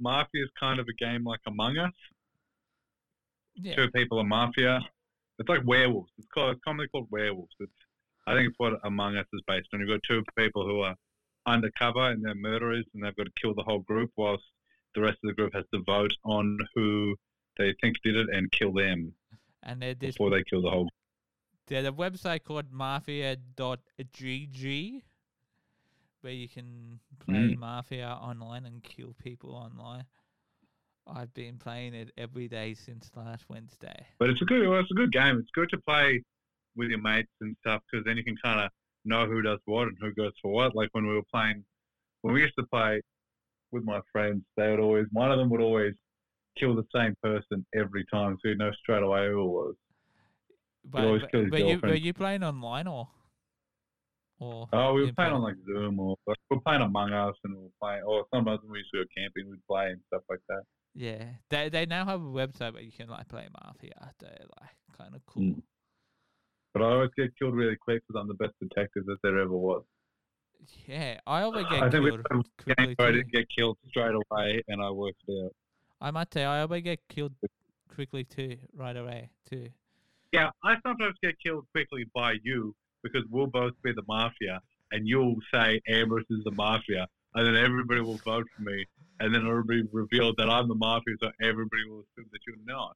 Mafia 0.00 0.42
is 0.44 0.50
kind 0.58 0.80
of 0.80 0.86
a 0.88 1.04
game 1.04 1.24
like 1.24 1.40
Among 1.46 1.76
Us. 1.76 1.92
yeah. 3.54 3.76
Two 3.76 3.90
people 3.90 4.18
are 4.18 4.24
Mafia. 4.24 4.80
It's 5.38 5.48
like 5.48 5.60
werewolves. 5.66 6.10
It's 6.18 6.26
called 6.32 6.52
it's 6.52 6.60
commonly 6.64 6.88
called 6.88 7.08
werewolves. 7.10 7.54
It's 7.60 7.70
I 8.26 8.34
think 8.34 8.48
it's 8.48 8.58
what 8.58 8.80
Among 8.84 9.16
Us 9.16 9.26
is 9.32 9.42
based 9.46 9.68
on. 9.72 9.80
You've 9.80 9.90
got 9.90 10.00
two 10.08 10.24
people 10.36 10.66
who 10.66 10.80
are 10.80 10.96
undercover 11.46 12.10
and 12.10 12.24
they're 12.24 12.34
murderers, 12.34 12.84
and 12.94 13.04
they've 13.04 13.16
got 13.16 13.26
to 13.26 13.32
kill 13.40 13.54
the 13.54 13.62
whole 13.62 13.80
group, 13.80 14.10
whilst 14.16 14.44
the 14.94 15.02
rest 15.02 15.18
of 15.22 15.28
the 15.28 15.34
group 15.34 15.54
has 15.54 15.64
to 15.74 15.82
vote 15.86 16.12
on 16.24 16.58
who 16.74 17.14
they 17.58 17.74
think 17.80 17.96
did 18.02 18.16
it 18.16 18.28
and 18.32 18.50
kill 18.52 18.72
them 18.72 19.12
And 19.68 19.82
they're 19.82 19.94
this 19.94 20.14
before 20.14 20.30
they 20.30 20.42
kill 20.44 20.62
the 20.62 20.70
whole. 20.70 20.88
There's 21.66 21.86
a 21.86 21.92
website 21.92 22.42
called 22.44 22.72
mafia.gg 22.72 23.42
where 26.22 26.32
you 26.32 26.48
can 26.48 26.98
play 27.20 27.34
Mm. 27.34 27.58
Mafia 27.58 28.08
online 28.08 28.64
and 28.64 28.82
kill 28.82 29.14
people 29.22 29.54
online. 29.54 30.04
I've 31.06 31.32
been 31.34 31.58
playing 31.58 31.94
it 31.94 32.10
every 32.16 32.48
day 32.48 32.74
since 32.74 33.10
last 33.14 33.44
Wednesday. 33.48 34.06
But 34.18 34.30
it's 34.30 34.42
a 34.42 34.44
good, 34.44 34.66
well, 34.66 34.80
it's 34.80 34.90
a 34.90 34.94
good 34.94 35.12
game. 35.12 35.38
It's 35.38 35.50
good 35.54 35.68
to 35.70 35.78
play 35.78 36.22
with 36.74 36.88
your 36.88 37.00
mates 37.00 37.32
and 37.40 37.54
stuff 37.60 37.82
because 37.90 38.04
then 38.04 38.16
you 38.16 38.24
can 38.24 38.36
kind 38.42 38.60
of 38.60 38.70
know 39.04 39.26
who 39.26 39.42
does 39.42 39.58
what 39.66 39.88
and 39.88 39.96
who 40.00 40.12
goes 40.12 40.32
for 40.40 40.50
what. 40.50 40.74
Like 40.74 40.88
when 40.92 41.06
we 41.06 41.14
were 41.14 41.22
playing, 41.32 41.64
when 42.22 42.34
we 42.34 42.40
used 42.42 42.56
to 42.58 42.66
play 42.66 43.00
with 43.70 43.84
my 43.84 44.00
friends, 44.12 44.42
they 44.56 44.70
would 44.70 44.80
always 44.80 45.06
one 45.12 45.30
of 45.30 45.38
them 45.38 45.50
would 45.50 45.60
always 45.60 45.94
kill 46.58 46.74
the 46.74 46.84
same 46.94 47.14
person 47.22 47.64
every 47.74 48.04
time, 48.12 48.36
so 48.42 48.48
you 48.48 48.56
know 48.56 48.70
straight 48.80 49.02
away 49.02 49.28
who 49.28 49.42
it 49.42 49.46
was. 49.46 49.74
But, 50.84 51.02
but 51.32 51.50
were, 51.50 51.58
you, 51.58 51.80
were 51.82 51.94
you 51.94 52.14
playing 52.14 52.42
online 52.42 52.86
or? 52.86 53.08
Or 54.40 54.68
Oh, 54.72 54.94
we 54.94 55.02
were 55.02 55.08
in 55.08 55.14
playing 55.14 55.32
on 55.32 55.42
like 55.42 55.56
Zoom 55.66 55.98
or 55.98 56.16
we 56.26 56.34
were 56.50 56.60
playing 56.60 56.82
Among 56.82 57.12
Us 57.12 57.34
and 57.44 57.54
we 57.56 57.62
were 57.62 57.70
playing, 57.82 58.02
or 58.04 58.24
sometimes 58.32 58.60
when 58.62 58.72
we 58.72 58.78
used 58.78 58.90
to 58.94 59.00
go 59.00 59.04
camping, 59.16 59.50
we'd 59.50 59.66
play 59.68 59.90
and 59.90 60.00
stuff 60.06 60.22
like 60.30 60.40
that. 60.48 60.62
Yeah, 60.94 61.24
they 61.50 61.68
they 61.68 61.86
now 61.86 62.04
have 62.04 62.20
a 62.20 62.24
website 62.24 62.72
where 62.72 62.82
you 62.82 62.92
can 62.92 63.08
like 63.08 63.28
play 63.28 63.48
Mafia. 63.62 64.12
They're 64.20 64.46
like 64.60 64.70
kind 64.96 65.14
of 65.14 65.20
cool. 65.26 65.42
Mm. 65.42 65.62
But 66.72 66.82
I 66.82 66.86
always 66.86 67.10
get 67.16 67.36
killed 67.38 67.54
really 67.54 67.76
quick 67.76 68.02
because 68.06 68.20
I'm 68.20 68.28
the 68.28 68.34
best 68.34 68.54
detective 68.60 69.06
that 69.06 69.16
there 69.22 69.38
ever 69.38 69.56
was. 69.56 69.82
Yeah, 70.86 71.18
I 71.26 71.42
always 71.42 71.66
get 71.70 71.82
I 71.82 71.90
think 71.90 72.04
we 72.04 72.10
played 72.10 72.22
a 72.22 72.32
game 72.32 72.44
quickly 72.64 72.94
where 72.96 73.08
I 73.08 73.12
didn't 73.12 73.32
get 73.32 73.46
killed 73.56 73.78
straight 73.88 74.14
away 74.14 74.62
and 74.68 74.82
I 74.82 74.90
worked 74.90 75.22
it 75.26 75.44
out. 75.44 75.52
I 76.00 76.10
might 76.10 76.32
say 76.32 76.44
I 76.44 76.60
always 76.62 76.82
get 76.82 77.00
killed 77.08 77.32
quickly 77.94 78.24
too, 78.24 78.56
right 78.74 78.96
away 78.96 79.30
too. 79.48 79.68
Yeah, 80.32 80.50
I 80.62 80.76
sometimes 80.86 81.16
get 81.22 81.34
killed 81.44 81.66
quickly 81.72 82.04
by 82.14 82.36
you 82.42 82.74
because 83.02 83.22
we'll 83.30 83.46
both 83.46 83.72
be 83.82 83.92
the 83.92 84.02
mafia 84.06 84.60
and 84.92 85.06
you'll 85.06 85.36
say 85.52 85.80
Ambrose 85.88 86.24
is 86.30 86.44
the 86.44 86.52
mafia 86.52 87.06
and 87.34 87.46
then 87.46 87.56
everybody 87.56 88.00
will 88.00 88.20
vote 88.24 88.46
for 88.54 88.62
me 88.62 88.84
and 89.20 89.34
then 89.34 89.46
it'll 89.46 89.64
be 89.64 89.82
revealed 89.92 90.36
that 90.38 90.48
I'm 90.48 90.68
the 90.68 90.74
mafia 90.74 91.14
so 91.20 91.30
everybody 91.42 91.84
will 91.88 92.00
assume 92.00 92.28
that 92.32 92.40
you're 92.46 92.56
not. 92.64 92.94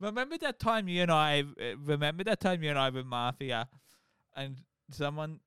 Remember 0.00 0.38
that 0.38 0.60
time 0.60 0.88
you 0.88 1.02
and 1.02 1.10
I? 1.10 1.44
Remember 1.84 2.22
that 2.24 2.40
time 2.40 2.62
you 2.62 2.70
and 2.70 2.78
I 2.78 2.90
were 2.90 3.02
mafia, 3.02 3.68
and 4.36 4.56
someone 4.92 5.40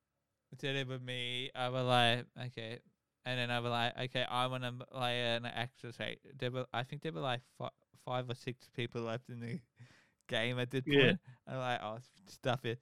said 0.59 0.75
it 0.75 0.87
with 0.87 1.01
me. 1.01 1.49
I 1.55 1.69
was 1.69 1.85
like, 1.85 2.25
okay, 2.47 2.79
and 3.25 3.39
then 3.39 3.51
I 3.51 3.59
was 3.59 3.71
like, 3.71 3.97
okay, 4.05 4.25
I 4.29 4.47
want 4.47 4.63
to 4.63 4.73
play 4.91 5.35
an 5.35 5.45
actress. 5.45 5.99
Right? 5.99 6.19
There 6.39 6.51
were, 6.51 6.65
I 6.73 6.83
think 6.83 7.01
there 7.03 7.11
were 7.11 7.21
like 7.21 7.41
fi- 7.57 7.69
five 8.05 8.29
or 8.29 8.35
six 8.35 8.69
people 8.75 9.01
left 9.03 9.29
in 9.29 9.39
the 9.39 9.59
game 10.27 10.59
at 10.59 10.71
this 10.71 10.85
Yeah. 10.85 11.13
point. 11.13 11.19
I'm 11.47 11.57
like, 11.57 11.81
oh, 11.83 11.97
stuff 12.27 12.65
it. 12.65 12.79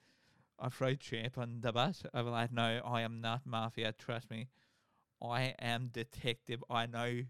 I 0.59 0.69
throw 0.69 0.95
champ 0.95 1.37
on 1.37 1.61
the 1.61 1.71
bus. 1.73 2.03
I 2.13 2.21
was 2.21 2.31
like, 2.31 2.51
no, 2.51 2.81
I 2.85 3.01
am 3.01 3.21
not 3.21 3.41
mafia. 3.45 3.93
Trust 3.93 4.29
me, 4.31 4.47
I 5.21 5.55
am 5.59 5.89
detective. 5.89 6.63
I 6.69 6.85
know 6.87 7.21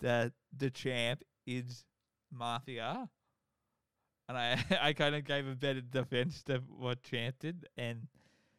that 0.00 0.32
the 0.56 0.70
champ 0.70 1.22
is 1.46 1.84
mafia. 2.32 3.08
And 4.28 4.36
I, 4.38 4.64
I 4.80 4.92
kind 4.92 5.14
of 5.14 5.24
gave 5.24 5.46
a 5.46 5.54
better 5.54 5.80
defense 5.80 6.42
to 6.44 6.58
what 6.68 7.02
Champ 7.02 7.36
did, 7.40 7.66
and 7.76 8.06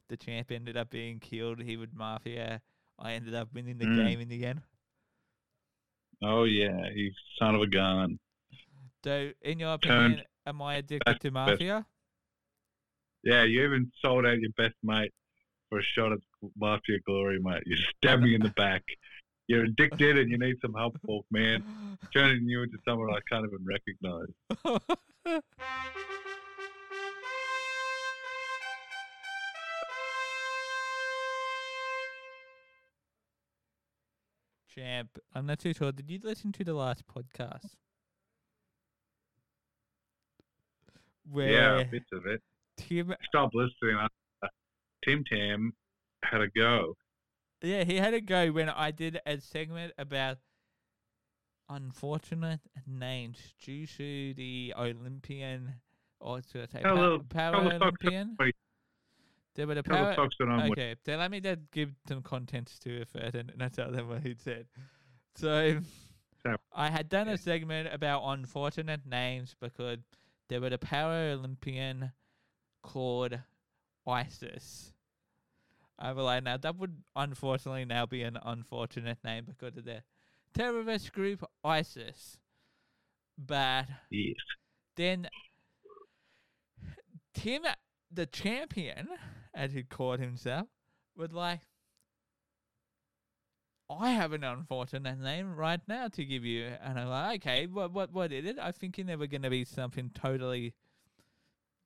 the 0.09 0.17
Champ 0.17 0.51
ended 0.51 0.77
up 0.77 0.89
being 0.89 1.19
killed. 1.19 1.61
He 1.61 1.77
would 1.77 1.93
mafia. 1.95 2.61
I 2.99 3.13
ended 3.13 3.33
up 3.33 3.49
winning 3.53 3.77
the 3.77 3.85
Mm. 3.85 3.95
game 3.95 4.19
in 4.19 4.29
the 4.29 4.45
end. 4.45 4.61
Oh 6.21 6.43
yeah, 6.43 6.89
he's 6.93 7.13
son 7.37 7.55
of 7.55 7.61
a 7.61 7.67
gun. 7.67 8.19
So, 9.03 9.31
in 9.41 9.59
your 9.59 9.77
Turned 9.77 10.13
opinion, 10.13 10.25
am 10.45 10.61
I 10.61 10.75
addicted 10.75 11.13
to 11.13 11.19
to 11.19 11.31
best. 11.31 11.33
mafia? 11.33 11.85
Yeah, 13.23 13.43
you 13.43 13.63
even 13.63 13.91
sold 14.01 14.25
out 14.25 14.39
your 14.39 14.51
best 14.57 14.75
mate 14.83 15.13
for 15.69 15.79
a 15.79 15.83
shot 15.83 16.11
at 16.11 16.19
mafia 16.57 16.99
glory, 17.05 17.39
mate. 17.39 17.63
You 17.65 17.77
stabbed 17.97 18.23
me 18.23 18.35
in 18.35 18.41
the 18.41 18.49
back. 18.49 18.83
You're 19.47 19.63
addicted 19.63 20.17
and 20.17 20.29
you 20.29 20.37
need 20.37 20.57
some 20.61 20.73
help, 20.73 20.97
Falk, 21.05 21.25
man. 21.31 21.63
Turning 22.13 22.43
you 22.47 22.63
into 22.63 22.77
someone 22.85 23.09
I 23.11 23.19
can't 23.29 23.45
even 23.45 23.65
recognize. 23.65 24.27
Champ, 34.99 35.17
I'm 35.33 35.45
not 35.45 35.59
too 35.59 35.73
sure. 35.73 35.91
Did 35.91 36.09
you 36.09 36.19
listen 36.23 36.51
to 36.53 36.63
the 36.63 36.73
last 36.73 37.03
podcast? 37.07 37.75
Where 41.29 41.77
Yeah, 41.79 41.83
bits 41.83 42.09
of 42.11 42.25
it. 42.25 42.41
Tim 42.77 43.13
Stop 43.27 43.51
listening. 43.53 43.97
Uh, 43.97 44.47
Tim 45.05 45.23
Tam 45.31 45.73
had 46.23 46.41
a 46.41 46.47
go. 46.49 46.95
Yeah, 47.61 47.83
he 47.83 47.97
had 47.97 48.13
a 48.13 48.21
go 48.21 48.51
when 48.51 48.69
I 48.69 48.91
did 48.91 49.19
a 49.25 49.39
segment 49.39 49.93
about 49.97 50.37
unfortunate 51.69 52.61
names 52.87 53.37
due 53.63 53.85
to 53.85 54.33
the 54.33 54.73
Olympian, 54.77 55.75
or 56.19 56.41
should 56.51 56.63
I 56.63 56.65
say, 56.77 56.81
Tell 56.81 56.95
pa- 56.95 57.17
the- 57.17 57.25
tell 57.29 57.53
Paralympian. 57.53 58.35
There 59.59 59.67
were 59.67 59.75
the 59.75 59.83
Tell 59.83 60.05
the 60.05 60.13
folks 60.15 60.35
that 60.39 60.47
I'm 60.47 60.69
with. 60.69 60.79
Okay, 60.79 60.95
so 61.05 61.17
let 61.17 61.29
me 61.29 61.41
just 61.41 61.59
give 61.73 61.89
some 62.07 62.21
context 62.21 62.81
to 62.83 63.01
it 63.01 63.09
first, 63.09 63.35
and 63.35 63.51
and 63.59 63.73
tell 63.73 63.91
them 63.91 64.07
what 64.07 64.23
he 64.23 64.33
said. 64.33 64.67
So, 65.35 65.81
So- 66.43 66.55
I 66.71 66.89
had 66.89 67.09
done 67.09 67.27
yeah. 67.27 67.33
a 67.33 67.37
segment 67.37 67.89
about 67.93 68.23
unfortunate 68.25 69.05
names 69.05 69.57
because 69.59 69.97
there 70.47 70.61
were 70.61 70.69
the 70.69 70.77
Paralympian 70.77 72.13
called 72.83 73.37
ISIS. 74.07 74.93
I 75.99 76.13
was 76.13 76.23
like, 76.23 76.43
now 76.43 76.55
that 76.55 76.77
would 76.77 77.03
unfortunately 77.17 77.83
now 77.83 78.05
be 78.05 78.23
an 78.23 78.37
unfortunate 78.41 79.17
name 79.25 79.43
because 79.43 79.75
of 79.75 79.83
the 79.83 80.03
terrorist 80.53 81.11
group 81.11 81.43
ISIS. 81.65 82.37
But 83.37 83.87
Yes. 84.09 84.37
then 84.95 85.27
Tim, 87.33 87.63
the 88.09 88.25
champion, 88.25 89.09
as 89.59 89.73
he 89.73 89.83
called 89.83 90.21
himself, 90.21 90.67
was 91.17 91.33
like, 91.33 91.59
I 93.89 94.11
have 94.11 94.31
an 94.31 94.43
unfortunate 94.43 95.19
name 95.19 95.55
right 95.55 95.81
now 95.85 96.07
to 96.07 96.23
give 96.23 96.45
you. 96.45 96.69
And 96.81 96.97
I'm 96.97 97.09
like, 97.09 97.41
okay, 97.41 97.67
what, 97.67 97.91
what, 97.91 98.13
what 98.13 98.31
is 98.31 98.45
it? 98.45 98.57
I 98.57 98.71
think 98.71 98.95
there 98.95 99.17
were 99.17 99.27
going 99.27 99.41
to 99.41 99.49
be 99.49 99.65
something 99.65 100.11
totally 100.13 100.73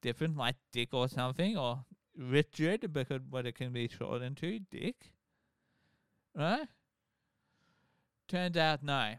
different, 0.01 0.37
like 0.37 0.55
Dick 0.71 0.93
or 0.93 1.09
something, 1.09 1.57
or 1.57 1.85
Richard, 2.15 2.93
because 2.93 3.21
what 3.27 3.47
it 3.47 3.55
can 3.55 3.73
be 3.73 3.87
shortened 3.87 4.37
to, 4.37 4.59
Dick. 4.59 5.13
Right? 6.35 6.67
Turns 8.27 8.55
out, 8.55 8.83
no. 8.83 9.15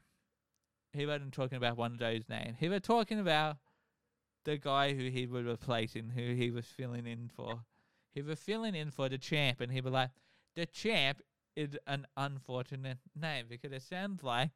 He 0.93 1.07
wasn't 1.07 1.33
talking 1.33 1.57
about 1.57 1.77
one 1.77 1.93
of 1.93 1.99
those 1.99 2.23
names. 2.29 2.59
He 2.61 2.69
was 2.69 2.83
talking 2.83 3.19
about 3.19 3.57
the 4.45 4.59
guy 4.59 4.95
who 4.95 5.09
he 5.09 5.27
was 5.27 5.45
replacing, 5.45 6.11
who 6.11 6.35
he 6.35 6.53
was 6.53 6.67
filling 6.67 7.07
in 7.07 7.31
for. 7.35 7.63
He 8.15 8.23
was 8.23 8.39
filling 8.39 8.75
in 8.77 8.91
for 8.91 9.09
the 9.09 9.19
champ, 9.19 9.61
and 9.61 9.73
he 9.73 9.81
was 9.81 9.93
like, 9.93 10.11
the 10.55 10.67
champ 10.67 11.21
is 11.57 11.77
an 11.87 12.07
unfortunate 12.17 12.99
name 13.21 13.47
because 13.49 13.73
it 13.73 13.83
sounds 13.83 14.23
like 14.23 14.51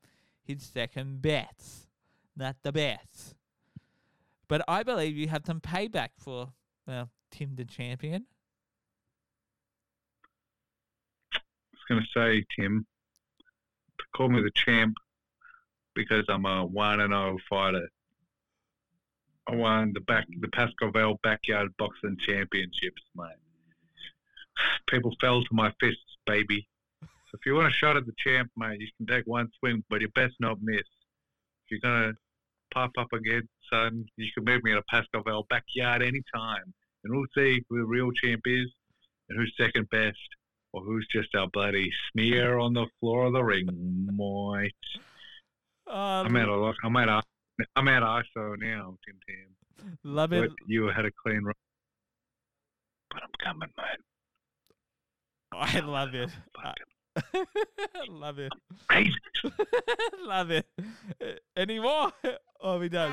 his 0.45 0.63
second 0.63 1.21
best, 1.21 1.89
not 2.37 2.57
the 2.63 2.73
best. 2.73 3.35
But 4.47 4.63
I 4.69 4.85
believe 4.85 5.17
you 5.17 5.29
have 5.29 5.43
some 5.45 5.61
payback 5.61 6.11
for, 6.19 6.53
well, 6.87 7.11
Tim 7.31 7.57
the 7.57 7.65
champion. 7.65 8.27
I 11.35 11.41
was 11.73 11.83
going 11.89 12.01
to 12.01 12.09
say, 12.19 12.45
Tim, 12.57 12.87
call 14.17 14.29
me 14.29 14.41
the 14.41 14.53
champ 14.55 14.95
because 15.95 16.25
I'm 16.29 16.47
a 16.47 16.65
1 16.65 17.01
and 17.01 17.13
0 17.13 17.39
fighter. 17.51 17.89
I 19.49 19.55
won 19.55 19.93
the 19.95 20.01
back 20.01 20.27
the 20.41 20.49
Pascoe 20.49 20.91
Vale 20.91 21.19
backyard 21.23 21.69
boxing 21.79 22.17
championships, 22.19 23.03
mate. 23.17 23.33
People 24.89 25.15
fell 25.21 25.43
to 25.43 25.49
my 25.53 25.73
fists, 25.81 26.17
baby. 26.27 26.67
So 27.03 27.35
if 27.35 27.45
you 27.45 27.55
want 27.55 27.69
a 27.69 27.71
shot 27.71 27.97
at 27.97 28.07
the 28.07 28.13
champ, 28.19 28.51
mate, 28.57 28.81
you 28.81 28.89
can 28.97 29.07
take 29.07 29.27
one 29.27 29.49
swing, 29.59 29.85
but 29.91 30.01
you 30.01 30.09
best 30.15 30.35
not 30.41 30.59
miss. 30.63 30.81
If 30.81 31.71
you're 31.71 31.81
gonna 31.81 32.13
pop 32.73 32.91
up 32.99 33.13
again, 33.13 33.47
son, 33.71 34.07
you 34.17 34.29
can 34.35 34.45
meet 34.45 34.65
me 34.65 34.73
in 34.73 34.79
a 34.79 34.83
Pascoe 34.91 35.23
Vale 35.23 35.47
backyard 35.51 36.03
anytime, 36.03 36.73
and 37.05 37.15
we'll 37.15 37.27
see 37.37 37.63
who 37.69 37.79
the 37.79 37.87
real 37.87 38.11
champ 38.13 38.43
is 38.47 38.71
and 39.29 39.39
who's 39.39 39.53
second 39.61 39.91
best, 39.91 40.17
or 40.73 40.83
who's 40.83 41.07
just 41.13 41.35
our 41.35 41.49
bloody 41.49 41.91
smear 42.13 42.59
on 42.59 42.73
the 42.73 42.87
floor 43.01 43.27
of 43.27 43.35
the 43.35 43.43
ring, 43.43 43.67
mate. 43.67 44.73
Oh, 45.87 45.93
I'm 45.93 46.37
out 46.37 46.49
of 46.49 46.75
I'm 46.83 46.97
out 46.97 47.09
of 47.09 47.23
I'm 47.77 47.89
out 47.89 48.03
of 48.03 48.25
ISO 48.25 48.59
now, 48.59 48.97
Tim 49.05 49.19
Tam. 49.27 49.99
love 50.05 50.33
it. 50.33 50.49
But 50.49 50.51
you 50.67 50.87
had 50.89 51.05
a 51.05 51.11
clean 51.11 51.43
run. 51.45 51.55
But 53.11 53.23
I'm 53.23 53.31
coming, 53.43 53.71
mate. 53.77 54.01
I 55.53 55.81
love 55.81 56.15
it. 56.15 56.31
Fucking 56.55 57.47
love 58.09 58.39
it. 58.39 58.53
crazy. 58.89 59.13
love 60.25 60.51
it. 60.51 60.67
Any 61.57 61.79
more? 61.81 62.13
Or 62.61 62.75
are 62.75 62.79
we 62.81 62.89
done? 62.89 63.13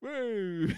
Woo! 0.00 0.68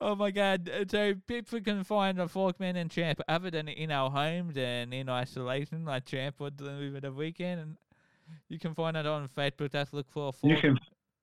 oh 0.00 0.14
my 0.16 0.30
god. 0.30 0.68
uh, 0.68 0.84
So 0.88 1.14
people 1.26 1.60
can 1.60 1.84
find 1.84 2.20
a 2.20 2.26
Forkman 2.26 2.76
and 2.76 2.90
Champ 2.90 3.20
other 3.28 3.50
than 3.50 3.68
in 3.68 3.90
our 3.90 4.10
homes 4.10 4.56
and 4.56 4.92
in 4.92 5.08
isolation, 5.08 5.84
like 5.84 6.04
Champ 6.04 6.40
would 6.40 6.56
do 6.56 6.66
over 6.68 7.00
the 7.00 7.12
weekend. 7.12 7.60
And 7.60 7.76
you 8.48 8.58
can 8.58 8.74
find 8.74 8.96
it 8.96 9.06
on 9.06 9.28
Facebook. 9.28 9.72
Just 9.72 9.94
look 9.94 10.10
for 10.10 10.32
You 10.42 10.56
can 10.56 10.78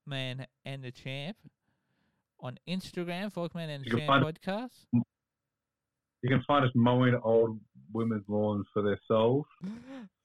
Forkman 0.10 0.46
and 0.66 0.84
the 0.84 0.92
Champ. 0.92 1.38
On 2.42 2.58
Instagram, 2.68 3.34
Forkman 3.34 3.70
and 3.70 3.86
can 3.86 4.00
Champ 4.00 4.24
Podcast. 4.24 4.86
you 4.94 6.30
can 6.30 6.42
find 6.48 6.66
us 6.66 6.72
mowing 6.74 7.20
old 7.24 7.60
women's 7.92 8.24
lawns 8.28 8.66
for 8.74 8.82
their 8.82 9.00
souls. 9.08 9.46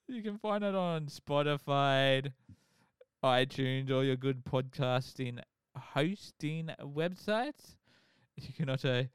You 0.07 0.23
can 0.23 0.37
find 0.37 0.63
it 0.63 0.75
on 0.75 1.07
Spotify, 1.07 2.31
iTunes, 3.25 3.91
all 3.91 4.05
your 4.05 4.17
good 4.17 4.45
podcasting 4.45 5.39
hosting 5.75 6.69
websites. 6.83 7.77
You 8.37 8.53
can 8.53 8.69
also 8.69 9.07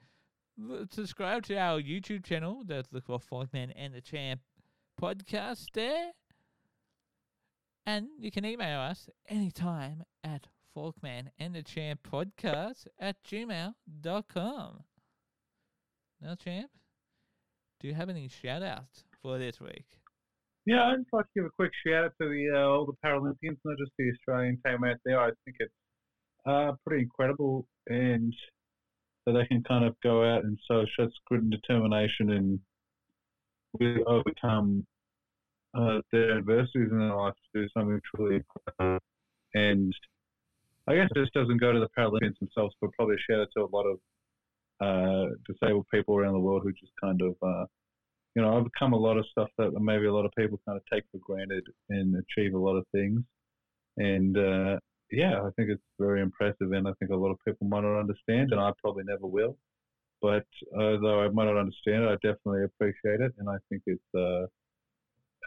subscribe 0.90 1.44
to 1.44 1.58
our 1.60 1.80
YouTube 1.80 2.26
channel. 2.26 2.64
That's 2.66 2.92
look 2.92 3.06
for 3.06 3.46
and 3.54 3.94
the 3.94 4.02
Champ 4.02 4.42
podcast 5.00 5.66
there. 5.76 6.12
And 7.86 8.08
you 8.20 8.32
can 8.32 8.46
email 8.46 8.80
us 8.80 9.10
anytime 9.28 10.04
at 10.24 10.48
Forkman 10.76 11.30
and 11.38 11.56
the 11.56 11.64
Champ 11.64 12.02
podcast 12.10 12.88
at 13.00 13.24
gmail.com. 13.24 14.84
Now, 16.22 16.36
Champ, 16.36 16.70
do 17.80 17.88
you 17.88 17.94
have 17.94 18.10
any 18.10 18.28
shout 18.28 18.64
outs 18.64 19.04
for 19.22 19.38
this 19.38 19.60
week? 19.60 19.86
Yeah, 20.66 20.84
I'd 20.84 20.98
just 20.98 21.14
like 21.14 21.26
to 21.26 21.32
give 21.36 21.46
a 21.46 21.50
quick 21.50 21.72
shout 21.86 22.06
out 22.06 22.14
to 22.22 22.30
the 22.30 22.52
uh, 22.54 22.68
all 22.68 22.86
the 22.86 22.94
Paralympians, 23.04 23.58
not 23.64 23.78
just 23.78 23.92
the 23.98 24.12
Australian 24.12 24.60
team 24.66 24.84
out 24.84 24.98
there. 25.06 25.20
I 25.20 25.32
think 25.46 25.58
it's 25.60 25.74
uh, 26.46 26.74
pretty 26.86 27.04
incredible, 27.04 27.66
and 27.88 28.34
so 29.24 29.34
they 29.34 29.46
can 29.46 29.64
kind 29.64 29.86
of 29.86 29.96
go 30.04 30.24
out 30.24 30.44
and 30.44 30.60
show 30.70 30.84
such 31.00 31.14
grit 31.26 31.42
and 31.42 31.52
determination 31.52 32.32
and 32.32 32.60
really 33.80 34.04
overcome 34.06 34.86
uh, 35.78 36.00
their 36.12 36.38
adversities 36.38 36.90
in 36.92 37.00
their 37.00 37.16
life 37.16 37.34
to 37.34 37.62
do 37.62 37.68
something 37.76 38.00
truly 38.16 38.36
incredible. 38.38 39.00
And 39.54 39.94
I 40.90 40.96
guess 40.96 41.10
this 41.14 41.30
doesn't 41.34 41.60
go 41.60 41.72
to 41.72 41.80
the 41.80 41.90
Paralympians 41.98 42.40
themselves, 42.40 42.76
but 42.82 42.92
probably 42.94 43.16
a 43.16 43.32
shout 43.32 43.42
out 43.42 43.48
to 43.56 43.64
a 43.64 43.76
lot 43.76 43.86
of 43.86 43.98
uh, 44.82 45.36
disabled 45.48 45.86
people 45.94 46.18
around 46.18 46.34
the 46.34 46.40
world 46.40 46.64
who 46.64 46.72
just 46.72 46.94
kind 47.02 47.22
of 47.22 47.36
uh, 47.44 47.66
you 48.36 48.42
know, 48.42 48.56
overcome 48.56 48.94
a 48.94 48.98
lot 48.98 49.18
of 49.18 49.26
stuff 49.32 49.50
that 49.58 49.72
maybe 49.82 50.06
a 50.06 50.14
lot 50.14 50.26
of 50.26 50.32
people 50.38 50.60
kind 50.66 50.78
of 50.78 50.84
take 50.92 51.04
for 51.12 51.18
granted 51.20 51.64
and 51.90 52.16
achieve 52.16 52.54
a 52.54 52.58
lot 52.58 52.76
of 52.76 52.86
things. 52.94 53.22
And 53.98 54.38
uh, 54.38 54.80
yeah, 55.12 55.42
I 55.42 55.50
think 55.56 55.70
it's 55.70 55.84
very 56.00 56.22
impressive, 56.22 56.72
and 56.72 56.88
I 56.88 56.94
think 57.00 57.12
a 57.12 57.16
lot 57.16 57.32
of 57.32 57.38
people 57.46 57.68
might 57.68 57.82
not 57.82 58.00
understand, 58.00 58.52
and 58.52 58.62
I 58.62 58.72
probably 58.82 59.04
never 59.06 59.26
will. 59.26 59.58
But 60.22 60.46
uh, 60.76 60.98
though 61.02 61.22
I 61.22 61.30
might 61.30 61.46
not 61.46 61.58
understand 61.58 62.04
it, 62.04 62.10
I 62.10 62.16
definitely 62.16 62.64
appreciate 62.66 63.22
it, 63.22 63.34
and 63.40 63.50
I 63.50 63.58
think 63.70 63.84
it's 63.88 64.02
uh, 64.16 64.46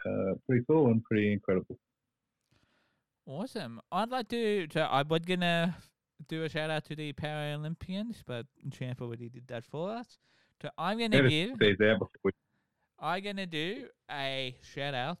uh, 0.07 0.33
pretty 0.47 0.65
cool 0.67 0.87
and 0.87 1.03
pretty 1.03 1.31
incredible. 1.31 1.77
Awesome. 3.25 3.81
I'd 3.91 4.09
like 4.09 4.27
to. 4.29 4.67
So 4.71 4.81
I 4.81 5.01
was 5.03 5.21
gonna 5.21 5.75
do 6.27 6.43
a 6.43 6.49
shout 6.49 6.69
out 6.69 6.85
to 6.85 6.95
the 6.95 7.13
Paralympians, 7.13 8.23
but 8.25 8.45
Champ 8.71 9.01
already 9.01 9.29
did 9.29 9.47
that 9.47 9.63
for 9.63 9.91
us. 9.91 10.17
So 10.61 10.69
I'm 10.77 10.99
gonna 10.99 11.27
give. 11.29 11.55
stay 11.55 11.75
there 11.77 11.97
before 11.97 12.09
we 12.23 12.31
I'm 12.99 13.23
gonna 13.23 13.45
do 13.45 13.87
a 14.09 14.55
shout 14.61 14.93
out 14.93 15.17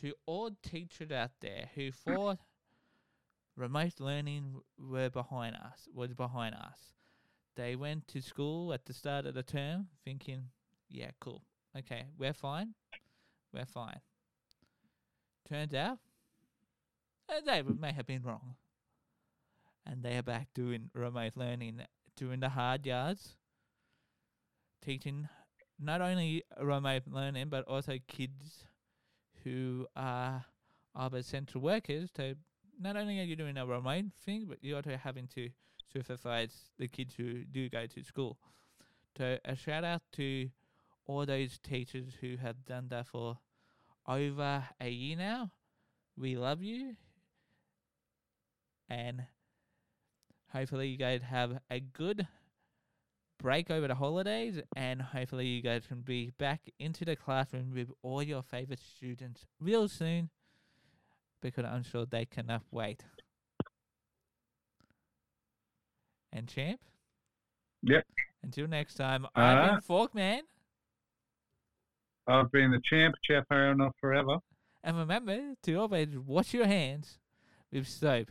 to 0.00 0.12
all 0.26 0.50
teachers 0.62 1.10
out 1.10 1.30
there 1.40 1.70
who 1.74 1.92
for 2.04 2.38
remote 3.56 4.00
learning 4.00 4.60
were 4.78 5.10
behind 5.10 5.56
us 5.56 5.88
was 5.94 6.14
behind 6.14 6.54
us. 6.54 6.94
They 7.56 7.76
went 7.76 8.06
to 8.08 8.22
school 8.22 8.72
at 8.72 8.86
the 8.86 8.92
start 8.92 9.26
of 9.26 9.34
the 9.34 9.42
term 9.42 9.88
thinking, 10.04 10.44
Yeah, 10.88 11.10
cool. 11.20 11.42
Okay, 11.76 12.04
we're 12.16 12.32
fine. 12.32 12.74
We're 13.52 13.66
fine. 13.66 14.00
Turns 15.48 15.74
out 15.74 15.98
uh, 17.30 17.40
they 17.44 17.62
may 17.62 17.92
have 17.92 18.06
been 18.06 18.22
wrong. 18.22 18.54
And 19.86 20.02
they 20.02 20.16
are 20.18 20.22
back 20.22 20.48
doing 20.54 20.90
remote 20.94 21.32
learning, 21.36 21.80
doing 22.16 22.40
the 22.40 22.50
hard 22.50 22.86
yards, 22.86 23.36
teaching 24.84 25.28
not 25.78 26.00
only 26.00 26.44
remote 26.60 27.02
learning, 27.10 27.48
but 27.48 27.64
also 27.66 27.98
kids 28.06 28.64
who 29.44 29.86
are 29.96 30.44
are 30.94 31.10
essential 31.14 31.60
workers. 31.60 32.10
So 32.14 32.34
not 32.78 32.96
only 32.96 33.20
are 33.20 33.24
you 33.24 33.36
doing 33.36 33.56
a 33.56 33.66
remote 33.66 34.06
thing, 34.24 34.46
but 34.48 34.58
you're 34.60 34.76
also 34.76 34.96
having 34.96 35.28
to 35.28 35.48
supervise 35.92 36.70
the 36.78 36.88
kids 36.88 37.14
who 37.16 37.44
do 37.44 37.68
go 37.68 37.86
to 37.86 38.04
school. 38.04 38.38
So 39.16 39.38
a 39.44 39.56
shout 39.56 39.84
out 39.84 40.02
to 40.12 40.50
all 41.06 41.26
those 41.26 41.58
teachers 41.58 42.16
who 42.20 42.36
have 42.36 42.64
done 42.64 42.88
that 42.90 43.06
for 43.06 43.38
over 44.06 44.64
a 44.80 44.88
year 44.88 45.16
now. 45.16 45.50
We 46.16 46.36
love 46.36 46.62
you. 46.62 46.96
And 48.90 49.24
hopefully 50.52 50.88
you 50.88 50.96
guys 50.98 51.22
have 51.22 51.60
a 51.70 51.80
good 51.80 52.26
break 53.38 53.70
over 53.70 53.88
the 53.88 53.94
holidays 53.94 54.60
and 54.76 55.00
hopefully 55.00 55.46
you 55.46 55.62
guys 55.62 55.86
can 55.86 56.02
be 56.02 56.30
back 56.36 56.60
into 56.78 57.06
the 57.06 57.16
classroom 57.16 57.72
with 57.74 57.88
all 58.02 58.22
your 58.22 58.42
favorite 58.42 58.80
students 58.80 59.46
real 59.58 59.88
soon 59.88 60.28
because 61.40 61.64
I'm 61.64 61.82
sure 61.82 62.04
they 62.04 62.26
cannot 62.26 62.62
wait. 62.70 63.04
And 66.32 66.46
champ? 66.48 66.80
Yep. 67.82 68.04
Until 68.42 68.68
next 68.68 68.94
time, 68.94 69.26
I've 69.34 69.66
been 69.66 69.76
Uh, 69.76 69.80
Forkman. 69.80 70.40
I've 72.26 72.52
been 72.52 72.70
the 72.70 72.80
champ, 72.84 73.14
champ 73.24 73.46
not 73.50 73.96
forever. 74.00 74.36
And 74.84 74.96
remember 74.96 75.54
to 75.62 75.74
always 75.76 76.16
wash 76.16 76.54
your 76.54 76.66
hands 76.66 77.18
with 77.72 77.88
soap, 77.88 78.30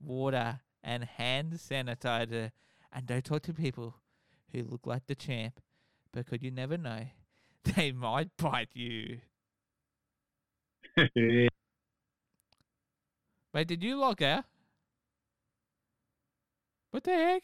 water, 0.00 0.60
and 0.82 1.04
hand 1.04 1.54
sanitizer. 1.54 2.50
And 2.92 3.06
don't 3.06 3.24
talk 3.24 3.42
to 3.42 3.52
people 3.52 3.94
who 4.52 4.62
look 4.62 4.86
like 4.86 5.06
the 5.06 5.14
champ 5.14 5.60
because 6.12 6.42
you 6.42 6.50
never 6.50 6.76
know. 6.76 7.06
They 7.76 7.92
might 7.92 8.30
bite 8.38 8.70
you. 8.72 9.18
Wait, 13.52 13.68
did 13.68 13.82
you 13.82 13.96
log 13.96 14.22
out? 14.22 14.44
What 16.90 17.04
the 17.04 17.12
heck? 17.12 17.42